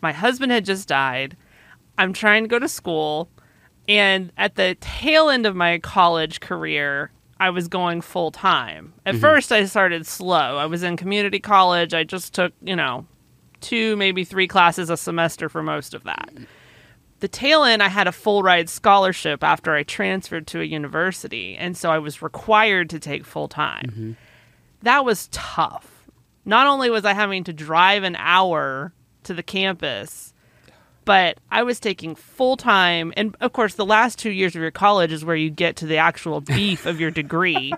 My 0.01 0.11
husband 0.11 0.51
had 0.51 0.65
just 0.65 0.87
died. 0.87 1.37
I'm 1.97 2.13
trying 2.13 2.43
to 2.43 2.47
go 2.47 2.59
to 2.59 2.67
school. 2.67 3.29
And 3.87 4.31
at 4.37 4.55
the 4.55 4.75
tail 4.81 5.29
end 5.29 5.45
of 5.45 5.55
my 5.55 5.79
college 5.79 6.39
career, 6.39 7.11
I 7.39 7.51
was 7.51 7.67
going 7.67 8.01
full 8.01 8.31
time. 8.31 8.93
At 9.05 9.13
Mm-hmm. 9.13 9.21
first, 9.21 9.51
I 9.51 9.65
started 9.65 10.05
slow. 10.07 10.57
I 10.57 10.65
was 10.65 10.83
in 10.83 10.97
community 10.97 11.39
college. 11.39 11.93
I 11.93 12.03
just 12.03 12.33
took, 12.33 12.53
you 12.61 12.75
know, 12.75 13.05
two, 13.61 13.95
maybe 13.95 14.23
three 14.23 14.47
classes 14.47 14.89
a 14.89 14.97
semester 14.97 15.47
for 15.49 15.61
most 15.63 15.93
of 15.93 16.03
that. 16.03 16.29
The 17.19 17.27
tail 17.27 17.63
end, 17.63 17.81
I 17.81 17.87
had 17.87 18.07
a 18.07 18.11
full 18.11 18.43
ride 18.43 18.69
scholarship 18.69 19.43
after 19.43 19.73
I 19.73 19.83
transferred 19.83 20.45
to 20.47 20.61
a 20.61 20.63
university. 20.63 21.55
And 21.55 21.75
so 21.75 21.89
I 21.89 21.97
was 21.97 22.21
required 22.21 22.89
to 22.91 22.99
take 22.99 23.25
full 23.25 23.47
time. 23.47 23.85
Mm-hmm. 23.87 24.11
That 24.83 25.03
was 25.03 25.27
tough. 25.31 26.07
Not 26.45 26.67
only 26.67 26.89
was 26.89 27.05
I 27.05 27.13
having 27.13 27.43
to 27.45 27.53
drive 27.53 28.03
an 28.03 28.15
hour 28.17 28.93
to 29.23 29.33
the 29.33 29.43
campus, 29.43 30.33
But 31.03 31.39
I 31.49 31.63
was 31.63 31.79
taking 31.79 32.15
full 32.15 32.57
time, 32.57 33.13
and 33.15 33.33
of 33.39 33.53
course, 33.53 33.75
the 33.75 33.85
last 33.85 34.19
two 34.19 34.29
years 34.29 34.55
of 34.57 34.61
your 34.61 34.71
college 34.71 35.13
is 35.13 35.23
where 35.23 35.37
you 35.37 35.49
get 35.49 35.77
to 35.77 35.85
the 35.85 35.95
actual 35.97 36.41
beef 36.55 36.85
of 36.85 36.99
your 36.99 37.11
degree. 37.11 37.73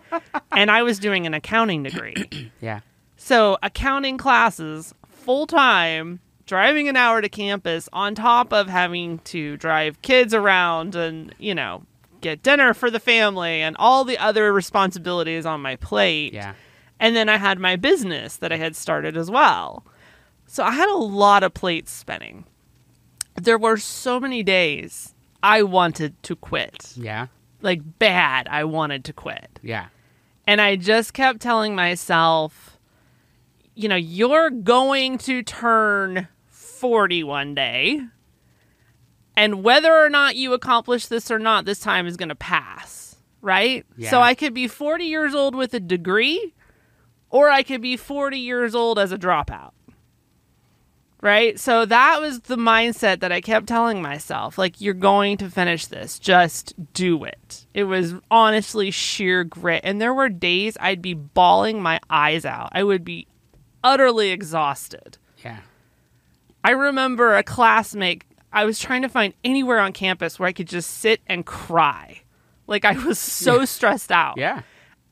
And 0.51 0.71
I 0.71 0.81
was 0.81 0.97
doing 0.97 1.27
an 1.27 1.35
accounting 1.35 1.83
degree. 1.83 2.51
Yeah. 2.59 2.79
So, 3.17 3.57
accounting 3.61 4.17
classes 4.17 4.95
full 5.07 5.45
time, 5.45 6.21
driving 6.49 6.89
an 6.89 6.97
hour 6.97 7.21
to 7.21 7.29
campus 7.29 7.87
on 7.93 8.15
top 8.15 8.51
of 8.51 8.67
having 8.67 9.19
to 9.19 9.55
drive 9.57 10.01
kids 10.01 10.33
around 10.33 10.95
and, 10.95 11.31
you 11.37 11.53
know, 11.53 11.83
get 12.21 12.41
dinner 12.41 12.73
for 12.73 12.89
the 12.89 12.99
family 12.99 13.61
and 13.61 13.75
all 13.77 14.03
the 14.03 14.17
other 14.17 14.51
responsibilities 14.51 15.45
on 15.45 15.61
my 15.61 15.75
plate. 15.75 16.33
Yeah. 16.33 16.55
And 16.99 17.15
then 17.15 17.29
I 17.29 17.37
had 17.37 17.59
my 17.59 17.75
business 17.75 18.35
that 18.37 18.51
I 18.51 18.57
had 18.57 18.75
started 18.75 19.15
as 19.15 19.29
well. 19.29 19.85
So 20.47 20.63
I 20.63 20.71
had 20.71 20.89
a 20.89 20.97
lot 20.97 21.43
of 21.43 21.53
plates 21.53 21.91
spinning. 21.91 22.45
There 23.35 23.59
were 23.59 23.77
so 23.77 24.19
many 24.19 24.41
days 24.41 25.13
I 25.43 25.61
wanted 25.61 26.21
to 26.23 26.35
quit. 26.35 26.93
Yeah. 26.95 27.27
Like 27.61 27.99
bad, 27.99 28.47
I 28.47 28.63
wanted 28.63 29.05
to 29.05 29.13
quit. 29.13 29.59
Yeah. 29.61 29.89
And 30.47 30.59
I 30.59 30.77
just 30.77 31.13
kept 31.13 31.41
telling 31.41 31.75
myself, 31.75 32.79
you 33.75 33.87
know, 33.87 33.95
you're 33.95 34.49
going 34.49 35.19
to 35.19 35.43
turn 35.43 36.27
40 36.79 37.23
one 37.23 37.53
day. 37.55 38.01
And 39.35 39.63
whether 39.63 39.93
or 39.93 40.09
not 40.09 40.35
you 40.35 40.53
accomplish 40.53 41.05
this 41.05 41.29
or 41.31 41.39
not, 41.39 41.65
this 41.65 41.79
time 41.79 42.07
is 42.07 42.17
going 42.17 42.29
to 42.29 42.35
pass, 42.35 43.15
right? 43.41 43.85
Yeah. 43.95 44.09
So 44.09 44.19
I 44.19 44.33
could 44.33 44.53
be 44.53 44.67
40 44.67 45.05
years 45.05 45.33
old 45.33 45.55
with 45.55 45.73
a 45.73 45.79
degree, 45.79 46.53
or 47.29 47.49
I 47.49 47.63
could 47.63 47.81
be 47.81 47.95
40 47.95 48.37
years 48.37 48.75
old 48.75 48.99
as 48.99 49.11
a 49.11 49.17
dropout. 49.17 49.71
Right? 51.21 51.59
So 51.59 51.85
that 51.85 52.21
was 52.21 52.39
the 52.41 52.55
mindset 52.55 53.19
that 53.19 53.31
I 53.31 53.41
kept 53.41 53.67
telling 53.67 54.01
myself 54.01 54.57
like, 54.57 54.79
you're 54.79 54.93
going 54.93 55.35
to 55.37 55.49
finish 55.49 55.85
this. 55.87 56.17
Just 56.17 56.73
do 56.93 57.25
it. 57.25 57.65
It 57.73 57.83
was 57.83 58.15
honestly 58.31 58.89
sheer 58.89 59.43
grit. 59.43 59.81
And 59.83 59.99
there 59.99 60.13
were 60.13 60.29
days 60.29 60.77
I'd 60.79 61.01
be 61.01 61.13
bawling 61.13 61.81
my 61.81 61.99
eyes 62.09 62.45
out. 62.45 62.69
I 62.71 62.85
would 62.85 63.03
be 63.03 63.27
utterly 63.83 64.31
exhausted. 64.31 65.17
Yeah. 65.43 65.59
I 66.63 66.71
remember 66.71 67.35
a 67.35 67.43
classmate, 67.43 68.23
I 68.51 68.65
was 68.65 68.79
trying 68.79 69.01
to 69.03 69.09
find 69.09 69.33
anywhere 69.43 69.79
on 69.79 69.93
campus 69.93 70.39
where 70.39 70.47
I 70.47 70.51
could 70.53 70.67
just 70.67 70.89
sit 70.89 71.21
and 71.27 71.45
cry. 71.45 72.21
Like 72.67 72.85
I 72.85 72.93
was 72.93 73.17
so 73.19 73.65
stressed 73.65 74.11
out. 74.11 74.37
Yeah. 74.37 74.61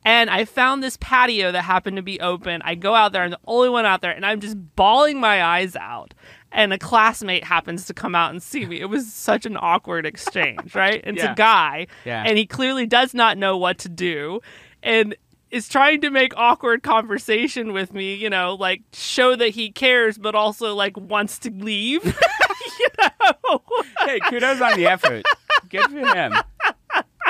And 0.05 0.29
I 0.29 0.45
found 0.45 0.81
this 0.81 0.97
patio 1.01 1.51
that 1.51 1.63
happened 1.63 1.97
to 1.97 2.03
be 2.03 2.19
open. 2.21 2.61
I 2.63 2.75
go 2.75 2.95
out 2.95 3.11
there, 3.11 3.23
I'm 3.23 3.31
the 3.31 3.39
only 3.45 3.69
one 3.69 3.85
out 3.85 4.01
there, 4.01 4.11
and 4.11 4.25
I'm 4.25 4.39
just 4.39 4.55
bawling 4.75 5.19
my 5.19 5.43
eyes 5.43 5.75
out. 5.75 6.13
And 6.49 6.71
a 6.71 6.77
classmate 6.77 7.43
happens 7.43 7.85
to 7.87 7.93
come 7.93 8.15
out 8.15 8.31
and 8.31 8.41
see 8.41 8.65
me. 8.65 8.79
It 8.79 8.85
was 8.85 9.11
such 9.11 9.45
an 9.45 9.57
awkward 9.59 10.05
exchange, 10.05 10.75
right? 10.75 11.01
It's 11.03 11.21
Yeah. 11.21 11.33
a 11.33 11.35
guy, 11.35 11.87
Yeah. 12.05 12.23
and 12.25 12.37
he 12.37 12.45
clearly 12.45 12.85
does 12.85 13.13
not 13.13 13.37
know 13.37 13.57
what 13.57 13.79
to 13.79 13.89
do. 13.89 14.39
And 14.81 15.13
is 15.51 15.69
trying 15.69 16.01
to 16.01 16.09
make 16.09 16.35
awkward 16.35 16.83
conversation 16.83 17.71
with 17.73 17.93
me, 17.93 18.13
you 18.15 18.29
know, 18.29 18.55
like 18.55 18.81
show 18.93 19.35
that 19.35 19.49
he 19.49 19.71
cares, 19.71 20.17
but 20.17 20.35
also 20.35 20.75
like 20.75 20.97
wants 20.97 21.39
to 21.39 21.51
leave. 21.51 22.03
you 22.79 22.87
know? 22.99 23.61
Hey, 24.05 24.19
kudos 24.29 24.61
on 24.61 24.77
the 24.77 24.87
effort. 24.87 25.23
Good 25.69 25.89
for 25.89 25.97
him. 26.15 26.33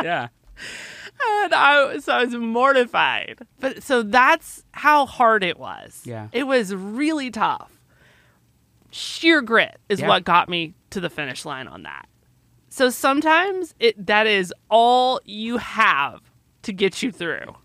Yeah. 0.03 0.27
and 1.43 1.53
I 1.53 1.97
so 1.99 2.13
I 2.13 2.23
was 2.25 2.35
mortified. 2.35 3.39
But 3.59 3.83
so 3.83 4.03
that's 4.03 4.63
how 4.71 5.05
hard 5.05 5.43
it 5.43 5.57
was. 5.59 6.01
Yeah. 6.05 6.27
It 6.31 6.43
was 6.47 6.73
really 6.75 7.31
tough. 7.31 7.71
Sheer 8.91 9.41
grit 9.41 9.77
is 9.89 9.99
Yeah. 9.99 10.07
what 10.07 10.23
got 10.23 10.49
me 10.49 10.73
to 10.91 10.99
the 10.99 11.09
finish 11.09 11.45
line 11.45 11.67
on 11.67 11.83
that. 11.83 12.07
So 12.69 12.89
sometimes 12.89 13.73
it 13.79 14.05
that 14.07 14.27
is 14.27 14.53
all 14.69 15.19
you 15.25 15.57
have 15.57 16.21
to 16.63 16.73
get 16.73 17.01
you 17.01 17.11
through. 17.11 17.55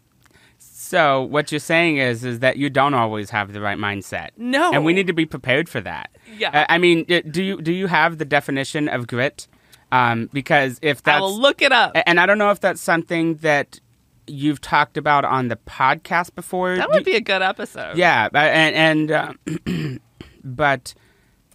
So 0.93 1.23
what 1.23 1.51
you're 1.51 1.59
saying 1.59 1.97
is 1.97 2.23
is 2.23 2.41
that 2.41 2.59
you 2.59 2.69
don't 2.69 2.93
always 2.93 3.31
have 3.31 3.55
the 3.55 3.63
right 3.63 3.79
mindset. 3.79 4.29
No. 4.37 4.75
And 4.75 4.85
we 4.85 4.93
need 4.93 5.07
to 5.07 5.15
be 5.15 5.25
prepared 5.25 5.67
for 5.67 5.81
that. 5.81 6.11
Yeah. 6.37 6.51
Uh, 6.51 6.67
I 6.69 6.77
mean, 6.77 7.07
uh, 7.11 7.23
do 7.31 7.43
you 7.43 7.63
do 7.63 7.73
you 7.73 7.87
have 7.87 8.19
the 8.19 8.27
definition 8.27 8.91
of 8.91 9.07
grit? 9.07 9.49
Um, 9.91 10.29
because 10.35 10.79
if 10.83 11.03
that's 11.03 11.17
I 11.17 11.21
will 11.21 11.39
look 11.41 11.63
it 11.63 11.73
up. 11.73 11.93
And 11.95 12.21
I 12.21 12.27
don't 12.27 12.37
know 12.37 12.51
if 12.51 12.61
that's 12.61 12.83
something 12.83 13.37
that 13.37 13.81
you've 14.27 14.61
talked 14.61 14.99
about 14.99 15.25
on 15.25 15.49
the 15.49 15.57
podcast 15.57 16.35
before. 16.35 16.77
That 16.77 16.91
would 16.91 17.05
be 17.07 17.17
a 17.17 17.23
good 17.23 17.41
episode. 17.41 17.97
yeah, 17.97 18.29
and, 18.35 19.11
and 19.11 19.37
uh, 19.67 19.99
but 20.45 20.93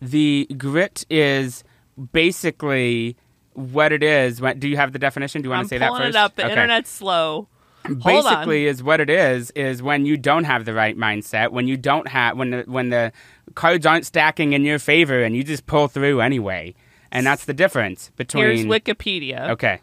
the 0.01 0.47
grit 0.57 1.05
is 1.11 1.63
basically 2.11 3.15
what 3.53 3.91
it 3.91 4.01
is. 4.01 4.41
Do 4.57 4.67
you 4.67 4.77
have 4.77 4.93
the 4.93 4.99
definition? 4.99 5.43
Do 5.43 5.45
you 5.45 5.51
want 5.51 5.59
I'm 5.59 5.65
to 5.65 5.69
say 5.69 5.77
that 5.77 5.89
first? 5.89 5.97
pulling 5.99 6.09
it 6.09 6.15
up. 6.15 6.35
The 6.35 6.43
Okay. 6.45 6.53
internet's 6.53 6.89
slow. 6.89 7.47
Basically 7.87 8.65
is 8.67 8.83
what 8.83 8.99
it 8.99 9.09
is 9.09 9.51
is 9.51 9.81
when 9.81 10.05
you 10.05 10.17
don't 10.17 10.43
have 10.43 10.65
the 10.65 10.73
right 10.73 10.97
mindset 10.97 11.51
when 11.51 11.67
you 11.67 11.77
don't 11.77 12.07
have 12.07 12.37
when 12.37 12.51
the 12.51 12.63
when 12.67 12.89
the 12.89 13.11
cards 13.55 13.85
aren't 13.85 14.05
stacking 14.05 14.53
in 14.53 14.63
your 14.63 14.79
favor 14.79 15.23
and 15.23 15.35
you 15.35 15.43
just 15.43 15.65
pull 15.65 15.87
through 15.87 16.21
anyway 16.21 16.73
and 17.11 17.25
that's 17.25 17.45
the 17.45 17.53
difference 17.53 18.11
between 18.15 18.43
Here's 18.43 18.65
Wikipedia. 18.65 19.49
okay 19.51 19.79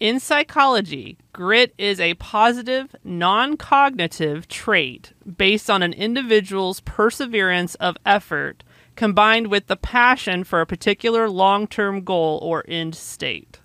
In 0.00 0.20
psychology, 0.20 1.16
grit 1.32 1.72
is 1.78 2.00
a 2.00 2.14
positive, 2.14 2.94
non 3.04 3.56
cognitive 3.56 4.48
trait 4.48 5.12
based 5.36 5.70
on 5.70 5.82
an 5.82 5.92
individual's 5.92 6.80
perseverance 6.80 7.74
of 7.76 7.96
effort 8.04 8.64
combined 8.96 9.46
with 9.46 9.68
the 9.68 9.76
passion 9.76 10.44
for 10.44 10.60
a 10.60 10.66
particular 10.66 11.30
long 11.30 11.66
term 11.66 12.04
goal 12.04 12.38
or 12.42 12.64
end 12.68 12.94
state. 12.94 13.60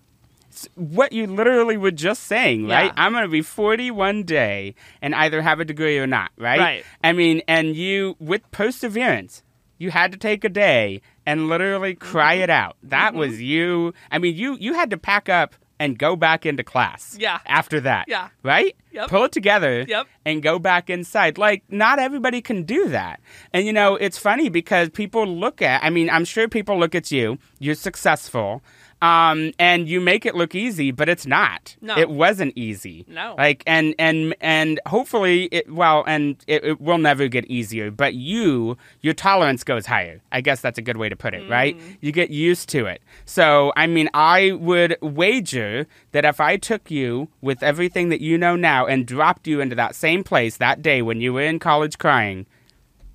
What 0.75 1.13
you 1.13 1.27
literally 1.27 1.77
were 1.77 1.91
just 1.91 2.23
saying, 2.23 2.67
right? 2.67 2.85
Yeah. 2.85 2.93
I'm 2.97 3.11
going 3.11 3.23
to 3.25 3.29
be 3.29 3.41
40 3.41 3.91
one 3.91 4.23
day 4.23 4.75
and 5.01 5.13
either 5.15 5.41
have 5.41 5.59
a 5.59 5.65
degree 5.65 5.97
or 5.99 6.07
not, 6.07 6.31
right? 6.37 6.59
Right. 6.59 6.85
I 7.03 7.11
mean, 7.13 7.41
and 7.47 7.75
you, 7.75 8.15
with 8.19 8.41
perseverance, 8.51 9.43
you 9.77 9.91
had 9.91 10.11
to 10.11 10.17
take 10.17 10.43
a 10.43 10.49
day 10.49 11.01
and 11.25 11.49
literally 11.49 11.93
cry 11.95 12.35
Mm-hmm. 12.35 12.43
it 12.43 12.49
out. 12.49 12.77
That 12.83 13.13
was 13.13 13.41
you. 13.41 13.93
I 14.11 14.17
mean, 14.17 14.35
you 14.35 14.57
you 14.59 14.73
had 14.73 14.89
to 14.91 14.97
pack 14.97 15.29
up 15.29 15.53
and 15.79 15.99
go 15.99 16.15
back 16.15 16.43
into 16.43 16.63
class. 16.63 17.15
Yeah. 17.19 17.37
After 17.45 17.79
that. 17.81 18.05
Yeah. 18.07 18.29
Right? 18.41 18.75
Yep. 18.93 19.09
Pull 19.09 19.25
it 19.25 19.31
together 19.31 19.85
Yep. 19.87 20.07
and 20.25 20.41
go 20.41 20.57
back 20.57 20.89
inside. 20.89 21.37
Like, 21.37 21.61
not 21.69 21.99
everybody 21.99 22.41
can 22.41 22.63
do 22.63 22.89
that. 22.89 23.19
And, 23.53 23.67
you 23.67 23.71
know, 23.73 23.95
it's 23.95 24.17
funny 24.17 24.49
because 24.49 24.89
people 24.89 25.27
look 25.27 25.61
at, 25.61 25.83
I 25.83 25.91
mean, 25.91 26.09
I'm 26.09 26.25
sure 26.25 26.47
people 26.47 26.79
look 26.79 26.95
at 26.95 27.11
you, 27.11 27.37
you're 27.59 27.75
successful, 27.75 28.63
um, 29.01 29.51
and 29.59 29.87
you 29.87 30.01
make 30.01 30.25
it 30.25 30.35
look 30.35 30.55
easy, 30.55 30.91
but 30.91 31.07
it's 31.07 31.25
not. 31.27 31.75
No. 31.81 31.97
It 31.97 32.09
wasn't 32.09 32.53
easy. 32.55 33.05
No. 33.07 33.35
Like, 33.37 33.63
and, 33.67 33.93
and, 33.99 34.35
and 34.41 34.79
hopefully, 34.87 35.49
it, 35.51 35.71
well, 35.71 36.03
and 36.07 36.43
it, 36.47 36.63
it 36.63 36.81
will 36.81 36.97
never 36.97 37.27
get 37.27 37.45
easier, 37.45 37.91
but 37.91 38.15
you, 38.15 38.77
your 39.01 39.13
tolerance 39.13 39.63
goes 39.63 39.85
higher. 39.85 40.21
I 40.31 40.41
guess 40.41 40.61
that's 40.61 40.79
a 40.79 40.81
good 40.81 40.97
way 40.97 41.09
to 41.09 41.15
put 41.15 41.33
it, 41.33 41.47
right? 41.49 41.79
You 42.01 42.11
get 42.11 42.31
used 42.31 42.69
to 42.69 42.87
it. 42.87 43.01
So, 43.25 43.71
I 43.75 43.85
mean, 43.85 44.09
I 44.13 44.51
would 44.53 44.97
wager 45.01 45.85
that 46.11 46.25
if 46.25 46.39
I 46.39 46.57
took 46.57 46.89
you 46.89 47.29
with 47.41 47.61
everything 47.61 48.09
that 48.09 48.21
you 48.21 48.37
know 48.37 48.55
now 48.55 48.87
and 48.87 49.05
dropped 49.05 49.47
you 49.47 49.61
into 49.61 49.75
that 49.75 49.95
same 49.95 50.23
place 50.23 50.57
that 50.57 50.81
day 50.81 51.01
when 51.01 51.21
you 51.21 51.33
were 51.33 51.41
in 51.41 51.59
college 51.59 51.97
crying, 51.99 52.47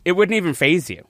it 0.04 0.12
wouldn't 0.12 0.36
even 0.36 0.54
phase 0.54 0.90
you. 0.90 1.06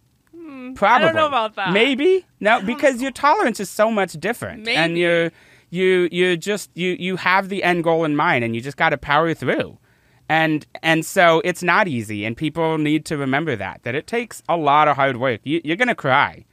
Probably. 0.75 1.09
Hmm. 1.11 1.16
know 1.16 1.27
about 1.27 1.57
that. 1.57 1.72
Maybe 1.72 2.25
no, 2.40 2.61
because 2.72 3.01
your 3.03 3.11
tolerance 3.11 3.61
is 3.61 3.70
so 3.70 3.90
much 3.90 4.12
different, 4.14 4.68
and 4.68 4.96
you're 4.98 5.31
you 5.70 6.09
you 6.12 6.37
just 6.37 6.70
you 6.75 6.96
you 6.98 7.16
have 7.16 7.48
the 7.48 7.62
end 7.62 7.85
goal 7.85 8.05
in 8.05 8.16
mind, 8.16 8.44
and 8.44 8.55
you 8.55 8.61
just 8.61 8.77
got 8.77 8.90
to 8.90 8.98
power 8.98 9.35
through. 9.35 9.79
And 10.29 10.66
and 10.83 11.05
so 11.05 11.42
it's 11.44 11.62
not 11.62 11.88
easy, 11.88 12.25
and 12.25 12.37
people 12.37 12.79
need 12.79 13.05
to 13.07 13.16
remember 13.16 13.57
that 13.57 13.83
that 13.83 13.94
it 13.94 14.07
takes 14.07 14.42
a 14.48 14.57
lot 14.57 14.88
of 14.88 14.96
hard 14.96 15.16
work. 15.18 15.40
You, 15.44 15.61
you're 15.64 15.77
gonna 15.77 15.94
cry, 15.94 16.44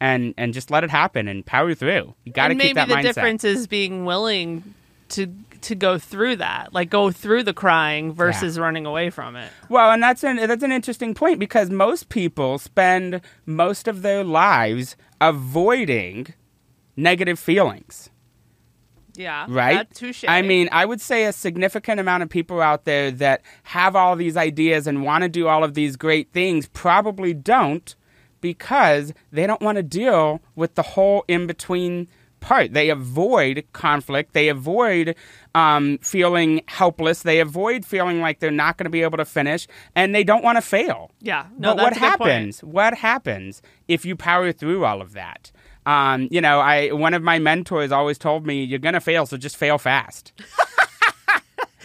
and 0.00 0.34
and 0.36 0.52
just 0.52 0.70
let 0.70 0.84
it 0.84 0.90
happen 0.90 1.28
and 1.28 1.44
power 1.44 1.74
through. 1.74 2.14
You 2.24 2.32
got 2.32 2.48
to 2.48 2.54
keep 2.54 2.58
maybe 2.58 2.74
that 2.74 2.88
the 2.88 3.02
difference 3.02 3.44
is 3.44 3.66
being 3.66 4.04
willing 4.04 4.74
to 5.10 5.32
to 5.62 5.74
go 5.74 5.98
through 5.98 6.36
that, 6.36 6.72
like 6.72 6.90
go 6.90 7.10
through 7.10 7.42
the 7.42 7.54
crying 7.54 8.12
versus 8.12 8.58
running 8.58 8.86
away 8.86 9.10
from 9.10 9.36
it. 9.36 9.50
Well, 9.68 9.90
and 9.90 10.02
that's 10.02 10.22
an 10.24 10.36
that's 10.36 10.62
an 10.62 10.72
interesting 10.72 11.14
point 11.14 11.38
because 11.38 11.70
most 11.70 12.08
people 12.08 12.58
spend 12.58 13.20
most 13.44 13.88
of 13.88 14.02
their 14.02 14.24
lives 14.24 14.96
avoiding 15.20 16.34
negative 16.96 17.38
feelings, 17.38 18.10
Yeah, 19.14 19.46
right? 19.48 19.92
Touche. 19.94 20.24
I 20.26 20.42
mean, 20.42 20.68
I 20.72 20.84
would 20.84 21.00
say 21.00 21.24
a 21.24 21.32
significant 21.32 22.00
amount 22.00 22.22
of 22.22 22.28
people 22.28 22.60
out 22.60 22.84
there 22.84 23.10
that 23.12 23.42
have 23.64 23.94
all 23.96 24.16
these 24.16 24.36
ideas 24.36 24.86
and 24.86 25.02
want 25.04 25.22
to 25.22 25.28
do 25.28 25.46
all 25.48 25.62
of 25.64 25.74
these 25.74 25.96
great 25.96 26.32
things 26.32 26.68
probably 26.72 27.34
don't 27.34 27.94
because 28.40 29.12
they 29.32 29.46
don't 29.46 29.60
want 29.62 29.76
to 29.76 29.82
deal 29.82 30.40
with 30.54 30.74
the 30.74 30.82
whole 30.82 31.24
in 31.28 31.46
between 31.46 32.08
part. 32.46 32.72
They 32.72 32.88
avoid 32.90 33.64
conflict. 33.72 34.32
They 34.32 34.48
avoid 34.48 35.14
um, 35.54 35.98
feeling 35.98 36.62
helpless. 36.68 37.22
They 37.22 37.40
avoid 37.40 37.84
feeling 37.84 38.20
like 38.20 38.38
they're 38.40 38.50
not 38.50 38.76
going 38.78 38.84
to 38.84 38.90
be 38.90 39.02
able 39.02 39.18
to 39.18 39.24
finish, 39.24 39.66
and 39.94 40.14
they 40.14 40.24
don't 40.24 40.44
want 40.44 40.56
to 40.56 40.62
fail. 40.62 41.10
yeah. 41.20 41.46
No, 41.58 41.74
but 41.74 41.82
what 41.82 41.92
good 41.94 42.00
point. 42.00 42.10
happens? 42.10 42.64
What 42.64 42.94
happens 42.94 43.62
if 43.88 44.04
you 44.04 44.16
power 44.16 44.52
through 44.52 44.84
all 44.84 45.00
of 45.02 45.12
that? 45.14 45.50
Um, 45.86 46.28
you 46.30 46.40
know, 46.40 46.58
I 46.60 46.90
one 46.92 47.14
of 47.14 47.22
my 47.22 47.38
mentors 47.38 47.92
always 47.92 48.18
told 48.18 48.46
me, 48.46 48.64
"You're 48.64 48.80
gonna 48.80 49.00
fail, 49.00 49.24
so 49.26 49.36
just 49.36 49.56
fail 49.56 49.78
fast." 49.78 50.32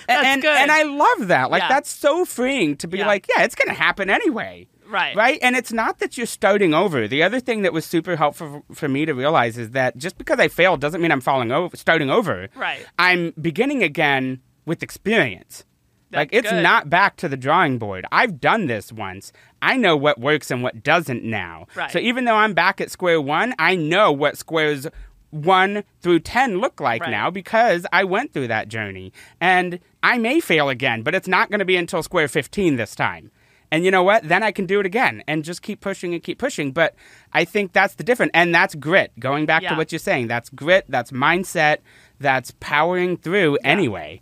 That's 0.07 0.25
and, 0.25 0.41
good. 0.41 0.57
and 0.57 0.71
I 0.71 0.83
love 0.83 1.27
that. 1.27 1.51
Like 1.51 1.61
Yeah. 1.61 1.69
that's 1.69 1.89
so 1.89 2.25
freeing 2.25 2.75
to 2.77 2.87
be 2.87 2.97
Yeah. 2.97 3.07
like, 3.07 3.27
yeah, 3.33 3.43
it's 3.43 3.55
gonna 3.55 3.77
happen 3.77 4.09
anyway. 4.09 4.67
Right. 4.91 5.15
Right? 5.15 5.39
And 5.41 5.55
it's 5.55 5.71
not 5.71 5.99
that 5.99 6.17
you're 6.17 6.27
starting 6.27 6.73
over. 6.73 7.07
The 7.07 7.23
other 7.23 7.39
thing 7.39 7.61
that 7.63 7.73
was 7.73 7.85
super 7.85 8.15
helpful 8.17 8.63
for 8.73 8.87
me 8.87 9.05
to 9.05 9.13
realize 9.13 9.57
is 9.57 9.71
that 9.71 9.97
just 9.97 10.17
because 10.17 10.39
I 10.39 10.47
failed 10.47 10.81
doesn't 10.81 11.01
mean 11.01 11.11
I'm 11.11 11.21
falling 11.21 11.51
over, 11.51 11.75
starting 11.77 12.09
over. 12.09 12.49
Right. 12.55 12.85
I'm 12.99 13.33
beginning 13.41 13.81
again 13.83 14.41
with 14.65 14.83
experience. 14.83 15.63
like 16.11 16.29
it's 16.33 16.49
good. 16.49 16.61
not 16.61 16.89
back 16.89 17.15
to 17.17 17.29
the 17.29 17.37
drawing 17.37 17.77
board. 17.79 18.05
I've 18.11 18.41
done 18.41 18.67
this 18.67 18.91
once. 18.91 19.31
I 19.61 19.77
know 19.77 19.95
what 19.95 20.19
works 20.19 20.51
and 20.51 20.61
what 20.61 20.83
doesn't 20.83 21.23
now. 21.23 21.67
Right. 21.73 21.89
So 21.91 21.99
even 21.99 22.25
though 22.25 22.35
I'm 22.35 22.53
back 22.53 22.81
at 22.81 22.91
square 22.91 23.21
one, 23.21 23.55
I 23.57 23.75
know 23.75 24.11
what 24.11 24.37
squares 24.37 24.87
one 25.29 25.85
through 26.01 26.19
ten 26.19 26.59
look 26.59 26.81
like 26.81 27.01
Right. 27.03 27.11
now 27.11 27.29
because 27.31 27.85
I 27.93 28.03
went 28.03 28.33
through 28.33 28.49
that 28.49 28.67
journey. 28.67 29.13
And 29.39 29.79
I 30.03 30.17
may 30.17 30.41
fail 30.41 30.67
again, 30.67 31.01
but 31.03 31.15
it's 31.15 31.27
not 31.29 31.49
going 31.49 31.59
to 31.59 31.65
be 31.65 31.77
until 31.77 32.03
square 32.03 32.27
15 32.27 32.75
this 32.75 32.93
time. 32.95 33.31
And 33.71 33.85
you 33.85 33.91
know 33.91 34.03
what? 34.03 34.27
Then 34.27 34.43
I 34.43 34.51
can 34.51 34.65
do 34.65 34.79
it 34.81 34.85
again 34.85 35.23
and 35.27 35.43
just 35.45 35.61
keep 35.61 35.79
pushing 35.79 36.13
and 36.13 36.21
keep 36.21 36.37
pushing. 36.37 36.73
But 36.73 36.93
I 37.31 37.45
think 37.45 37.71
that's 37.71 37.95
the 37.95 38.03
difference. 38.03 38.31
And 38.33 38.53
that's 38.53 38.75
grit. 38.75 39.11
Going 39.17 39.45
back 39.45 39.61
Yeah. 39.61 39.69
to 39.69 39.75
what 39.75 39.91
you're 39.91 39.99
saying, 39.99 40.27
that's 40.27 40.49
grit, 40.49 40.85
that's 40.89 41.11
mindset, 41.11 41.77
that's 42.19 42.51
powering 42.59 43.15
through 43.17 43.57
anyway. 43.63 44.21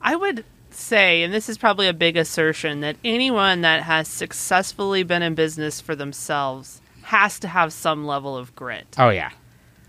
I 0.00 0.14
would 0.14 0.44
say, 0.70 1.22
and 1.22 1.32
this 1.34 1.48
is 1.48 1.58
probably 1.58 1.88
a 1.88 1.92
big 1.92 2.16
assertion, 2.16 2.80
that 2.80 2.96
anyone 3.04 3.62
that 3.62 3.82
has 3.82 4.06
successfully 4.06 5.02
been 5.02 5.22
in 5.22 5.34
business 5.34 5.80
for 5.80 5.94
themselves 5.94 6.80
has 7.02 7.38
to 7.40 7.48
have 7.48 7.72
some 7.72 8.06
level 8.06 8.36
of 8.36 8.54
grit. 8.54 8.86
Oh, 8.98 9.10
yeah. 9.10 9.30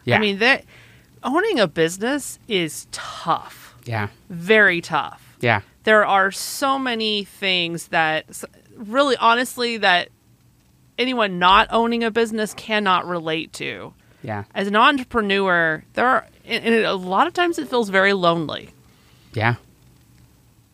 Yeah. 0.03 0.17
I 0.17 0.19
mean, 0.19 0.39
that 0.39 0.63
owning 1.23 1.59
a 1.59 1.67
business 1.67 2.39
is 2.47 2.87
tough, 2.91 3.75
yeah. 3.85 4.09
very 4.29 4.81
tough. 4.81 5.35
Yeah. 5.41 5.61
There 5.83 6.05
are 6.05 6.31
so 6.31 6.79
many 6.79 7.23
things 7.23 7.87
that 7.87 8.25
really 8.75 9.17
honestly 9.17 9.77
that 9.77 10.09
anyone 10.97 11.39
not 11.39 11.67
owning 11.71 12.03
a 12.03 12.11
business 12.11 12.53
cannot 12.53 13.07
relate 13.07 13.53
to. 13.53 13.93
Yeah. 14.21 14.45
As 14.53 14.67
an 14.67 14.75
entrepreneur, 14.75 15.83
there 15.93 16.07
are 16.07 16.27
and 16.45 16.75
a 16.75 16.95
lot 16.95 17.27
of 17.27 17.33
times 17.33 17.59
it 17.59 17.69
feels 17.69 17.89
very 17.89 18.13
lonely. 18.13 18.69
Yeah. 19.33 19.55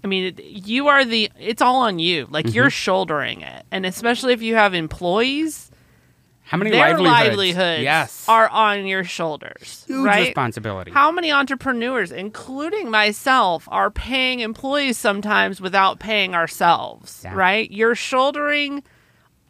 I 0.04 0.08
mean, 0.08 0.36
you 0.44 0.88
are 0.88 1.06
the. 1.06 1.32
It's 1.40 1.62
all 1.62 1.78
on 1.78 2.00
you. 2.00 2.28
Like 2.30 2.54
you're 2.54 2.66
mm-hmm. 2.66 2.70
shouldering 2.70 3.42
it, 3.42 3.66
and 3.72 3.86
especially 3.86 4.34
if 4.34 4.42
you 4.42 4.56
have 4.56 4.74
employees, 4.74 5.71
How 6.52 6.58
many 6.58 6.70
their 6.72 6.98
livelihoods? 7.00 7.30
livelihoods 7.30 7.84
Yes. 7.84 8.26
are 8.28 8.50
on 8.50 8.86
your 8.86 9.06
shoulders. 9.06 9.86
Huge 9.88 10.06
right? 10.06 10.26
responsibility. 10.28 10.92
How 10.92 11.10
many 11.10 11.32
entrepreneurs, 11.32 12.12
including 12.12 12.90
myself, 12.92 13.70
are 13.72 13.90
paying 13.90 14.42
employees 14.42 14.98
sometimes 14.98 15.62
without 15.62 16.00
paying 16.00 16.36
ourselves? 16.36 17.22
Yeah. 17.24 17.34
Right? 17.36 17.72
You're 17.72 17.96
shouldering 17.96 18.84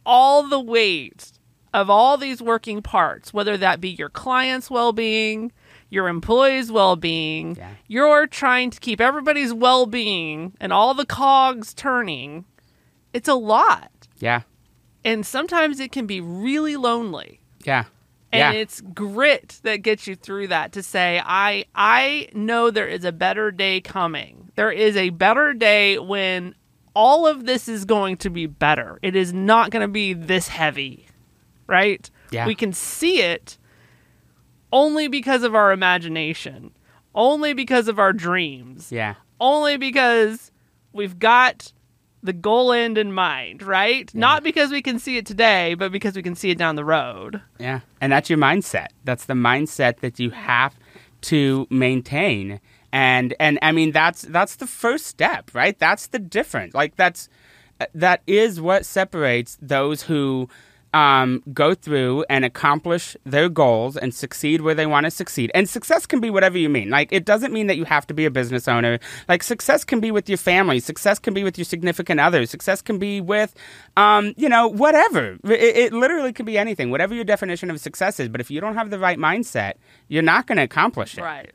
all 0.06 0.43
the 0.47 0.60
weight 0.60 1.32
of 1.74 1.89
all 1.89 2.18
these 2.18 2.39
working 2.39 2.84
parts, 2.84 3.34
whether 3.34 3.58
that 3.58 3.82
be 3.82 3.89
your 3.89 4.10
client's 4.10 4.70
well-being, 4.70 5.52
your 5.89 6.08
employees' 6.08 6.72
well-being. 6.72 7.56
Yeah. 7.56 7.70
You're 7.88 8.28
trying 8.28 8.70
to 8.70 8.80
keep 8.80 9.02
everybody's 9.02 9.54
well-being 9.54 10.54
and 10.60 10.72
all 10.72 10.93
the 10.93 11.06
cogs 11.06 11.74
turning. 11.74 12.45
It's 13.12 13.28
a 13.28 13.34
lot. 13.34 13.89
yeah. 14.20 14.41
And 15.04 15.26
sometimes 15.26 15.80
it 15.80 15.91
can 15.91 16.06
be 16.06 16.22
really 16.22 16.76
lonely. 16.76 17.41
Yeah. 17.64 17.86
And 18.32 18.56
yeah. 18.56 18.62
it's 18.62 18.82
grit 18.82 19.60
that 19.64 19.78
gets 19.78 20.08
you 20.08 20.16
through 20.16 20.47
that 20.47 20.72
to 20.74 20.84
say, 20.84 21.22
I 21.24 21.66
I 21.76 22.30
know 22.34 22.72
there 22.72 22.88
is 22.88 23.04
a 23.04 23.12
better 23.12 23.52
day 23.52 23.82
coming. 23.82 24.52
There 24.56 24.72
is 24.72 24.95
a 24.95 25.10
better 25.10 25.54
day 25.54 25.99
when 25.99 26.56
all 26.93 27.28
of 27.28 27.45
this 27.45 27.68
is 27.68 27.84
going 27.84 28.18
to 28.18 28.30
be 28.30 28.45
better. 28.45 28.99
It 29.02 29.16
is 29.16 29.34
not 29.34 29.72
going 29.72 29.82
to 29.82 29.91
be 29.91 30.14
this 30.14 30.47
heavy. 30.47 31.08
Right? 31.68 32.10
Yeah. 32.32 32.47
We 32.47 32.56
can 32.56 32.74
see 32.74 33.22
it 33.22 33.58
only 34.72 35.08
because 35.08 35.43
of 35.43 35.54
our 35.56 35.72
imagination, 35.72 36.72
only 37.14 37.54
because 37.54 37.88
of 37.88 37.99
our 37.99 38.14
dreams, 38.14 38.91
yeah. 38.91 39.16
only 39.39 39.78
because 39.78 40.52
we've 40.93 41.20
got 41.20 41.74
the 42.24 42.34
goal 42.34 42.72
end 42.72 42.97
in 42.97 43.13
mind, 43.13 43.63
right? 43.63 44.13
Not 44.13 44.43
because 44.43 44.72
we 44.72 44.82
can 44.82 44.99
see 44.99 45.17
it 45.17 45.26
today, 45.26 45.74
but 45.74 45.91
because 45.91 46.15
we 46.15 46.22
can 46.22 46.36
see 46.36 46.51
it 46.51 46.57
down 46.57 46.76
the 46.76 46.86
road. 46.86 47.41
Yeah. 47.59 47.82
And 47.99 48.11
that's 48.11 48.30
your 48.30 48.39
mindset. 48.39 48.88
That's 49.03 49.26
the 49.26 49.34
mindset 49.34 49.99
that 49.99 50.19
you 50.19 50.30
have 50.32 50.76
to 51.22 51.67
maintain. 51.69 52.59
And 52.93 53.34
and 53.39 53.57
I 53.61 53.72
mean 53.72 53.91
that's 53.91 54.24
that's 54.24 54.57
the 54.57 54.67
first 54.67 55.07
step, 55.07 55.51
right? 55.53 55.78
That's 55.80 56.07
the 56.07 56.19
difference. 56.19 56.74
Like 56.74 56.95
that's 56.95 57.30
uh, 57.80 57.86
that 57.95 58.22
is 58.28 58.59
what 58.59 58.86
separates 58.86 59.57
those 59.61 60.03
who 60.03 60.49
um, 60.94 61.42
go 61.54 61.74
through 61.74 62.26
and 62.30 62.44
accomplish 62.44 63.16
their 63.26 63.50
goals 63.50 63.96
and 63.96 64.14
succeed 64.14 64.62
where 64.62 64.76
they 64.76 64.86
want 64.86 65.06
to 65.06 65.12
succeed. 65.12 65.52
And 65.54 65.70
success 65.70 66.06
can 66.06 66.20
be 66.20 66.30
whatever 66.30 66.58
you 66.58 66.70
mean. 66.70 66.89
Like, 66.89 67.12
it 67.12 67.26
doesn't 67.26 67.54
mean 67.54 67.68
that 67.68 67.78
you 67.78 67.86
have 67.86 68.06
to 68.08 68.14
be 68.14 68.26
a 68.26 68.32
business 68.32 68.68
owner. 68.68 69.00
Like, 69.30 69.44
success 69.44 69.84
can 69.84 70.00
be 70.00 70.12
with 70.12 70.28
your 70.28 70.38
family. 70.38 70.80
Success 70.80 71.20
can 71.20 71.34
be 71.34 71.44
with 71.44 71.58
your 71.58 71.66
significant 71.66 72.20
other. 72.20 72.46
Success 72.46 72.82
can 72.82 73.00
be 73.00 73.22
with, 73.22 73.56
um, 73.96 74.34
you 74.36 74.50
know, 74.50 74.68
whatever. 74.68 75.38
It, 75.46 75.78
it 75.78 75.94
literally 75.94 76.34
can 76.34 76.46
be 76.46 76.58
anything, 76.58 76.92
whatever 76.92 77.14
your 77.14 77.24
definition 77.24 77.72
of 77.72 77.80
success 77.80 78.20
is. 78.20 78.28
But 78.28 78.42
if 78.42 78.52
you 78.52 78.60
don't 78.60 78.76
have 78.76 78.89
the 78.89 79.00
right 79.00 79.18
mindset, 79.18 79.76
you're 80.10 80.24
not 80.24 80.48
going 80.48 80.58
to 80.58 80.64
accomplish 80.64 81.18
it. 81.18 81.22
Right. 81.22 81.52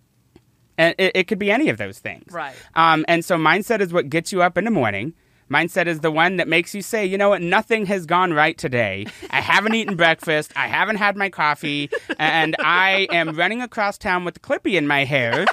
And 0.79 0.95
it, 0.99 1.13
it 1.15 1.25
could 1.25 1.39
be 1.39 1.51
any 1.51 1.69
of 1.69 1.79
those 1.79 1.99
things. 1.99 2.33
Right. 2.33 2.55
Um, 2.75 3.05
and 3.09 3.25
so 3.25 3.37
mindset 3.37 3.81
is 3.81 3.93
what 3.93 4.09
gets 4.09 4.33
you 4.33 4.43
up 4.43 4.59
in 4.59 4.65
the 4.65 4.71
morning. 4.71 5.15
Mindset 5.51 5.87
is 5.87 6.01
the 6.01 6.11
one 6.11 6.37
that 6.39 6.49
makes 6.49 6.75
you 6.75 6.83
say, 6.83 7.07
you 7.07 7.17
know 7.17 7.29
what, 7.29 7.41
nothing 7.43 7.87
has 7.87 8.05
gone 8.05 8.33
right 8.33 8.59
today. 8.59 9.07
I 9.31 9.41
haven't 9.41 9.75
eaten 9.75 9.97
breakfast. 10.05 10.53
I 10.57 10.67
haven't 10.67 10.97
had 10.97 11.17
my 11.17 11.29
coffee. 11.31 11.89
And 12.19 12.57
I 12.59 13.07
am 13.13 13.37
running 13.37 13.63
across 13.63 13.97
town 13.97 14.25
with 14.25 14.39
a 14.39 14.41
clippy 14.41 14.75
in 14.75 14.89
my 14.89 15.05
hair, 15.05 15.47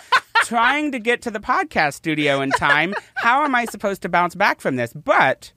trying 0.45 0.91
to 0.93 0.99
get 0.99 1.21
to 1.23 1.31
the 1.31 1.39
podcast 1.39 1.93
studio 1.93 2.41
in 2.41 2.49
time. 2.51 2.95
How 3.15 3.43
am 3.43 3.53
I 3.53 3.65
supposed 3.65 4.01
to 4.01 4.09
bounce 4.09 4.33
back 4.33 4.61
from 4.61 4.77
this? 4.77 4.93
But 4.93 5.51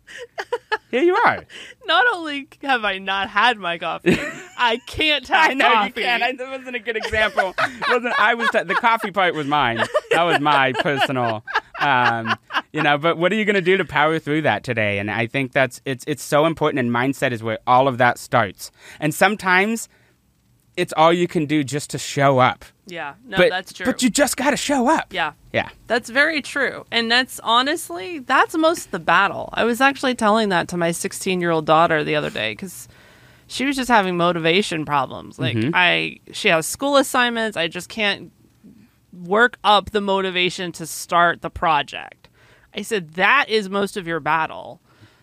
here 0.91 1.03
you 1.03 1.17
are. 1.17 1.45
Not 1.87 2.05
only 2.15 2.47
have 2.63 2.85
I 2.85 2.99
not 2.99 3.31
had 3.31 3.57
my 3.59 3.79
coffee, 3.79 4.19
I 4.59 4.79
can't 4.87 5.27
have 5.29 5.51
I 5.51 5.55
know 5.55 5.73
coffee. 5.73 6.01
you 6.01 6.07
can. 6.07 6.23
I, 6.23 6.33
that 6.33 6.51
wasn't 6.51 6.77
a 6.77 6.81
good 6.81 6.97
example. 6.97 7.55
wasn't 7.89 8.21
I 8.21 8.35
was 8.35 8.51
the 8.51 8.77
coffee 8.79 9.13
part 9.13 9.35
was 9.35 9.47
mine. 9.47 9.79
That 10.13 10.25
was 10.25 10.41
my 10.41 10.73
personal. 10.75 11.43
Um, 11.81 12.37
you 12.77 12.83
know, 12.83 12.99
but 12.99 13.17
what 13.19 13.33
are 13.33 13.37
you 13.37 13.45
going 13.45 13.55
to 13.55 13.61
do 13.61 13.77
to 13.77 13.85
power 13.85 14.19
through 14.19 14.43
that 14.43 14.63
today? 14.65 14.99
And 14.99 15.11
I 15.11 15.27
think 15.27 15.53
that's 15.53 15.81
it's 15.85 16.05
it's 16.07 16.23
so 16.23 16.47
important. 16.47 16.79
And 16.81 16.91
mindset 16.91 17.33
is 17.33 17.43
where 17.43 17.59
all 17.67 17.89
of 17.89 17.99
that 17.99 18.19
starts. 18.19 18.71
And 19.01 19.15
sometimes 19.15 19.89
it's 20.77 20.93
all 20.97 21.13
you 21.13 21.27
can 21.27 21.47
do 21.47 21.65
just 21.65 21.89
to 21.91 21.99
show 21.99 22.39
up. 22.39 22.65
yeah, 22.87 23.15
no, 23.25 23.39
but 23.39 23.49
that's 23.49 23.73
true. 23.73 23.87
but 23.87 24.03
you 24.03 24.11
just 24.11 24.37
got 24.37 24.51
to 24.51 24.57
show 24.59 24.89
up. 24.91 25.07
yeah, 25.11 25.33
Yeah. 25.53 25.71
that's 25.87 26.11
very 26.11 26.43
true. 26.43 26.85
And 26.93 27.11
that's 27.11 27.41
honestly, 27.43 28.19
that's 28.19 28.55
most 28.59 28.85
of 28.87 28.91
the 28.91 28.99
battle. 28.99 29.49
I 29.55 29.65
was 29.65 29.81
actually 29.81 30.15
telling 30.15 30.51
that 30.51 30.69
to 30.69 30.77
my 30.77 30.91
16 30.91 31.41
year 31.41 31.51
old 31.51 31.65
daughter 31.65 32.05
the 32.05 32.15
other 32.15 32.29
day 32.29 32.53
because 32.53 32.89
she 33.47 33.65
was 33.65 33.75
just 33.75 33.89
having 33.89 34.19
motivation 34.19 34.85
problems. 34.85 35.39
Like, 35.39 35.57
Mm-hmm. 35.57 35.71
I, 35.73 36.19
she 36.33 36.49
has 36.49 36.67
school 36.67 36.97
assignments. 36.99 37.57
I 37.57 37.69
just 37.69 37.89
can't 37.89 38.31
work 39.13 39.57
up 39.65 39.93
the 39.93 40.01
motivation 40.03 40.73
to 40.73 40.87
start 40.87 41.41
the 41.41 41.49
project. 41.49 42.26
I 42.77 42.83
said, 42.83 43.15
that 43.15 43.49
is 43.49 43.71
most 43.71 43.97
of 43.97 44.07
your 44.07 44.21
battle. 44.21 44.81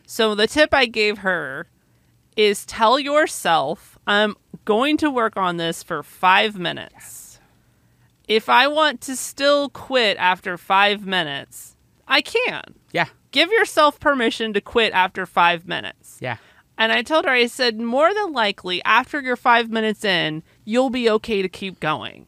So 0.07 0.35
the 0.35 0.47
tip 0.47 0.73
I 0.73 0.85
gave 0.85 1.19
her 1.19 1.67
is 2.35 2.65
tell 2.65 2.99
yourself, 2.99 3.97
I'm 4.07 4.35
going 4.65 4.97
to 4.97 5.11
work 5.11 5.37
on 5.37 5.57
this 5.57 5.83
for 5.83 6.01
five 6.01 6.57
minutes. 6.57 7.39
If 8.27 8.49
I 8.49 8.67
want 8.67 9.01
to 9.01 9.15
still 9.15 9.69
quit 9.69 10.17
after 10.17 10.57
five 10.57 11.05
minutes, 11.05 11.75
I 12.07 12.21
can. 12.21 12.63
Yeah. 12.91 13.07
Give 13.31 13.51
yourself 13.51 13.99
permission 13.99 14.53
to 14.53 14.61
quit 14.61 14.93
after 14.93 15.25
five 15.25 15.67
minutes. 15.67 16.17
Yeah. 16.21 16.37
And 16.77 16.91
I 16.91 17.03
told 17.03 17.25
her, 17.25 17.31
I 17.31 17.47
said, 17.47 17.79
more 17.79 18.13
than 18.13 18.33
likely, 18.33 18.83
after 18.83 19.21
you're 19.21 19.35
five 19.35 19.69
minutes 19.69 20.03
in, 20.03 20.41
you'll 20.65 20.89
be 20.89 21.09
okay 21.09 21.41
to 21.41 21.49
keep 21.49 21.79
going. 21.79 22.25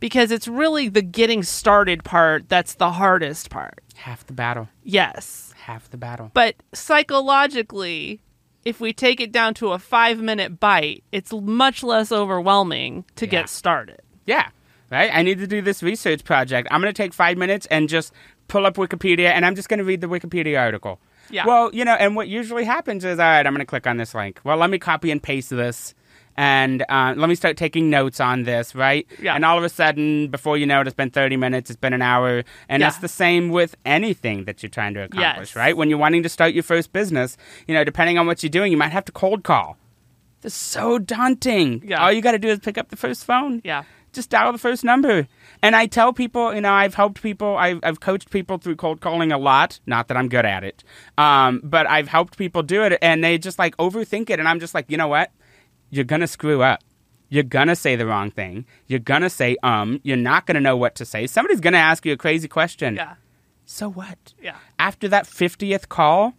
Because 0.00 0.30
it's 0.30 0.48
really 0.48 0.88
the 0.88 1.02
getting 1.02 1.42
started 1.42 2.02
part 2.02 2.48
that's 2.48 2.74
the 2.74 2.92
hardest 2.92 3.48
part. 3.48 3.82
Half 3.96 4.26
the 4.26 4.32
battle. 4.32 4.68
Yes. 4.84 5.52
Half 5.56 5.90
the 5.90 5.96
battle. 5.96 6.30
But 6.34 6.56
psychologically, 6.72 8.20
if 8.64 8.80
we 8.80 8.92
take 8.92 9.20
it 9.20 9.32
down 9.32 9.54
to 9.54 9.72
a 9.72 9.78
five 9.78 10.18
minute 10.20 10.60
bite, 10.60 11.02
it's 11.12 11.32
much 11.32 11.82
less 11.82 12.12
overwhelming 12.12 13.04
to 13.16 13.26
Yeah. 13.26 13.30
get 13.30 13.48
started. 13.48 14.00
Yeah. 14.26 14.48
Right? 14.90 15.10
I 15.12 15.22
need 15.22 15.38
to 15.38 15.46
do 15.48 15.60
this 15.62 15.82
research 15.82 16.22
project. 16.24 16.68
I'm 16.70 16.80
going 16.80 16.92
to 16.92 16.96
take 17.02 17.12
five 17.12 17.36
minutes 17.36 17.66
and 17.70 17.88
just 17.88 18.12
pull 18.48 18.66
up 18.66 18.76
Wikipedia 18.76 19.30
and 19.30 19.44
I'm 19.44 19.56
just 19.56 19.68
going 19.68 19.78
to 19.78 19.84
read 19.84 20.00
the 20.00 20.06
Wikipedia 20.06 20.60
article. 20.60 21.00
Yeah. 21.28 21.44
Well, 21.44 21.74
you 21.74 21.84
know, 21.84 21.94
and 21.94 22.14
what 22.14 22.28
usually 22.28 22.62
happens 22.64 23.04
is, 23.04 23.18
all 23.18 23.24
right, 23.26 23.44
I'm 23.44 23.52
going 23.52 23.58
to 23.58 23.64
click 23.66 23.88
on 23.88 23.96
this 23.96 24.14
link. 24.14 24.38
Well, 24.44 24.56
let 24.58 24.70
me 24.70 24.78
copy 24.78 25.10
and 25.10 25.20
paste 25.20 25.50
this. 25.50 25.92
And 26.36 26.84
uh, 26.88 27.14
let 27.16 27.28
me 27.28 27.34
start 27.34 27.56
taking 27.56 27.88
notes 27.90 28.20
on 28.20 28.42
this, 28.44 28.74
right? 28.74 29.06
Yeah. 29.20 29.34
And 29.34 29.44
all 29.44 29.56
of 29.58 29.64
a 29.64 29.68
sudden, 29.68 30.28
before 30.28 30.58
you 30.58 30.66
know 30.66 30.80
it, 30.80 30.86
it's 30.86 30.94
been 30.96 31.10
30 31.10 31.36
minutes, 31.36 31.70
it's 31.70 31.80
been 31.80 31.92
an 31.94 32.02
hour. 32.02 32.44
And 32.68 32.80
Yeah. 32.80 32.86
that's 32.88 32.98
the 32.98 33.08
same 33.08 33.48
with 33.50 33.74
anything 33.84 34.44
that 34.44 34.62
you're 34.62 34.70
trying 34.70 34.94
to 34.94 35.00
accomplish, 35.04 35.50
Yes. 35.50 35.56
right? 35.56 35.76
When 35.76 35.88
you're 35.90 35.98
wanting 35.98 36.22
to 36.22 36.28
start 36.28 36.52
your 36.54 36.62
first 36.62 36.92
business, 36.92 37.36
you 37.66 37.74
know, 37.74 37.84
depending 37.84 38.18
on 38.18 38.26
what 38.26 38.42
you're 38.42 38.50
doing, 38.50 38.70
you 38.72 38.78
might 38.78 38.92
have 38.92 39.04
to 39.06 39.12
cold 39.12 39.44
call. 39.44 39.76
It's 40.42 40.54
so 40.54 40.98
daunting. 40.98 41.82
Yeah. 41.86 42.02
All 42.04 42.12
you 42.12 42.20
got 42.22 42.32
to 42.32 42.38
do 42.38 42.48
is 42.48 42.58
pick 42.60 42.78
up 42.78 42.90
the 42.90 42.96
first 42.96 43.24
phone 43.24 43.60
Yeah. 43.64 43.82
just 44.12 44.30
dial 44.30 44.52
the 44.52 44.58
first 44.58 44.84
number. 44.84 45.26
And 45.62 45.74
I 45.74 45.86
tell 45.86 46.12
people, 46.12 46.54
you 46.54 46.60
know, 46.60 46.72
I've 46.72 46.94
helped 46.94 47.20
people, 47.22 47.56
I've, 47.56 47.80
I've 47.82 48.00
coached 48.00 48.30
people 48.30 48.58
through 48.58 48.76
cold 48.76 49.00
calling 49.00 49.32
a 49.32 49.38
lot. 49.38 49.80
Not 49.86 50.08
that 50.08 50.16
I'm 50.16 50.28
good 50.28 50.44
at 50.46 50.62
it, 50.64 50.84
um, 51.18 51.60
but 51.64 51.86
I've 51.88 52.08
helped 52.08 52.36
people 52.38 52.62
do 52.62 52.82
it, 52.84 52.98
and 53.02 53.24
they 53.24 53.38
just 53.38 53.58
like 53.58 53.76
overthink 53.78 54.30
it. 54.30 54.38
And 54.38 54.46
I'm 54.48 54.60
just 54.60 54.74
like, 54.74 54.86
you 54.90 54.96
know 54.96 55.08
what? 55.08 55.32
You're 55.96 56.04
gonna 56.04 56.26
screw 56.26 56.62
up. 56.62 56.80
You're 57.28 57.42
gonna 57.42 57.74
say 57.74 57.96
the 57.96 58.06
wrong 58.06 58.30
thing. 58.30 58.66
You're 58.86 59.00
gonna 59.00 59.30
say 59.30 59.56
um. 59.62 60.00
You're 60.04 60.16
not 60.16 60.46
gonna 60.46 60.60
know 60.60 60.76
what 60.76 60.94
to 60.96 61.04
say. 61.04 61.26
Somebody's 61.26 61.60
gonna 61.60 61.78
ask 61.78 62.04
you 62.06 62.12
a 62.12 62.16
crazy 62.16 62.48
question. 62.48 62.96
Yeah. 62.96 63.14
So 63.64 63.90
what? 63.90 64.34
Yeah. 64.40 64.56
After 64.78 65.08
that 65.08 65.26
fiftieth 65.26 65.88
call, 65.88 66.34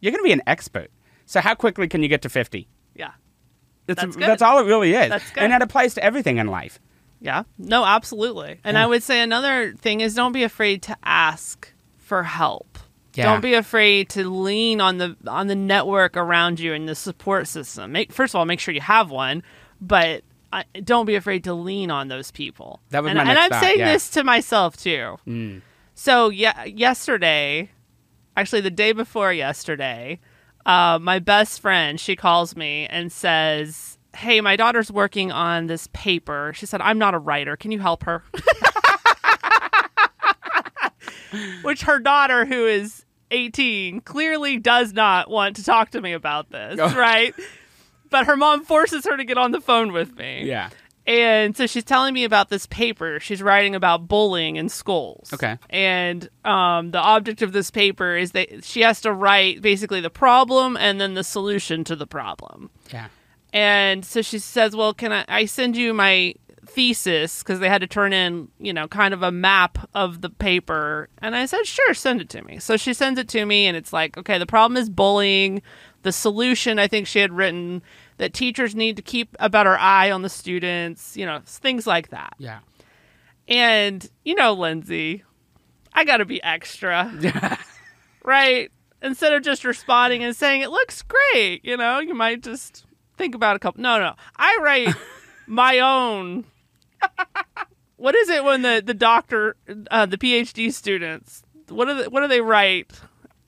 you're 0.00 0.10
gonna 0.10 0.24
be 0.24 0.32
an 0.32 0.42
expert. 0.46 0.90
So 1.26 1.40
how 1.40 1.54
quickly 1.54 1.86
can 1.88 2.02
you 2.02 2.08
get 2.08 2.22
to 2.22 2.28
fifty? 2.28 2.68
Yeah. 2.96 3.12
That's, 3.86 4.02
That's 4.02 4.16
good. 4.16 4.26
that's 4.26 4.42
all 4.42 4.58
it 4.58 4.66
really 4.66 4.92
is. 4.94 5.08
That's 5.08 5.30
good. 5.30 5.42
And 5.44 5.52
that 5.52 5.62
applies 5.62 5.94
to 5.94 6.04
everything 6.04 6.38
in 6.38 6.48
life. 6.48 6.78
Yeah. 7.20 7.44
No, 7.56 7.84
absolutely. 7.84 8.60
And 8.64 8.74
Yeah. 8.76 8.84
I 8.84 8.86
would 8.86 9.02
say 9.02 9.20
another 9.20 9.72
thing 9.74 10.00
is 10.00 10.14
don't 10.14 10.32
be 10.32 10.42
afraid 10.42 10.82
to 10.84 10.96
ask 11.04 11.72
for 11.96 12.22
help. 12.24 12.78
Yeah. 13.18 13.24
Don't 13.24 13.40
be 13.40 13.54
afraid 13.54 14.10
to 14.10 14.30
lean 14.30 14.80
on 14.80 14.98
the 14.98 15.16
on 15.26 15.48
the 15.48 15.56
network 15.56 16.16
around 16.16 16.60
you 16.60 16.72
and 16.72 16.88
the 16.88 16.94
support 16.94 17.48
system. 17.48 17.90
Make, 17.90 18.12
first 18.12 18.32
of 18.32 18.38
all, 18.38 18.44
make 18.44 18.60
sure 18.60 18.72
you 18.72 18.80
have 18.80 19.10
one, 19.10 19.42
but 19.80 20.22
uh, 20.52 20.62
don't 20.84 21.04
be 21.04 21.16
afraid 21.16 21.42
to 21.44 21.52
lean 21.52 21.90
on 21.90 22.06
those 22.06 22.30
people. 22.30 22.80
That 22.90 23.02
was 23.02 23.10
and, 23.10 23.16
my 23.16 23.24
and 23.24 23.36
I'm 23.36 23.50
thought, 23.50 23.60
saying 23.60 23.80
yeah. 23.80 23.92
this 23.92 24.08
to 24.10 24.22
myself 24.22 24.76
too. 24.76 25.16
Mm. 25.26 25.62
So 25.94 26.28
yeah, 26.28 26.64
yesterday, 26.64 27.70
actually 28.36 28.60
the 28.60 28.70
day 28.70 28.92
before 28.92 29.32
yesterday, 29.32 30.20
uh, 30.64 31.00
my 31.02 31.18
best 31.18 31.60
friend 31.60 31.98
she 31.98 32.14
calls 32.14 32.54
me 32.54 32.86
and 32.86 33.10
says, 33.10 33.98
"Hey, 34.14 34.40
my 34.40 34.54
daughter's 34.54 34.92
working 34.92 35.32
on 35.32 35.66
this 35.66 35.88
paper." 35.92 36.52
She 36.54 36.66
said, 36.66 36.80
"I'm 36.82 36.98
not 36.98 37.14
a 37.14 37.18
writer. 37.18 37.56
Can 37.56 37.72
you 37.72 37.80
help 37.80 38.04
her?" 38.04 38.22
Which 41.62 41.82
her 41.82 41.98
daughter, 41.98 42.46
who 42.46 42.64
is 42.64 43.04
18, 43.30 44.00
clearly 44.00 44.58
does 44.58 44.92
not 44.92 45.30
want 45.30 45.56
to 45.56 45.64
talk 45.64 45.90
to 45.90 46.00
me 46.00 46.12
about 46.12 46.50
this, 46.50 46.78
right? 46.94 47.34
But 48.10 48.26
her 48.26 48.36
mom 48.36 48.64
forces 48.64 49.04
her 49.04 49.16
to 49.16 49.24
get 49.24 49.38
on 49.38 49.50
the 49.52 49.60
phone 49.60 49.92
with 49.92 50.16
me. 50.16 50.44
Yeah. 50.44 50.70
And 51.06 51.56
so 51.56 51.66
she's 51.66 51.84
telling 51.84 52.12
me 52.12 52.24
about 52.24 52.50
this 52.50 52.66
paper. 52.66 53.18
She's 53.18 53.42
writing 53.42 53.74
about 53.74 54.08
bullying 54.08 54.56
in 54.56 54.68
schools. 54.68 55.32
Okay. 55.32 55.56
And 55.70 56.28
um, 56.44 56.90
the 56.90 56.98
object 56.98 57.40
of 57.40 57.52
this 57.52 57.70
paper 57.70 58.14
is 58.14 58.32
that 58.32 58.62
she 58.62 58.82
has 58.82 59.00
to 59.00 59.12
write 59.12 59.62
basically 59.62 60.02
the 60.02 60.10
problem 60.10 60.76
and 60.76 61.00
then 61.00 61.14
the 61.14 61.24
solution 61.24 61.82
to 61.84 61.96
the 61.96 62.06
problem. 62.06 62.68
Yeah. 62.92 63.08
And 63.54 64.04
so 64.04 64.20
she 64.20 64.38
says, 64.38 64.76
"Well, 64.76 64.92
can 64.92 65.10
I, 65.10 65.24
I 65.28 65.44
send 65.46 65.78
you 65.78 65.94
my 65.94 66.34
thesis 66.68 67.42
because 67.42 67.60
they 67.60 67.68
had 67.68 67.80
to 67.80 67.86
turn 67.86 68.12
in, 68.12 68.48
you 68.58 68.72
know, 68.72 68.86
kind 68.88 69.12
of 69.14 69.22
a 69.22 69.32
map 69.32 69.78
of 69.94 70.20
the 70.20 70.30
paper." 70.30 71.08
And 71.18 71.34
I 71.34 71.46
said, 71.46 71.66
"Sure, 71.66 71.94
send 71.94 72.20
it 72.20 72.28
to 72.30 72.42
me." 72.42 72.58
So 72.58 72.76
she 72.76 72.92
sends 72.94 73.18
it 73.18 73.28
to 73.30 73.44
me, 73.46 73.66
and 73.66 73.76
it's 73.76 73.92
like, 73.92 74.16
okay, 74.18 74.38
the 74.38 74.46
problem 74.46 74.76
is 74.76 74.88
bullying. 74.88 75.62
The 76.02 76.12
solution, 76.12 76.78
I 76.78 76.86
think 76.86 77.06
she 77.06 77.18
had 77.18 77.32
written 77.32 77.82
that 78.18 78.34
teachers 78.34 78.74
need 78.74 78.96
to 78.96 79.02
keep 79.02 79.36
a 79.40 79.48
better 79.48 79.76
eye 79.78 80.10
on 80.10 80.22
the 80.22 80.28
students, 80.28 81.16
you 81.16 81.26
know, 81.26 81.40
things 81.44 81.86
like 81.86 82.10
that. 82.10 82.34
Yeah. 82.38 82.60
And 83.48 84.08
you 84.24 84.34
know, 84.34 84.52
Lindsay, 84.52 85.24
I 85.92 86.04
got 86.04 86.18
to 86.18 86.24
be 86.24 86.42
extra, 86.42 87.12
right? 88.24 88.70
Instead 89.02 89.32
of 89.32 89.42
just 89.42 89.64
responding 89.64 90.22
and 90.24 90.34
saying 90.36 90.60
it 90.60 90.70
looks 90.70 91.02
great, 91.02 91.64
you 91.64 91.76
know, 91.76 92.00
you 92.00 92.14
might 92.14 92.42
just 92.42 92.84
think 93.16 93.34
about 93.34 93.56
a 93.56 93.58
couple. 93.58 93.80
No, 93.80 93.98
no, 93.98 94.14
I 94.36 94.58
write 94.62 94.94
my 95.46 95.78
own. 95.78 96.44
What 97.96 98.14
is 98.14 98.28
it 98.28 98.44
when 98.44 98.62
the 98.62 98.80
the 98.84 98.94
doctor, 98.94 99.56
uh, 99.90 100.06
the 100.06 100.16
PhD 100.16 100.72
students, 100.72 101.42
what 101.68 101.86
do 101.86 101.94
they, 101.94 102.08
what 102.08 102.20
do 102.20 102.28
they 102.28 102.40
write? 102.40 102.92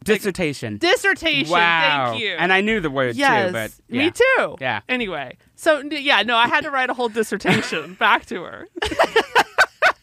Dissertation. 0.03 0.78
Dissertation. 0.78 1.53
wow. 1.53 2.11
Thank 2.11 2.22
you. 2.22 2.30
And 2.30 2.53
I 2.53 2.61
knew 2.61 2.80
the 2.80 2.90
word 2.90 3.16
yes, 3.16 3.48
too, 3.48 3.53
but 3.53 3.72
yeah. 3.88 4.05
me 4.05 4.11
too. 4.11 4.57
Yeah. 4.61 4.80
Anyway, 4.88 5.36
so 5.57 5.80
yeah, 5.80 6.22
no, 6.22 6.36
I 6.36 6.48
had 6.48 6.64
to 6.64 6.70
write 6.70 6.90
a 6.90 6.94
whole 6.94 7.09
dissertation 7.09 7.94
back 7.98 8.26
to 8.26 8.42
her. 8.42 8.66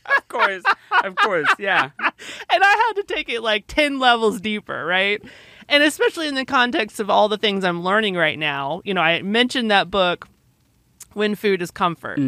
Of 0.09 0.27
course. 0.29 0.63
of 1.03 1.15
course. 1.15 1.47
Yeah. 1.59 1.89
and 1.99 2.63
I 2.63 2.85
had 2.87 2.93
to 3.01 3.03
take 3.03 3.27
it 3.27 3.41
like 3.41 3.65
10 3.67 3.99
levels 3.99 4.39
deeper, 4.39 4.85
right? 4.85 5.21
And 5.67 5.83
especially 5.83 6.27
in 6.27 6.35
the 6.35 6.45
context 6.45 6.99
of 6.99 7.09
all 7.09 7.27
the 7.27 7.37
things 7.37 7.63
I'm 7.63 7.83
learning 7.83 8.15
right 8.15 8.37
now. 8.37 8.81
You 8.85 8.93
know, 8.93 9.01
I 9.01 9.21
mentioned 9.21 9.71
that 9.71 9.89
book, 9.89 10.27
When 11.13 11.35
Food 11.35 11.61
is 11.61 11.71
Comfort. 11.71 12.19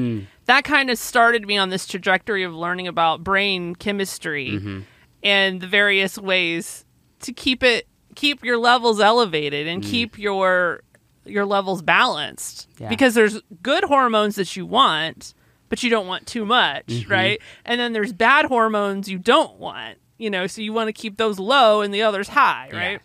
That 0.50 0.64
kind 0.64 0.90
of 0.90 0.98
started 0.98 1.46
me 1.46 1.58
on 1.60 1.70
this 1.70 1.86
trajectory 1.86 2.42
of 2.42 2.56
learning 2.56 2.88
about 2.88 3.24
brain 3.24 3.76
chemistry 3.76 4.54
mm-hmm. 4.54 4.80
and 5.22 5.62
the 5.62 5.68
various 5.68 6.18
ways 6.18 6.86
to 7.20 7.32
keep 7.32 7.62
it 7.62 7.88
keep 8.16 8.44
your 8.44 8.58
levels 8.58 9.00
elevated 9.00 9.68
and 9.68 9.84
mm. 9.84 9.88
keep 9.88 10.18
your 10.18 10.82
your 11.24 11.46
levels 11.46 11.84
balanced. 11.84 12.68
Yeah. 12.80 12.90
because 12.90 13.14
there's 13.14 13.40
good 13.62 13.84
hormones 13.84 14.38
that 14.38 14.56
you 14.56 14.66
want 14.66 15.36
but 15.70 15.84
you 15.84 15.92
don't 15.92 16.08
want 16.08 16.26
too 16.26 16.48
much 16.48 16.88
mm-hmm. 16.88 17.12
right? 17.12 17.40
And 17.64 17.80
then 17.80 17.94
there's 17.94 18.12
bad 18.12 18.46
hormones 18.46 19.08
you 19.08 19.20
don't 19.20 19.60
want 19.60 20.00
you 20.18 20.32
know 20.32 20.48
so 20.48 20.64
you 20.64 20.74
want 20.74 20.88
to 20.88 20.94
keep 20.94 21.18
those 21.18 21.38
low 21.38 21.82
and 21.82 21.94
the 21.94 22.02
others 22.02 22.28
high 22.28 22.70
Yeah. 22.74 22.80
right? 22.80 23.02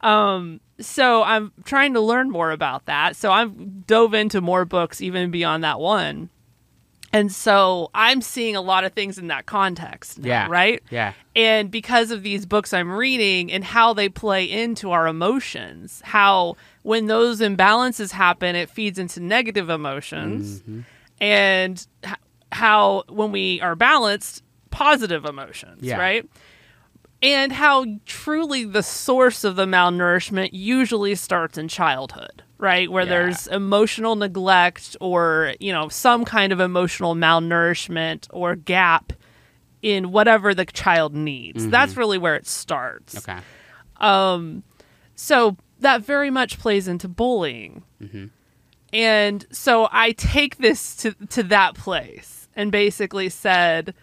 Um 0.00 0.60
so 0.78 1.24
i'm 1.24 1.50
trying 1.64 1.94
to 1.94 2.00
learn 2.00 2.30
more 2.30 2.52
about 2.52 2.86
that. 2.86 3.16
So 3.16 3.32
i've 3.32 3.84
dove 3.88 4.14
into 4.14 4.40
more 4.40 4.64
books 4.64 5.00
even 5.00 5.32
beyond 5.32 5.64
that 5.64 5.80
one 5.80 6.30
and 7.12 7.30
so 7.32 7.90
i'm 7.94 8.20
seeing 8.22 8.56
a 8.56 8.60
lot 8.60 8.84
of 8.84 8.92
things 8.92 9.18
in 9.18 9.26
that 9.28 9.46
context 9.46 10.18
now, 10.18 10.28
Yeah. 10.28 10.46
right 10.50 10.82
Yeah. 10.90 11.12
and 11.36 11.70
because 11.70 12.10
of 12.10 12.22
these 12.22 12.46
books 12.46 12.72
I'm 12.72 12.90
reading 12.92 13.52
and 13.52 13.62
how 13.64 13.92
they 13.94 14.08
play 14.08 14.44
into 14.44 14.90
our 14.92 15.06
emotions, 15.06 16.00
how 16.04 16.56
when 16.82 17.06
those 17.06 17.40
imbalances 17.40 18.10
happen, 18.12 18.56
it 18.56 18.68
feeds 18.70 18.98
into 18.98 19.20
negative 19.20 19.70
emotions, 19.70 20.60
mm-hmm. 20.60 20.80
and 21.20 21.86
how 22.50 23.04
when 23.08 23.32
we 23.32 23.60
are 23.60 23.76
balanced, 23.76 24.42
positive 24.70 25.24
emotions, 25.24 25.82
Yeah. 25.82 25.98
right? 25.98 26.28
And 27.22 27.52
how 27.52 27.86
truly 28.04 28.64
the 28.64 28.82
source 28.82 29.44
of 29.44 29.54
the 29.56 29.66
malnourishment 29.66 30.50
usually 30.52 31.14
starts 31.14 31.56
in 31.56 31.68
childhood, 31.68 32.42
right? 32.58 32.90
Where 32.90 33.04
Yeah. 33.04 33.10
there's 33.10 33.46
emotional 33.46 34.16
neglect 34.16 34.96
or, 35.00 35.54
you 35.60 35.72
know, 35.72 35.88
some 35.88 36.24
kind 36.24 36.52
of 36.52 36.58
emotional 36.60 37.14
malnourishment 37.14 38.26
or 38.30 38.56
gap 38.56 39.12
in 39.82 40.10
whatever 40.10 40.52
the 40.54 40.64
child 40.64 41.14
needs. 41.14 41.68
That's 41.68 41.96
really 41.96 42.18
where 42.18 42.34
it 42.36 42.46
starts. 42.46 43.16
Okay. 43.18 43.38
Um, 43.98 44.64
So 45.14 45.56
that 45.80 46.02
very 46.04 46.30
much 46.30 46.58
plays 46.58 46.88
into 46.88 47.06
bullying. 47.08 47.82
And 48.92 49.46
so 49.50 49.88
I 49.92 50.12
take 50.12 50.56
this 50.58 50.96
to, 50.96 51.12
to 51.30 51.42
that 51.44 51.74
place 51.74 52.48
and 52.54 52.70
basically 52.72 53.28
said, 53.28 53.94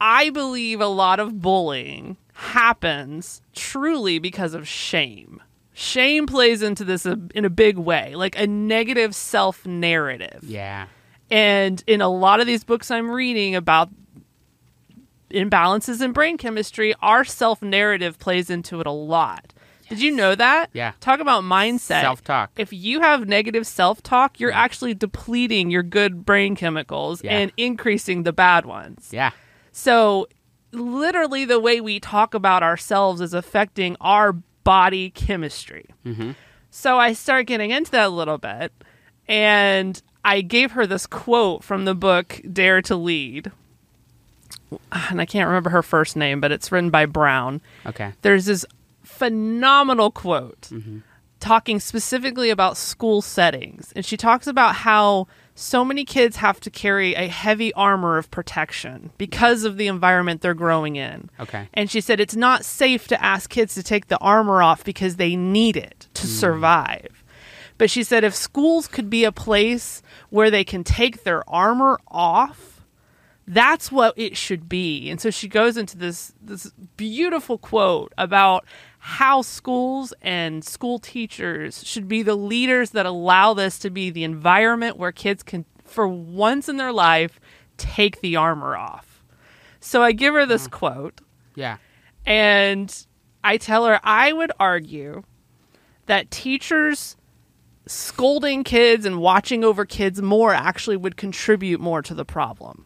I 0.00 0.30
believe 0.30 0.80
a 0.80 0.86
lot 0.86 1.18
of 1.20 1.40
bullying 1.40 2.16
happens 2.38 3.42
truly 3.52 4.20
because 4.20 4.54
of 4.54 4.68
shame. 4.68 5.42
Shame 5.72 6.24
plays 6.26 6.62
into 6.62 6.84
this 6.84 7.04
in 7.04 7.44
a 7.44 7.50
big 7.50 7.76
way, 7.78 8.14
like 8.14 8.38
a 8.38 8.46
negative 8.46 9.12
self 9.14 9.66
narrative. 9.66 10.40
Yeah. 10.44 10.86
And 11.32 11.82
in 11.88 12.00
a 12.00 12.08
lot 12.08 12.38
of 12.40 12.46
these 12.46 12.62
books 12.62 12.92
I'm 12.92 13.10
reading 13.10 13.56
about 13.56 13.90
imbalances 15.30 16.00
in 16.00 16.12
brain 16.12 16.38
chemistry, 16.38 16.94
our 17.02 17.24
self 17.24 17.60
narrative 17.60 18.18
plays 18.20 18.50
into 18.50 18.80
it 18.80 18.86
a 18.86 18.92
lot. 18.92 19.52
Did 19.88 20.00
you 20.00 20.12
know 20.12 20.34
that? 20.34 20.70
Yeah. 20.72 20.92
Talk 21.00 21.18
about 21.18 21.42
mindset. 21.44 22.02
Self-talk. 22.02 22.52
If 22.56 22.72
you 22.72 23.00
have 23.00 23.26
negative 23.26 23.66
self 23.66 24.00
talk, 24.02 24.38
you're 24.38 24.52
actually 24.52 24.94
depleting 24.94 25.70
your 25.70 25.82
good 25.82 26.24
brain 26.24 26.54
chemicals 26.54 27.22
Yeah. 27.24 27.38
and 27.38 27.52
increasing 27.56 28.22
the 28.22 28.32
bad 28.32 28.64
ones. 28.64 29.08
Yeah. 29.12 29.30
So, 29.72 30.28
literally, 30.72 31.44
the 31.44 31.60
way 31.60 31.80
we 31.80 32.00
talk 32.00 32.34
about 32.34 32.62
ourselves 32.62 33.20
is 33.20 33.34
affecting 33.34 33.96
our 34.00 34.32
body 34.64 35.10
chemistry. 35.10 35.86
Mm-hmm. 36.04 36.32
So, 36.70 36.98
I 36.98 37.12
start 37.12 37.46
getting 37.46 37.70
into 37.70 37.90
that 37.92 38.06
a 38.06 38.10
little 38.10 38.38
bit, 38.38 38.72
and 39.26 40.00
I 40.24 40.40
gave 40.42 40.72
her 40.72 40.86
this 40.86 41.06
quote 41.06 41.64
from 41.64 41.84
the 41.84 41.94
book 41.94 42.40
Dare 42.52 42.82
to 42.82 42.96
Lead. 42.96 43.50
And 44.92 45.20
I 45.20 45.24
can't 45.24 45.46
remember 45.46 45.70
her 45.70 45.82
first 45.82 46.16
name, 46.16 46.40
but 46.40 46.52
it's 46.52 46.70
written 46.70 46.90
by 46.90 47.06
Brown 47.06 47.62
Okay. 47.86 48.12
there's 48.20 48.44
this 48.44 48.66
phenomenal 49.02 50.10
quote 50.10 50.60
mm-hmm. 50.70 50.98
talking 51.40 51.80
specifically 51.80 52.50
about 52.50 52.76
school 52.76 53.22
settings. 53.22 53.92
And 53.96 54.04
she 54.04 54.18
talks 54.18 54.46
about 54.46 54.74
how 54.74 55.26
so 55.58 55.84
many 55.84 56.04
kids 56.04 56.36
have 56.36 56.60
to 56.60 56.70
carry 56.70 57.14
a 57.14 57.26
heavy 57.26 57.72
armor 57.74 58.16
of 58.16 58.30
protection 58.30 59.10
because 59.18 59.64
of 59.64 59.76
the 59.76 59.88
environment 59.88 60.40
they're 60.40 60.54
growing 60.54 60.94
in. 60.94 61.28
Okay. 61.40 61.68
And 61.74 61.90
she 61.90 62.00
said 62.00 62.20
it's 62.20 62.36
not 62.36 62.64
safe 62.64 63.08
to 63.08 63.20
ask 63.22 63.50
kids 63.50 63.74
to 63.74 63.82
take 63.82 64.06
the 64.06 64.18
armor 64.18 64.62
off 64.62 64.84
because 64.84 65.16
they 65.16 65.34
need 65.34 65.76
it 65.76 66.06
to 66.14 66.22
hmm. 66.22 66.28
survive. 66.28 67.24
But 67.76 67.90
she 67.90 68.04
said 68.04 68.22
if 68.22 68.36
schools 68.36 68.86
could 68.86 69.10
be 69.10 69.24
a 69.24 69.32
place 69.32 70.00
where 70.30 70.48
they 70.48 70.62
can 70.62 70.84
take 70.84 71.24
their 71.24 71.48
armor 71.50 71.98
off, 72.06 72.84
that's 73.48 73.90
what 73.90 74.14
it 74.16 74.36
should 74.36 74.68
be. 74.68 75.10
And 75.10 75.20
so 75.20 75.30
she 75.30 75.48
goes 75.48 75.76
into 75.76 75.98
this 75.98 76.34
this 76.40 76.70
beautiful 76.96 77.58
quote 77.58 78.12
about 78.16 78.64
how 79.08 79.40
schools 79.40 80.12
and 80.20 80.62
school 80.62 80.98
teachers 80.98 81.82
should 81.82 82.08
be 82.08 82.22
the 82.22 82.34
leaders 82.34 82.90
that 82.90 83.06
allow 83.06 83.54
this 83.54 83.78
to 83.78 83.88
be 83.88 84.10
the 84.10 84.22
environment 84.22 84.98
where 84.98 85.12
kids 85.12 85.42
can 85.42 85.64
for 85.82 86.06
once 86.06 86.68
in 86.68 86.76
their 86.76 86.92
life 86.92 87.40
take 87.78 88.20
the 88.20 88.36
armor 88.36 88.76
off. 88.76 89.24
So 89.80 90.02
I 90.02 90.12
give 90.12 90.34
her 90.34 90.44
this 90.44 90.66
hmm. 90.66 90.72
quote 90.72 91.20
Yeah. 91.54 91.78
and 92.26 92.94
I 93.42 93.56
tell 93.56 93.86
her 93.86 93.98
I 94.04 94.34
would 94.34 94.52
argue 94.60 95.22
that 96.04 96.30
teachers 96.30 97.16
scolding 97.86 98.62
kids 98.62 99.06
and 99.06 99.20
watching 99.22 99.64
over 99.64 99.86
kids 99.86 100.20
more 100.20 100.52
actually 100.52 100.98
would 100.98 101.16
contribute 101.16 101.80
more 101.80 102.02
to 102.02 102.12
the 102.12 102.26
problem. 102.26 102.84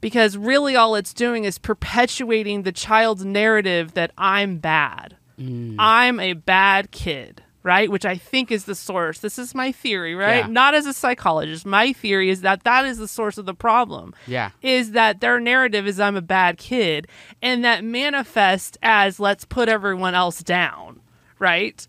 Because 0.00 0.38
really, 0.38 0.76
all 0.76 0.94
it's 0.94 1.12
doing 1.12 1.44
is 1.44 1.58
perpetuating 1.58 2.62
the 2.62 2.72
child's 2.72 3.26
narrative 3.26 3.92
that 3.92 4.12
I'm 4.16 4.56
bad. 4.56 5.17
Mm. 5.38 5.76
I'm 5.78 6.18
a 6.20 6.32
bad 6.32 6.90
kid, 6.90 7.42
right? 7.62 7.90
Which 7.90 8.04
I 8.04 8.16
think 8.16 8.50
is 8.50 8.64
the 8.64 8.74
source. 8.74 9.18
This 9.20 9.38
is 9.38 9.54
my 9.54 9.72
theory, 9.72 10.14
right? 10.14 10.44
Yeah. 10.44 10.46
Not 10.48 10.74
as 10.74 10.86
a 10.86 10.92
psychologist. 10.92 11.64
My 11.66 11.92
theory 11.92 12.30
is 12.30 12.40
that 12.42 12.64
that 12.64 12.84
is 12.84 12.98
the 12.98 13.08
source 13.08 13.38
of 13.38 13.46
the 13.46 13.54
problem 13.54 14.14
Yeah. 14.26 14.50
is 14.62 14.92
that 14.92 15.20
their 15.20 15.38
narrative 15.40 15.86
is 15.86 16.00
I'm 16.00 16.16
a 16.16 16.22
bad 16.22 16.58
kid 16.58 17.06
and 17.40 17.64
that 17.64 17.84
manifests 17.84 18.76
as 18.82 19.20
let's 19.20 19.44
put 19.44 19.68
everyone 19.68 20.14
else 20.14 20.42
down, 20.42 21.00
right? 21.38 21.86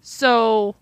So 0.00 0.76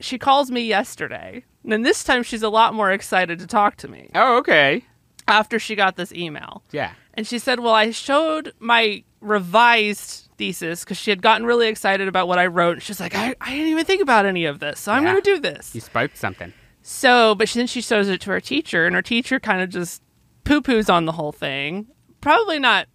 she 0.00 0.18
calls 0.18 0.50
me 0.50 0.62
yesterday, 0.62 1.44
and 1.68 1.84
this 1.84 2.04
time 2.04 2.22
she's 2.22 2.42
a 2.42 2.48
lot 2.50 2.74
more 2.74 2.90
excited 2.92 3.38
to 3.38 3.46
talk 3.46 3.76
to 3.76 3.88
me 3.88 4.10
Oh, 4.14 4.38
okay. 4.38 4.84
after 5.26 5.58
she 5.58 5.74
got 5.74 5.96
this 5.96 6.12
email. 6.12 6.62
Yeah. 6.70 6.92
And 7.14 7.26
she 7.26 7.38
said, 7.38 7.60
Well, 7.60 7.72
I 7.74 7.90
showed 7.92 8.52
my 8.58 9.04
revised 9.22 10.25
thesis 10.36 10.84
because 10.84 10.96
she 10.96 11.10
had 11.10 11.22
gotten 11.22 11.46
really 11.46 11.68
excited 11.68 12.08
about 12.08 12.28
what 12.28 12.38
I 12.38 12.46
wrote. 12.46 12.82
She's 12.82 13.00
like, 13.00 13.14
I, 13.14 13.34
I 13.40 13.50
didn't 13.52 13.68
even 13.68 13.84
think 13.84 14.02
about 14.02 14.26
any 14.26 14.44
of 14.44 14.58
this, 14.60 14.80
so 14.80 14.92
I'm 14.92 15.02
Yeah. 15.04 15.12
going 15.12 15.22
to 15.22 15.34
do 15.34 15.40
this. 15.40 15.74
You 15.74 15.80
spoke 15.80 16.12
something. 16.14 16.52
So, 16.82 17.34
but 17.34 17.48
then 17.50 17.66
she 17.66 17.80
shows 17.80 18.08
it 18.08 18.20
to 18.22 18.30
her 18.30 18.40
teacher, 18.40 18.86
and 18.86 18.94
her 18.94 19.02
teacher 19.02 19.40
kind 19.40 19.60
of 19.60 19.70
just 19.70 20.02
poo 20.44 20.60
poos 20.62 20.92
on 20.92 21.04
the 21.04 21.12
whole 21.12 21.32
thing. 21.32 21.88
Probably 22.20 22.58
not, 22.58 22.86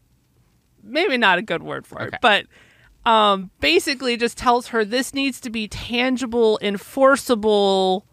maybe 0.83 1.17
not 1.17 1.37
a 1.37 1.41
good 1.41 1.61
word 1.63 1.85
for 1.85 2.01
Okay. 2.01 2.15
it, 2.15 2.21
but 2.21 2.45
um, 3.09 3.51
basically 3.59 4.15
just 4.15 4.37
tells 4.37 4.67
her 4.67 4.85
this 4.85 5.13
needs 5.13 5.39
to 5.41 5.49
be 5.49 5.67
tangible, 5.67 6.57
enforceable 6.61 8.05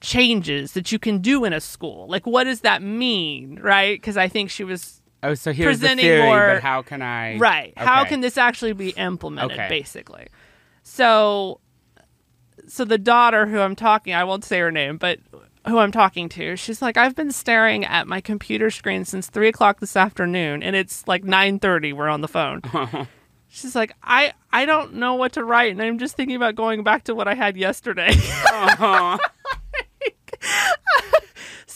changes 0.00 0.72
that 0.72 0.92
you 0.92 0.98
can 0.98 1.18
do 1.18 1.44
in 1.44 1.52
a 1.52 1.60
school. 1.60 2.06
Like, 2.08 2.26
what 2.26 2.44
does 2.44 2.60
that 2.60 2.82
mean, 2.82 3.58
right? 3.60 4.00
Because 4.00 4.16
I 4.16 4.28
think 4.28 4.48
she 4.50 4.64
was 4.64 4.97
Oh, 5.22 5.34
so 5.34 5.52
here's 5.52 5.78
Presenting 5.78 5.96
the 5.96 6.02
theory, 6.02 6.22
more- 6.22 6.54
but 6.54 6.62
how 6.62 6.82
can 6.82 7.02
I? 7.02 7.36
Right. 7.38 7.72
How 7.76 8.04
can 8.04 8.20
this 8.20 8.38
actually 8.38 8.72
be 8.72 8.90
implemented 8.90 9.52
Okay. 9.58 9.68
basically? 9.68 10.28
So 10.82 11.60
so 12.68 12.84
the 12.84 12.98
daughter 12.98 13.46
who 13.46 13.60
I'm 13.60 13.74
talking, 13.76 14.14
I 14.14 14.24
won't 14.24 14.44
say 14.44 14.58
her 14.58 14.70
name, 14.70 14.96
but 14.98 15.18
who 15.66 15.78
I'm 15.78 15.90
talking 15.92 16.28
to, 16.30 16.54
she's 16.56 16.80
like, 16.82 16.96
I've 16.96 17.14
been 17.16 17.30
staring 17.32 17.84
at 17.84 18.06
my 18.06 18.20
computer 18.20 18.70
screen 18.70 19.04
since 19.04 19.28
three 19.28 19.48
o'clock 19.48 19.80
this 19.80 19.96
afternoon 19.96 20.62
and 20.62 20.76
it's 20.76 21.06
like 21.08 21.24
nine 21.24 21.58
thirty, 21.58 21.92
we're 21.92 22.08
on 22.08 22.20
the 22.20 22.28
phone. 22.28 22.62
She's 23.50 23.74
like, 23.74 23.92
I 24.02 24.34
I 24.52 24.66
don't 24.66 24.94
know 24.96 25.14
what 25.14 25.32
to 25.32 25.42
write 25.44 25.72
and 25.72 25.80
I'm 25.80 25.98
just 25.98 26.16
thinking 26.16 26.36
about 26.36 26.54
going 26.54 26.84
back 26.84 27.04
to 27.04 27.14
what 27.14 27.26
I 27.28 27.34
had 27.34 27.56
yesterday. 27.56 28.10
Uh-huh. 28.52 29.18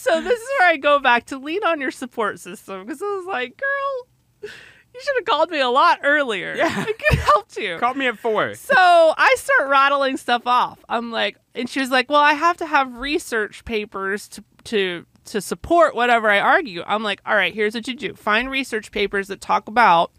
So 0.03 0.21
this 0.21 0.37
is 0.37 0.47
where 0.59 0.69
I 0.69 0.75
go 0.75 0.99
back 0.99 1.27
to 1.27 1.37
lean 1.37 1.63
on 1.63 1.79
your 1.79 1.91
support 1.91 2.37
system 2.37 2.85
because 2.85 3.01
I 3.01 3.05
was 3.05 3.25
like, 3.25 3.57
girl, 3.57 4.51
you 4.93 5.01
should 5.01 5.15
have 5.15 5.25
called 5.25 5.49
me 5.49 5.61
a 5.61 5.69
lot 5.69 5.99
earlier. 6.03 6.55
Yeah. 6.55 6.65
I 6.77 6.91
could 6.91 7.17
have 7.17 7.25
helped 7.25 7.57
you. 7.57 7.77
Called 7.77 7.95
me 7.95 8.07
at 8.07 8.19
four. 8.19 8.53
So 8.55 8.75
I 8.75 9.35
start 9.37 9.69
rattling 9.69 10.17
stuff 10.17 10.45
off. 10.45 10.83
I'm 10.89 11.09
like, 11.09 11.37
and 11.55 11.69
she 11.69 11.79
was 11.79 11.89
like, 11.89 12.09
"Well, 12.09 12.19
I 12.19 12.33
have 12.33 12.57
to 12.57 12.65
have 12.65 12.97
research 12.97 13.63
papers 13.63 14.27
to 14.29 14.43
to 14.65 15.05
to 15.25 15.39
support 15.39 15.95
whatever 15.95 16.29
I 16.29 16.39
argue." 16.39 16.83
I'm 16.85 17.01
like, 17.03 17.21
"All 17.25 17.35
right, 17.35 17.53
here's 17.53 17.73
what 17.73 17.87
you 17.87 17.95
do: 17.95 18.13
find 18.13 18.51
research 18.51 18.91
papers 18.91 19.29
that 19.29 19.39
talk 19.39 19.69
about 19.69 20.11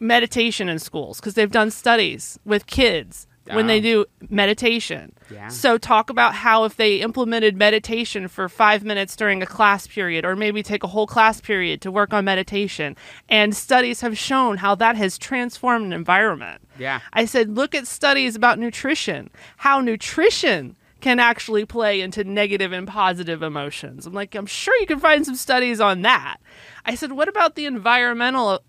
meditation 0.00 0.68
in 0.68 0.80
schools 0.80 1.20
because 1.20 1.34
they've 1.34 1.50
done 1.50 1.70
studies 1.70 2.40
with 2.44 2.66
kids 2.66 3.28
when 3.52 3.66
they 3.66 3.80
do 3.80 4.06
meditation. 4.30 5.12
Yeah. 5.30 5.48
So 5.48 5.76
talk 5.76 6.10
about 6.10 6.34
how 6.34 6.64
if 6.64 6.76
they 6.76 6.96
implemented 6.96 7.56
meditation 7.56 8.28
for 8.28 8.48
five 8.48 8.84
minutes 8.84 9.16
during 9.16 9.42
a 9.42 9.46
class 9.46 9.86
period, 9.86 10.24
or 10.24 10.34
maybe 10.34 10.62
take 10.62 10.82
a 10.82 10.88
whole 10.88 11.06
class 11.06 11.40
period 11.40 11.80
to 11.82 11.90
work 11.90 12.12
on 12.12 12.24
meditation, 12.24 12.96
and 13.28 13.54
studies 13.54 14.00
have 14.00 14.16
shown 14.16 14.56
how 14.58 14.74
that 14.76 14.96
has 14.96 15.18
transformed 15.18 15.86
an 15.86 15.92
environment. 15.92 16.62
Yeah. 16.78 17.00
I 17.12 17.26
said, 17.26 17.50
look 17.50 17.74
at 17.74 17.86
studies 17.86 18.34
about 18.34 18.58
nutrition, 18.58 19.30
how 19.58 19.80
nutrition 19.80 20.76
can 21.00 21.20
actually 21.20 21.66
play 21.66 22.00
into 22.00 22.24
negative 22.24 22.72
and 22.72 22.88
positive 22.88 23.42
emotions. 23.42 24.06
I'm 24.06 24.14
like, 24.14 24.34
I'm 24.34 24.46
sure 24.46 24.74
you 24.80 24.86
can 24.86 25.00
find 25.00 25.26
some 25.26 25.34
studies 25.34 25.78
on 25.78 26.00
that. 26.00 26.38
I 26.86 26.94
said, 26.94 27.12
what 27.12 27.28
about 27.28 27.56
the 27.56 27.66
environmental 27.66 28.62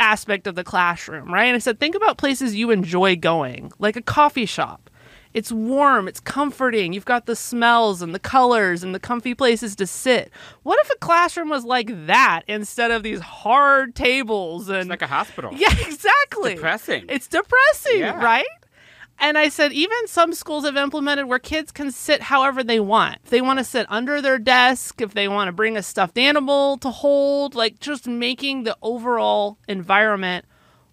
aspect 0.00 0.46
of 0.46 0.54
the 0.56 0.64
classroom, 0.64 1.32
right? 1.32 1.44
And 1.44 1.54
I 1.54 1.58
said, 1.60 1.78
think 1.78 1.94
about 1.94 2.18
places 2.18 2.54
you 2.56 2.70
enjoy 2.70 3.14
going, 3.16 3.70
like 3.78 3.96
a 3.96 4.02
coffee 4.02 4.46
shop. 4.46 4.90
It's 5.32 5.52
warm, 5.52 6.08
it's 6.08 6.18
comforting. 6.18 6.92
You've 6.92 7.04
got 7.04 7.26
the 7.26 7.36
smells 7.36 8.02
and 8.02 8.12
the 8.12 8.18
colors 8.18 8.82
and 8.82 8.92
the 8.92 8.98
comfy 8.98 9.32
places 9.32 9.76
to 9.76 9.86
sit. 9.86 10.32
What 10.64 10.80
if 10.84 10.90
a 10.90 10.98
classroom 10.98 11.50
was 11.50 11.64
like 11.64 12.06
that 12.08 12.42
instead 12.48 12.90
of 12.90 13.04
these 13.04 13.20
hard 13.20 13.94
tables 13.94 14.68
and 14.68 14.78
It's 14.80 14.88
like 14.90 15.02
a 15.02 15.06
hospital. 15.06 15.52
yeah, 15.54 15.68
exactly. 15.86 16.56
Depressing. 16.56 17.04
It's 17.08 17.28
depressing, 17.28 18.00
Yeah. 18.00 18.20
right? 18.20 18.44
And 19.22 19.36
I 19.36 19.50
said, 19.50 19.74
even 19.74 20.06
some 20.06 20.32
schools 20.32 20.64
have 20.64 20.78
implemented 20.78 21.26
where 21.26 21.38
kids 21.38 21.72
can 21.72 21.92
sit 21.92 22.22
however 22.22 22.64
they 22.64 22.80
want. 22.80 23.18
If 23.22 23.28
they 23.28 23.42
want 23.42 23.58
to 23.58 23.64
sit 23.64 23.86
under 23.90 24.22
their 24.22 24.38
desk, 24.38 25.02
if 25.02 25.12
they 25.12 25.28
want 25.28 25.48
to 25.48 25.52
bring 25.52 25.76
a 25.76 25.82
stuffed 25.82 26.16
animal 26.16 26.78
to 26.78 26.90
hold, 26.90 27.54
like 27.54 27.78
just 27.80 28.06
making 28.06 28.62
the 28.62 28.78
overall 28.80 29.58
environment 29.68 30.46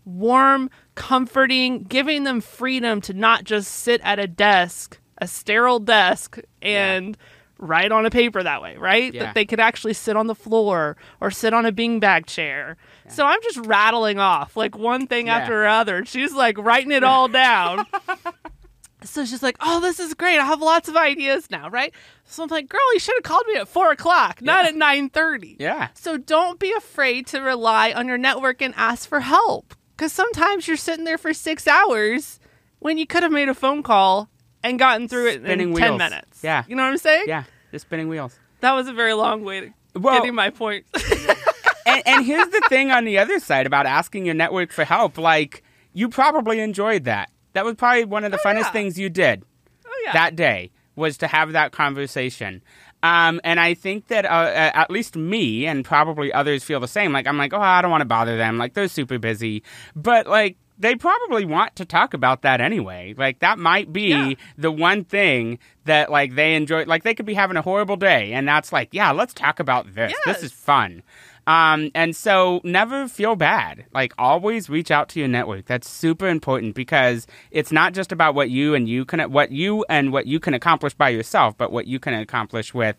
warm, 0.03 0.69
comforting, 0.95 1.83
giving 1.83 2.25
them 2.25 2.41
freedom 2.41 2.99
to 3.01 3.13
not 3.13 3.45
just 3.45 3.71
sit 3.71 4.01
at 4.03 4.19
a 4.19 4.27
desk, 4.27 4.99
a 5.19 5.27
sterile 5.27 5.79
desk, 5.79 6.37
and 6.61 7.17
write 7.59 7.91
on 7.91 8.05
a 8.05 8.09
paper 8.09 8.41
that 8.43 8.61
way, 8.61 8.77
right? 8.77 9.13
Yeah. 9.13 9.25
That 9.25 9.35
they 9.35 9.45
could 9.45 9.59
actually 9.59 9.93
sit 9.93 10.15
on 10.15 10.27
the 10.27 10.35
floor 10.35 10.95
or 11.21 11.31
sit 11.31 11.53
on 11.53 11.65
a 11.65 11.71
beanbag 11.71 12.25
chair. 12.25 12.77
So 13.09 13.25
I'm 13.25 13.41
just 13.43 13.57
rattling 13.65 14.19
off 14.19 14.55
like 14.57 14.77
one 14.77 15.07
thing 15.07 15.27
Yeah. 15.27 15.37
after 15.37 15.63
another. 15.63 16.05
She's 16.05 16.33
like 16.33 16.57
writing 16.57 16.91
it 16.91 17.03
all 17.03 17.27
down. 17.27 17.85
so 19.03 19.25
she's 19.25 19.43
like, 19.43 19.57
"Oh, 19.59 19.79
this 19.79 19.99
is 19.99 20.13
great. 20.13 20.39
I 20.39 20.45
have 20.45 20.61
lots 20.61 20.89
of 20.89 20.95
ideas 20.97 21.49
now, 21.49 21.69
right?" 21.69 21.93
So 22.25 22.43
I'm 22.43 22.49
like, 22.49 22.67
"Girl, 22.69 22.93
you 22.93 22.99
should 22.99 23.15
have 23.15 23.23
called 23.23 23.45
me 23.47 23.55
at 23.55 23.67
four 23.67 23.91
o'clock, 23.91 24.41
not 24.41 24.63
Yeah. 24.63 24.69
at 24.69 24.75
nine 24.75 25.09
thirty. 25.09 25.55
Yeah. 25.59 25.89
So 25.93 26.17
don't 26.17 26.59
be 26.59 26.73
afraid 26.73 27.27
to 27.27 27.41
rely 27.41 27.91
on 27.93 28.07
your 28.07 28.17
network 28.17 28.61
and 28.61 28.73
ask 28.75 29.07
for 29.07 29.21
help. 29.21 29.73
Because 29.95 30.11
sometimes 30.13 30.67
you're 30.67 30.77
sitting 30.77 31.05
there 31.05 31.17
for 31.17 31.33
six 31.33 31.67
hours 31.67 32.39
when 32.79 32.97
you 32.99 33.07
could 33.07 33.23
have 33.23 33.31
made 33.31 33.49
a 33.49 33.55
phone 33.55 33.81
call 33.81 34.29
and 34.69 34.79
gotten 34.79 35.07
through 35.07 35.27
it 35.27 35.41
Spinning 35.41 35.71
in 35.71 35.75
10 35.75 35.97
minutes. 35.97 36.43
Yeah. 36.43 36.63
You 36.67 36.75
know 36.75 36.83
what 36.83 36.91
I'm 36.91 36.97
saying? 36.97 37.25
Yeah. 37.27 37.43
The 37.71 37.79
spinning 37.79 38.09
wheels. 38.09 38.37
That 38.61 38.73
was 38.73 38.87
a 38.87 38.93
very 38.93 39.13
long 39.13 39.43
way 39.43 39.61
to 39.61 39.73
Well- 39.99 40.19
getting 40.19 40.35
my 40.35 40.49
point. 40.49 40.85
and, 41.85 42.03
and 42.05 42.25
here's 42.25 42.49
the 42.49 42.61
thing 42.69 42.91
on 42.91 43.05
the 43.05 43.17
other 43.17 43.39
side 43.39 43.65
about 43.65 43.85
asking 43.85 44.25
your 44.25 44.35
network 44.35 44.71
for 44.71 44.83
help. 44.83 45.17
Like, 45.17 45.63
you 45.93 46.09
probably 46.09 46.59
enjoyed 46.59 47.05
that. 47.05 47.31
That 47.53 47.65
was 47.65 47.75
probably 47.75 48.05
one 48.05 48.23
of 48.23 48.31
the 48.31 48.37
funnest 48.37 48.59
yeah. 48.59 48.71
things 48.71 48.99
you 48.99 49.09
did 49.09 49.43
oh, 49.85 50.01
yeah. 50.05 50.13
that 50.13 50.35
day 50.35 50.71
was 50.95 51.17
to 51.17 51.27
have 51.27 51.53
that 51.53 51.71
conversation. 51.71 52.61
Um, 53.03 53.39
and 53.43 53.59
I 53.59 53.73
think 53.73 54.07
that 54.07 54.25
uh, 54.25 54.71
at 54.73 54.89
least 54.89 55.15
me 55.15 55.65
and 55.65 55.85
probably 55.85 56.33
others 56.33 56.63
feel 56.63 56.79
the 56.79 56.87
same. 56.87 57.13
Like, 57.13 57.27
I'm 57.27 57.37
like, 57.37 57.53
oh, 57.53 57.59
I 57.59 57.81
don't 57.81 57.91
want 57.91 58.01
to 58.01 58.05
bother 58.05 58.37
them. 58.37 58.57
Like, 58.57 58.73
they're 58.73 58.87
super 58.87 59.19
busy. 59.19 59.63
But, 59.95 60.27
like, 60.27 60.57
they 60.79 60.95
probably 60.95 61.45
want 61.45 61.75
to 61.77 61.85
talk 61.85 62.13
about 62.13 62.41
that 62.43 62.61
anyway. 62.61 63.13
Like, 63.17 63.39
that 63.39 63.57
might 63.59 63.91
be 63.91 64.09
Yeah. 64.09 64.33
the 64.57 64.71
one 64.71 65.03
thing 65.03 65.59
that, 65.85 66.11
like, 66.11 66.35
they 66.35 66.55
enjoy. 66.55 66.85
Like, 66.85 67.03
they 67.03 67.13
could 67.15 67.25
be 67.25 67.33
having 67.33 67.57
a 67.57 67.61
horrible 67.61 67.95
day. 67.97 68.33
And 68.33 68.47
that's 68.47 68.71
like, 68.71 68.89
yeah, 68.91 69.11
let's 69.11 69.33
talk 69.33 69.59
about 69.59 69.93
this. 69.95 70.13
This 70.25 70.43
is 70.43 70.51
fun. 70.51 71.01
Um, 71.47 71.91
and 71.95 72.13
so 72.13 72.59
never 72.65 73.07
feel 73.07 73.37
bad. 73.37 73.85
Like 73.93 74.13
always 74.17 74.69
reach 74.69 74.91
out 74.91 75.07
to 75.09 75.19
your 75.19 75.29
network. 75.29 75.65
That's 75.65 75.89
super 75.89 76.27
important 76.27 76.75
because 76.75 77.25
it's 77.51 77.71
not 77.71 77.93
just 77.93 78.11
about 78.11 78.35
what 78.35 78.49
you 78.49 78.75
and 78.75 78.89
you 78.89 79.05
can 79.05 79.31
what 79.31 79.49
you 79.53 79.85
and 79.87 80.11
what 80.11 80.27
you 80.27 80.41
can 80.41 80.53
accomplish 80.53 80.93
by 80.93 81.07
yourself, 81.07 81.57
but 81.57 81.71
what 81.71 81.87
you 81.87 81.99
can 81.99 82.13
accomplish 82.15 82.73
with 82.73 82.97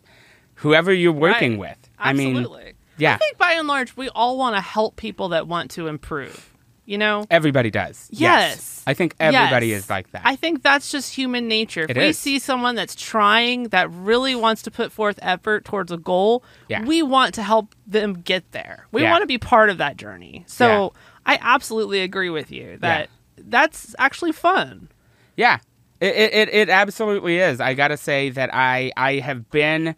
whoever 0.55 0.91
you're 0.91 1.11
working 1.11 1.59
Right. 1.59 1.69
with. 1.77 1.89
I 1.99 2.13
mean, 2.13 2.37
Absolutely. 2.37 2.73
yeah. 2.97 3.13
I 3.13 3.17
think 3.17 3.37
by 3.37 3.51
and 3.51 3.67
large, 3.67 3.95
we 3.95 4.09
all 4.09 4.35
want 4.35 4.55
to 4.55 4.61
help 4.61 4.95
people 4.95 5.29
that 5.29 5.47
want 5.47 5.69
to 5.71 5.85
improve. 5.85 6.51
You 6.89 6.97
know? 6.97 7.25
everybody 7.29 7.69
does. 7.69 8.07
Yes. 8.11 8.83
I 8.87 8.95
think 8.95 9.13
everybody 9.19 9.67
Yes. 9.67 9.83
is 9.83 9.89
like 9.91 10.09
that. 10.11 10.23
I 10.25 10.35
think 10.35 10.63
that's 10.63 10.91
just 10.91 11.13
human 11.13 11.47
nature. 11.47 11.83
If 11.83 11.91
It 11.91 11.97
we 11.97 12.05
is. 12.05 12.17
see 12.17 12.39
someone 12.39 12.73
that's 12.73 12.95
trying, 12.95 13.65
that 13.69 13.91
really 13.91 14.33
wants 14.33 14.63
to 14.63 14.71
put 14.71 14.91
forth 14.91 15.19
effort 15.21 15.65
towards 15.65 15.91
a 15.91 15.97
goal, 15.97 16.43
Yeah. 16.67 16.83
we 16.83 17.03
want 17.03 17.35
to 17.35 17.43
help 17.43 17.75
them 17.85 18.13
get 18.15 18.51
there. 18.53 18.87
We 18.91 19.03
Yeah. 19.03 19.11
want 19.11 19.21
to 19.21 19.27
be 19.27 19.37
part 19.37 19.69
of 19.69 19.77
that 19.77 19.97
journey. 19.97 20.43
So 20.47 20.93
I 21.27 21.37
absolutely 21.41 22.01
agree 22.01 22.31
with 22.31 22.51
you 22.51 22.77
that 22.81 23.09
that's 23.37 23.95
actually 23.99 24.31
fun. 24.31 24.89
Yeah, 25.37 25.59
it, 26.01 26.15
it 26.15 26.33
it 26.33 26.49
it 26.49 26.69
absolutely 26.69 27.37
is. 27.37 27.61
I 27.61 27.75
gotta 27.75 27.97
say 27.97 28.31
that 28.31 28.49
I 28.51 28.91
I 28.97 29.17
have 29.19 29.51
been 29.51 29.95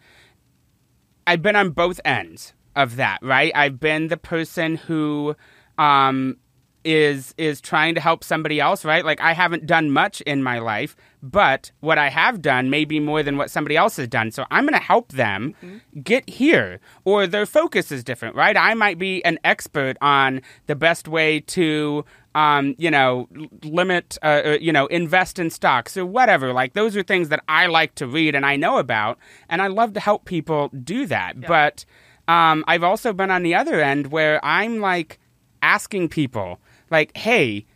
I've 1.26 1.40
been 1.40 1.56
on 1.56 1.70
both 1.70 2.00
ends 2.04 2.52
of 2.76 2.96
that. 2.96 3.18
Right, 3.22 3.50
I've 3.54 3.80
been 3.80 4.08
the 4.08 4.18
person 4.18 4.76
who 4.76 5.36
um 5.78 6.36
is 6.84 7.34
is 7.38 7.60
trying 7.60 7.94
to 7.94 8.00
help 8.00 8.24
somebody 8.24 8.60
else. 8.60 8.84
Right, 8.84 9.04
like 9.04 9.20
I 9.20 9.32
haven't 9.32 9.66
done 9.66 9.90
much 9.90 10.20
in 10.22 10.42
my 10.42 10.58
life, 10.58 10.96
but 11.22 11.70
what 11.80 11.98
I 11.98 12.08
have 12.08 12.42
done 12.42 12.70
may 12.70 12.84
be 12.84 13.00
more 13.00 13.22
than 13.22 13.36
what 13.36 13.50
somebody 13.50 13.76
else 13.76 13.96
has 13.96 14.08
done. 14.08 14.30
So 14.30 14.44
I'm 14.50 14.64
going 14.64 14.78
to 14.78 14.84
help 14.84 15.12
them 15.12 15.54
get 16.02 16.28
here, 16.28 16.80
or 17.04 17.26
their 17.26 17.46
focus 17.46 17.92
is 17.92 18.02
different. 18.04 18.36
Right, 18.36 18.56
I 18.56 18.74
might 18.74 18.98
be 18.98 19.24
an 19.24 19.38
expert 19.44 19.96
on 20.00 20.42
the 20.66 20.76
best 20.76 21.08
way 21.08 21.40
to 21.40 22.04
um, 22.34 22.74
you 22.78 22.90
know, 22.90 23.28
l- 23.36 23.46
limit, 23.64 24.18
uh, 24.22 24.42
uh, 24.44 24.58
you 24.60 24.72
know, 24.72 24.86
invest 24.86 25.38
in 25.38 25.50
stocks 25.50 25.96
or 25.96 26.06
whatever. 26.06 26.52
Like 26.52 26.72
those 26.72 26.96
are 26.96 27.02
things 27.02 27.28
that 27.28 27.42
I 27.48 27.66
like 27.66 27.94
to 27.96 28.06
read 28.06 28.34
and 28.34 28.46
I 28.46 28.56
know 28.56 28.78
about, 28.78 29.18
and 29.48 29.60
I 29.60 29.66
love 29.66 29.92
to 29.94 30.00
help 30.00 30.24
people 30.24 30.68
do 30.68 31.06
that. 31.06 31.40
But 31.40 31.84
um, 32.28 32.64
I've 32.66 32.82
also 32.82 33.12
been 33.12 33.30
on 33.30 33.42
the 33.42 33.54
other 33.54 33.80
end 33.80 34.08
where 34.08 34.42
I'm 34.44 34.80
like 34.80 35.18
asking 35.62 36.08
people, 36.08 36.60
like, 36.92 37.16
"Hey, 37.16 37.66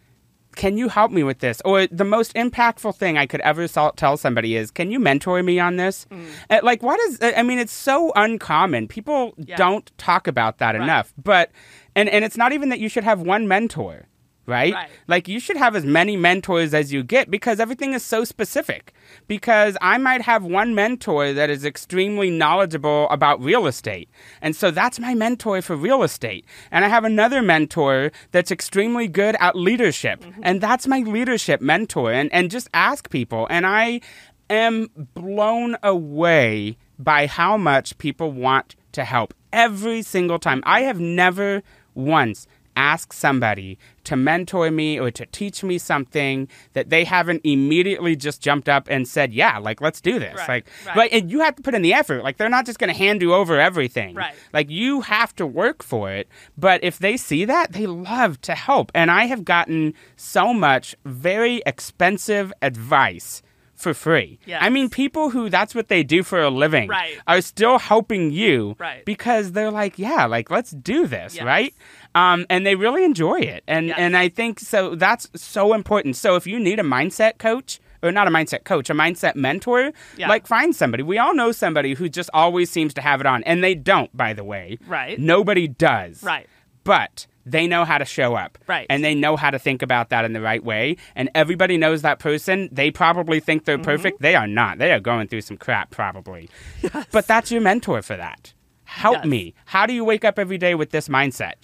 can 0.54 0.78
you 0.78 0.88
help 0.88 1.10
me 1.12 1.22
with 1.22 1.40
this? 1.40 1.60
Or 1.66 1.86
the 1.88 2.04
most 2.04 2.32
impactful 2.34 2.96
thing 2.96 3.18
I 3.18 3.26
could 3.26 3.40
ever 3.42 3.68
tell 3.68 4.16
somebody 4.16 4.56
is, 4.56 4.70
can 4.70 4.90
you 4.90 4.98
mentor 4.98 5.42
me 5.42 5.58
on 5.60 5.76
this? 5.76 6.06
Uh, 6.48 6.60
Like, 6.62 6.82
what 6.82 6.98
is, 7.00 7.18
I 7.20 7.42
mean, 7.42 7.58
it's 7.58 7.74
so 7.74 8.10
uncommon. 8.16 8.88
People 8.88 9.34
Yeah. 9.36 9.56
don't 9.56 9.90
talk 9.98 10.26
about 10.26 10.56
that 10.58 10.72
Right. 10.74 10.82
enough. 10.82 11.12
But, 11.22 11.50
and, 11.94 12.08
and 12.08 12.24
it's 12.24 12.38
not 12.38 12.52
even 12.52 12.70
that 12.70 12.78
you 12.78 12.88
should 12.88 13.04
have 13.04 13.20
one 13.20 13.46
mentor. 13.46 14.06
Right? 14.46 14.72
Right. 14.72 14.90
Like 15.08 15.28
you 15.28 15.40
should 15.40 15.56
have 15.56 15.74
as 15.74 15.84
many 15.84 16.16
mentors 16.16 16.72
as 16.72 16.92
you 16.92 17.02
get 17.02 17.30
because 17.30 17.58
everything 17.58 17.92
is 17.94 18.04
so 18.04 18.24
specific. 18.24 18.92
Because 19.26 19.76
I 19.80 19.98
might 19.98 20.22
have 20.22 20.44
one 20.44 20.74
mentor 20.74 21.32
that 21.32 21.50
is 21.50 21.64
extremely 21.64 22.30
knowledgeable 22.30 23.08
about 23.10 23.40
real 23.40 23.66
estate. 23.66 24.08
And 24.40 24.54
so 24.54 24.70
that's 24.70 24.98
my 24.98 25.14
mentor 25.14 25.62
for 25.62 25.76
real 25.76 26.02
estate. 26.02 26.44
And 26.70 26.84
I 26.84 26.88
have 26.88 27.04
another 27.04 27.42
mentor 27.42 28.12
that's 28.30 28.50
extremely 28.50 29.08
good 29.08 29.36
at 29.40 29.56
leadership. 29.56 30.20
Mm-hmm. 30.20 30.40
And 30.44 30.60
that's 30.60 30.86
my 30.86 31.00
leadership 31.00 31.60
mentor. 31.60 32.12
And, 32.12 32.32
and 32.32 32.50
just 32.50 32.68
ask 32.72 33.10
people. 33.10 33.46
And 33.50 33.66
I 33.66 34.00
am 34.48 34.88
blown 35.14 35.76
away 35.82 36.76
by 36.98 37.26
how 37.26 37.56
much 37.56 37.98
people 37.98 38.32
want 38.32 38.76
to 38.92 39.04
help 39.04 39.34
every 39.52 40.02
single 40.02 40.38
time. 40.38 40.62
I 40.64 40.82
have 40.82 41.00
never 41.00 41.62
once 41.94 42.46
asked 42.76 43.12
somebody 43.12 43.78
to 44.04 44.14
mentor 44.16 44.70
me 44.70 45.00
or 45.00 45.10
to 45.10 45.26
teach 45.26 45.64
me 45.64 45.78
something 45.78 46.48
that 46.74 46.90
they 46.90 47.04
haven't 47.04 47.40
immediately 47.44 48.14
just 48.14 48.40
jumped 48.40 48.68
up 48.68 48.86
and 48.88 49.08
said, 49.08 49.32
"Yeah, 49.32 49.58
like 49.58 49.80
let's 49.80 50.00
do 50.00 50.18
this." 50.18 50.36
Right, 50.36 50.48
Like, 50.48 50.66
right. 50.86 50.96
right, 50.96 51.12
and 51.12 51.30
you 51.30 51.40
have 51.40 51.56
to 51.56 51.62
put 51.62 51.74
in 51.74 51.82
the 51.82 51.94
effort. 51.94 52.22
Like 52.22 52.36
they're 52.36 52.48
not 52.48 52.66
just 52.66 52.78
going 52.78 52.92
to 52.92 52.98
hand 52.98 53.22
you 53.22 53.34
over 53.34 53.58
everything. 53.58 54.14
Right. 54.14 54.34
Like 54.52 54.70
you 54.70 55.00
have 55.02 55.34
to 55.36 55.46
work 55.46 55.82
for 55.82 56.12
it. 56.12 56.28
But 56.56 56.84
if 56.84 56.98
they 56.98 57.16
see 57.16 57.44
that, 57.46 57.72
they 57.72 57.86
love 57.86 58.40
to 58.42 58.54
help. 58.54 58.92
And 58.94 59.10
I 59.10 59.24
have 59.26 59.44
gotten 59.44 59.94
so 60.16 60.52
much 60.54 60.94
very 61.04 61.62
expensive 61.66 62.52
advice 62.62 63.42
for 63.76 63.94
free. 63.94 64.38
Yes. 64.46 64.60
I 64.62 64.68
mean, 64.70 64.88
people 64.90 65.30
who 65.30 65.48
that's 65.48 65.74
what 65.74 65.88
they 65.88 66.02
do 66.02 66.22
for 66.22 66.40
a 66.42 66.50
living 66.50 66.88
Right. 66.88 67.18
are 67.26 67.40
still 67.40 67.78
helping 67.78 68.30
you 68.30 68.74
Right. 68.78 69.04
because 69.04 69.52
they're 69.52 69.70
like, 69.70 69.98
yeah, 69.98 70.24
like 70.26 70.50
let's 70.50 70.70
do 70.72 71.06
this, 71.06 71.36
Yes. 71.36 71.44
right? 71.44 71.74
Um, 72.14 72.46
and 72.50 72.66
they 72.66 72.74
really 72.74 73.04
enjoy 73.04 73.40
it, 73.40 73.62
and 73.68 73.88
Yes. 73.88 73.96
and 73.98 74.16
I 74.16 74.28
think 74.28 74.58
so. 74.60 74.94
That's 74.94 75.28
so 75.36 75.74
important. 75.74 76.16
So 76.16 76.36
if 76.36 76.46
you 76.46 76.58
need 76.58 76.78
a 76.80 76.84
mindset 76.84 77.38
coach. 77.38 77.78
Or 78.02 78.12
not 78.12 78.28
a 78.28 78.30
mindset 78.30 78.64
coach, 78.64 78.88
a 78.90 78.94
mindset 78.94 79.34
mentor. 79.36 79.90
Yeah. 80.18 80.28
Like 80.28 80.46
find 80.46 80.76
somebody. 80.76 81.02
We 81.02 81.18
all 81.18 81.34
know 81.34 81.50
somebody 81.50 81.94
who 81.94 82.10
just 82.10 82.28
always 82.34 82.70
seems 82.70 82.92
to 82.94 83.00
have 83.00 83.20
it 83.20 83.26
on, 83.26 83.42
and 83.44 83.64
they 83.64 83.74
don't. 83.74 84.14
By 84.16 84.34
the 84.34 84.44
way, 84.44 84.78
Right. 84.86 85.18
Nobody 85.18 85.66
does. 85.66 86.22
Right. 86.22 86.46
But 86.84 87.26
they 87.46 87.66
know 87.68 87.84
how 87.84 87.96
to 87.96 88.04
show 88.04 88.34
up. 88.34 88.58
Right. 88.66 88.86
And 88.90 89.02
they 89.04 89.14
know 89.14 89.36
how 89.36 89.50
to 89.50 89.58
think 89.58 89.80
about 89.80 90.10
that 90.10 90.24
in 90.24 90.32
the 90.32 90.40
right 90.40 90.62
way. 90.62 90.96
And 91.14 91.30
everybody 91.34 91.76
knows 91.78 92.02
that 92.02 92.18
person. 92.18 92.68
They 92.72 92.90
probably 92.90 93.38
think 93.40 93.64
they're 93.64 93.76
Mm-hmm. 93.78 93.84
perfect. 93.84 94.20
They 94.20 94.34
are 94.34 94.46
not. 94.48 94.78
They 94.78 94.92
are 94.92 95.00
going 95.00 95.28
through 95.28 95.42
some 95.42 95.56
crap, 95.56 95.90
probably. 95.90 96.50
But 97.12 97.26
that's 97.26 97.50
your 97.52 97.60
mentor 97.60 98.02
for 98.02 98.16
that. 98.16 98.52
Help 98.84 99.18
Yes. 99.18 99.24
me. 99.26 99.54
How 99.64 99.86
do 99.86 99.92
you 99.94 100.04
wake 100.04 100.24
up 100.24 100.38
every 100.38 100.58
day 100.58 100.74
with 100.74 100.90
this 100.90 101.08
mindset? 101.08 101.54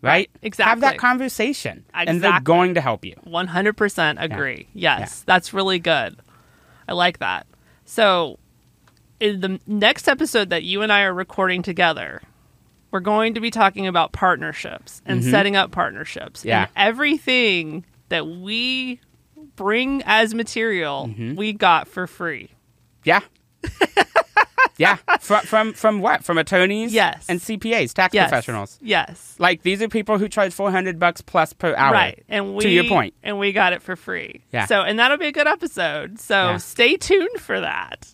Right? 0.00 0.30
Exactly. 0.42 0.68
Have 0.68 0.80
that 0.80 0.98
conversation. 0.98 1.84
And 1.94 2.20
they're 2.22 2.40
going 2.40 2.74
to 2.74 2.80
help 2.80 3.04
you. 3.04 3.14
100% 3.26 4.16
agree. 4.20 4.68
Yes, 4.74 5.22
that's 5.26 5.52
really 5.54 5.78
good. 5.78 6.16
I 6.88 6.92
like 6.94 7.18
that. 7.20 7.46
So, 7.84 8.38
in 9.20 9.40
the 9.40 9.60
next 9.66 10.08
episode 10.08 10.50
that 10.50 10.64
you 10.64 10.82
and 10.82 10.92
I 10.92 11.02
are 11.02 11.14
recording 11.14 11.62
together, 11.62 12.20
we're 12.92 13.00
going 13.00 13.34
to 13.34 13.40
be 13.40 13.50
talking 13.50 13.86
about 13.88 14.12
partnerships 14.12 15.02
and 15.04 15.24
setting 15.24 15.56
up 15.56 15.72
partnerships. 15.72 16.40
Mm-hmm. 16.40 16.48
Yeah. 16.48 16.60
And 16.62 16.70
everything 16.76 17.84
that 18.10 18.26
we 18.28 19.00
bring 19.56 20.02
as 20.06 20.34
material, 20.34 21.08
Mm-hmm. 21.08 21.34
we 21.34 21.52
got 21.52 21.88
for 21.88 22.06
free. 22.06 22.50
Yeah. 23.04 23.20
yeah. 24.78 24.96
From, 25.20 25.40
from 25.44 25.72
from 25.72 26.00
what? 26.00 26.24
From 26.24 26.38
attorneys? 26.38 26.92
Yes. 26.92 27.24
And 27.28 27.40
CPAs, 27.40 27.92
tax 27.92 28.14
Yes. 28.14 28.28
professionals. 28.28 28.78
Yes. 28.82 29.36
Like 29.38 29.62
these 29.62 29.82
are 29.82 29.88
people 29.88 30.18
who 30.18 30.28
charge 30.28 30.52
400 30.52 30.98
bucks 30.98 31.20
plus 31.20 31.52
per 31.52 31.74
hour. 31.74 31.92
Right. 31.92 32.22
And 32.28 32.54
we 32.54 32.62
to 32.64 32.70
your 32.70 32.84
point. 32.84 33.14
And 33.22 33.38
we 33.38 33.52
got 33.52 33.72
it 33.72 33.82
for 33.82 33.96
free. 33.96 34.42
Yeah. 34.52 34.66
So 34.66 34.82
and 34.82 34.98
that'll 34.98 35.18
be 35.18 35.26
a 35.26 35.32
good 35.32 35.46
episode. 35.48 36.18
So 36.20 36.34
Yeah. 36.34 36.56
stay 36.58 36.96
tuned 36.96 37.38
for 37.40 37.60
that. 37.60 38.12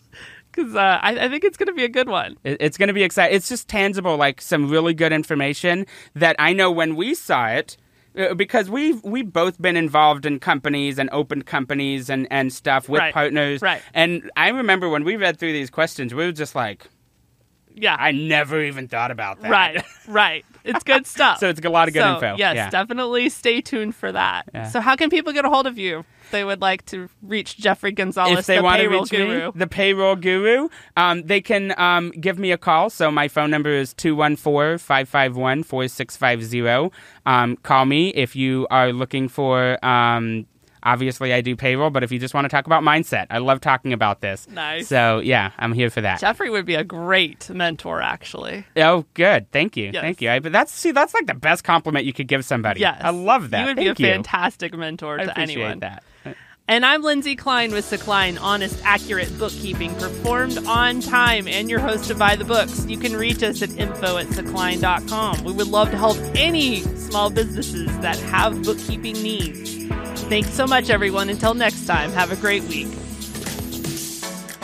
Because 0.51 0.75
uh, 0.75 0.79
I, 1.01 1.25
I 1.25 1.29
think 1.29 1.43
it's 1.43 1.57
going 1.57 1.67
to 1.67 1.73
be 1.73 1.83
a 1.83 1.89
good 1.89 2.09
one. 2.09 2.37
It- 2.43 2.57
It's 2.59 2.77
going 2.77 2.87
to 2.87 2.93
be 2.93 3.03
exciting. 3.03 3.35
It's 3.35 3.49
just 3.49 3.67
tangible, 3.67 4.17
like 4.17 4.41
some 4.41 4.69
really 4.69 4.93
good 4.93 5.13
information 5.13 5.85
that 6.15 6.35
I 6.39 6.53
know 6.53 6.71
when 6.71 6.95
we 6.95 7.13
saw 7.15 7.47
it, 7.47 7.77
uh, 8.17 8.33
because 8.33 8.69
we've 8.69 9.03
we've 9.03 9.31
both 9.31 9.61
been 9.61 9.77
involved 9.77 10.25
in 10.25 10.39
companies 10.39 10.97
and 10.97 11.09
opened 11.11 11.45
companies 11.45 12.09
and, 12.09 12.27
and 12.31 12.51
stuff 12.51 12.89
with 12.89 12.99
Right. 12.99 13.13
partners. 13.13 13.61
Right. 13.61 13.81
And 13.93 14.29
I 14.35 14.49
remember 14.49 14.89
when 14.89 15.03
we 15.03 15.15
read 15.15 15.37
through 15.37 15.53
these 15.53 15.69
questions, 15.69 16.13
we 16.13 16.25
were 16.25 16.31
just 16.31 16.55
like, 16.55 16.87
Yeah. 17.79 17.95
I 17.99 18.11
never 18.11 18.61
even 18.63 18.87
thought 18.87 19.11
about 19.11 19.41
that. 19.41 19.51
Right, 19.51 19.83
right. 20.07 20.45
It's 20.63 20.83
good 20.83 21.05
stuff. 21.07 21.39
So 21.39 21.49
it's 21.49 21.59
a 21.63 21.69
lot 21.69 21.87
of 21.87 21.93
good 21.93 22.01
So, 22.01 22.15
info. 22.15 22.35
Yes, 22.37 22.55
Yeah. 22.55 22.69
definitely 22.69 23.29
stay 23.29 23.61
tuned 23.61 23.95
for 23.95 24.11
that. 24.11 24.49
Yeah. 24.53 24.67
So, 24.69 24.81
how 24.81 24.95
can 24.95 25.09
people 25.09 25.33
get 25.33 25.45
a 25.45 25.49
hold 25.49 25.65
of 25.67 25.77
you? 25.77 26.05
They 26.31 26.43
would 26.43 26.61
like 26.61 26.85
to 26.87 27.09
reach 27.23 27.57
Jeffrey 27.57 27.91
Gonzalez, 27.91 28.39
if 28.39 28.45
they 28.45 28.57
the 28.57 28.63
want 28.63 28.81
to 28.81 28.87
payroll 28.87 29.01
reach 29.01 29.09
guru. 29.09 29.45
me, 29.47 29.51
the 29.55 29.65
payroll 29.65 30.15
guru, 30.15 30.69
um, 30.95 31.23
they 31.23 31.41
can 31.41 31.73
um, 31.79 32.11
give 32.11 32.37
me 32.37 32.51
a 32.51 32.57
call. 32.57 32.91
So 32.91 33.09
my 33.09 33.27
phone 33.27 33.49
number 33.49 33.71
is 33.71 33.95
214-551-4650. 33.95 36.91
Um, 37.25 37.55
call 37.57 37.85
me 37.85 38.09
if 38.09 38.35
you 38.35 38.67
are 38.69 38.93
looking 38.93 39.27
for, 39.27 39.83
um, 39.85 40.45
obviously 40.83 41.33
I 41.33 41.41
do 41.41 41.55
payroll, 41.55 41.89
but 41.89 42.03
if 42.03 42.11
you 42.11 42.19
just 42.19 42.33
want 42.33 42.45
to 42.45 42.49
talk 42.49 42.65
about 42.65 42.83
mindset, 42.83 43.27
I 43.29 43.39
love 43.39 43.61
talking 43.61 43.93
about 43.93 44.21
this. 44.21 44.47
Nice. 44.49 44.87
So 44.87 45.19
yeah, 45.19 45.51
I'm 45.57 45.73
here 45.73 45.89
for 45.89 46.01
that. 46.01 46.19
Jeffrey 46.19 46.49
would 46.49 46.65
be 46.65 46.75
a 46.75 46.83
great 46.83 47.49
mentor, 47.49 48.01
actually. 48.01 48.65
Oh, 48.75 49.05
good. 49.13 49.51
Thank 49.51 49.77
you. 49.77 49.91
Yes. 49.93 50.01
Thank 50.01 50.21
you. 50.21 50.29
I, 50.29 50.39
but 50.39 50.51
that's 50.51 50.71
see, 50.71 50.91
that's 50.91 51.13
like 51.13 51.27
the 51.27 51.33
best 51.33 51.63
compliment 51.63 52.05
you 52.05 52.13
could 52.13 52.27
give 52.27 52.45
somebody. 52.45 52.81
Yes, 52.81 53.01
I 53.03 53.09
love 53.11 53.49
that. 53.51 53.61
You 53.61 53.65
would 53.67 53.77
Thank 53.77 53.97
be 53.97 54.03
a 54.03 54.07
you. 54.07 54.13
fantastic 54.13 54.73
mentor 54.73 55.19
I 55.19 55.25
to 55.25 55.31
appreciate 55.31 55.55
anyone. 55.55 55.79
that. 55.79 56.03
And 56.67 56.85
I'm 56.85 57.01
Lindsay 57.01 57.35
Klein 57.35 57.71
with 57.71 57.89
Secline 57.89 58.39
Honest, 58.39 58.79
Accurate 58.85 59.35
Bookkeeping, 59.39 59.95
performed 59.95 60.59
on 60.67 61.01
time, 61.01 61.47
and 61.47 61.67
your 61.67 61.79
host 61.79 62.11
of 62.11 62.19
By 62.19 62.35
the 62.35 62.45
Books. 62.45 62.85
You 62.85 62.99
can 62.99 63.13
reach 63.13 63.41
us 63.41 63.63
at 63.63 63.71
info 63.71 64.17
at 64.17 64.27
secline.com. 64.27 65.43
We 65.45 65.51
would 65.51 65.65
love 65.65 65.89
to 65.89 65.97
help 65.97 66.17
any 66.35 66.81
small 66.81 67.31
businesses 67.31 67.87
that 68.01 68.19
have 68.19 68.61
bookkeeping 68.61 69.13
needs. 69.13 69.89
Thanks 70.29 70.53
so 70.53 70.67
much, 70.67 70.91
everyone. 70.91 71.29
Until 71.29 71.55
next 71.55 71.87
time, 71.87 72.11
have 72.11 72.31
a 72.31 72.35
great 72.35 72.61
week. 72.65 72.87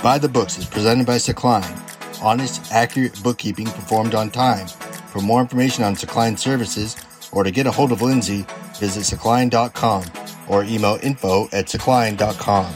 By 0.04 0.20
the 0.20 0.30
Books 0.30 0.60
is 0.60 0.66
presented 0.68 1.08
by 1.08 1.16
Secline. 1.16 1.82
Honest, 2.22 2.72
accurate 2.72 3.22
bookkeeping 3.24 3.66
performed 3.66 4.14
on 4.14 4.30
time. 4.30 4.68
For 5.12 5.22
more 5.22 5.42
information 5.42 5.84
on 5.84 5.96
Secline 5.96 6.38
services 6.38 6.96
or 7.32 7.44
to 7.44 7.50
get 7.50 7.66
a 7.66 7.72
hold 7.72 7.92
of 7.92 8.04
Lindsay, 8.04 8.46
visit 8.80 9.04
Secline.com 9.04 10.04
or 10.48 10.64
email 10.66 11.00
info 11.02 11.46
at 11.46 11.66
Secline.com. 11.66 12.72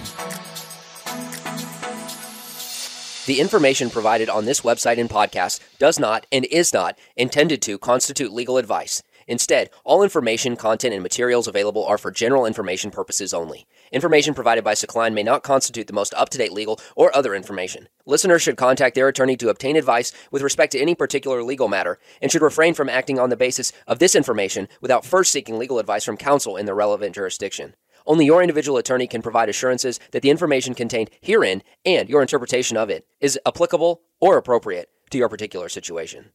The 3.27 3.39
information 3.39 3.91
provided 3.91 4.27
on 4.29 4.45
this 4.45 4.61
website 4.61 4.97
and 4.97 5.07
podcast 5.07 5.59
does 5.77 5.99
not 5.99 6.25
and 6.31 6.45
is 6.45 6.73
not 6.73 6.97
intended 7.15 7.61
to 7.61 7.77
constitute 7.77 8.33
legal 8.33 8.57
advice. 8.57 9.03
Instead, 9.29 9.69
all 9.83 10.01
information, 10.01 10.55
content, 10.55 10.91
and 10.91 11.03
materials 11.03 11.47
available 11.47 11.85
are 11.85 11.99
for 11.99 12.09
general 12.09 12.47
information 12.47 12.89
purposes 12.89 13.31
only. 13.31 13.67
Information 13.91 14.33
provided 14.33 14.63
by 14.63 14.73
Secline 14.73 15.13
may 15.13 15.21
not 15.21 15.43
constitute 15.43 15.85
the 15.85 15.93
most 15.93 16.15
up 16.15 16.29
to 16.29 16.39
date 16.39 16.51
legal 16.51 16.79
or 16.95 17.15
other 17.15 17.35
information. 17.35 17.87
Listeners 18.07 18.41
should 18.41 18.57
contact 18.57 18.95
their 18.95 19.07
attorney 19.07 19.37
to 19.37 19.49
obtain 19.49 19.75
advice 19.75 20.11
with 20.31 20.41
respect 20.41 20.71
to 20.71 20.79
any 20.79 20.95
particular 20.95 21.43
legal 21.43 21.67
matter 21.67 21.99
and 22.23 22.31
should 22.31 22.41
refrain 22.41 22.73
from 22.73 22.89
acting 22.89 23.19
on 23.19 23.29
the 23.29 23.37
basis 23.37 23.71
of 23.85 23.99
this 23.99 24.15
information 24.15 24.67
without 24.81 25.05
first 25.05 25.31
seeking 25.31 25.59
legal 25.59 25.77
advice 25.77 26.03
from 26.03 26.17
counsel 26.17 26.57
in 26.57 26.65
the 26.65 26.73
relevant 26.73 27.13
jurisdiction. 27.13 27.75
Only 28.07 28.25
your 28.25 28.41
individual 28.41 28.79
attorney 28.79 29.05
can 29.05 29.21
provide 29.21 29.47
assurances 29.47 29.99
that 30.09 30.23
the 30.23 30.31
information 30.31 30.73
contained 30.73 31.11
herein 31.21 31.61
and 31.85 32.09
your 32.09 32.23
interpretation 32.23 32.77
of 32.77 32.89
it 32.89 33.05
is 33.19 33.37
applicable 33.45 34.01
or 34.19 34.37
appropriate 34.37 34.89
to 35.11 35.19
your 35.19 35.29
particular 35.29 35.69
situation. 35.69 36.31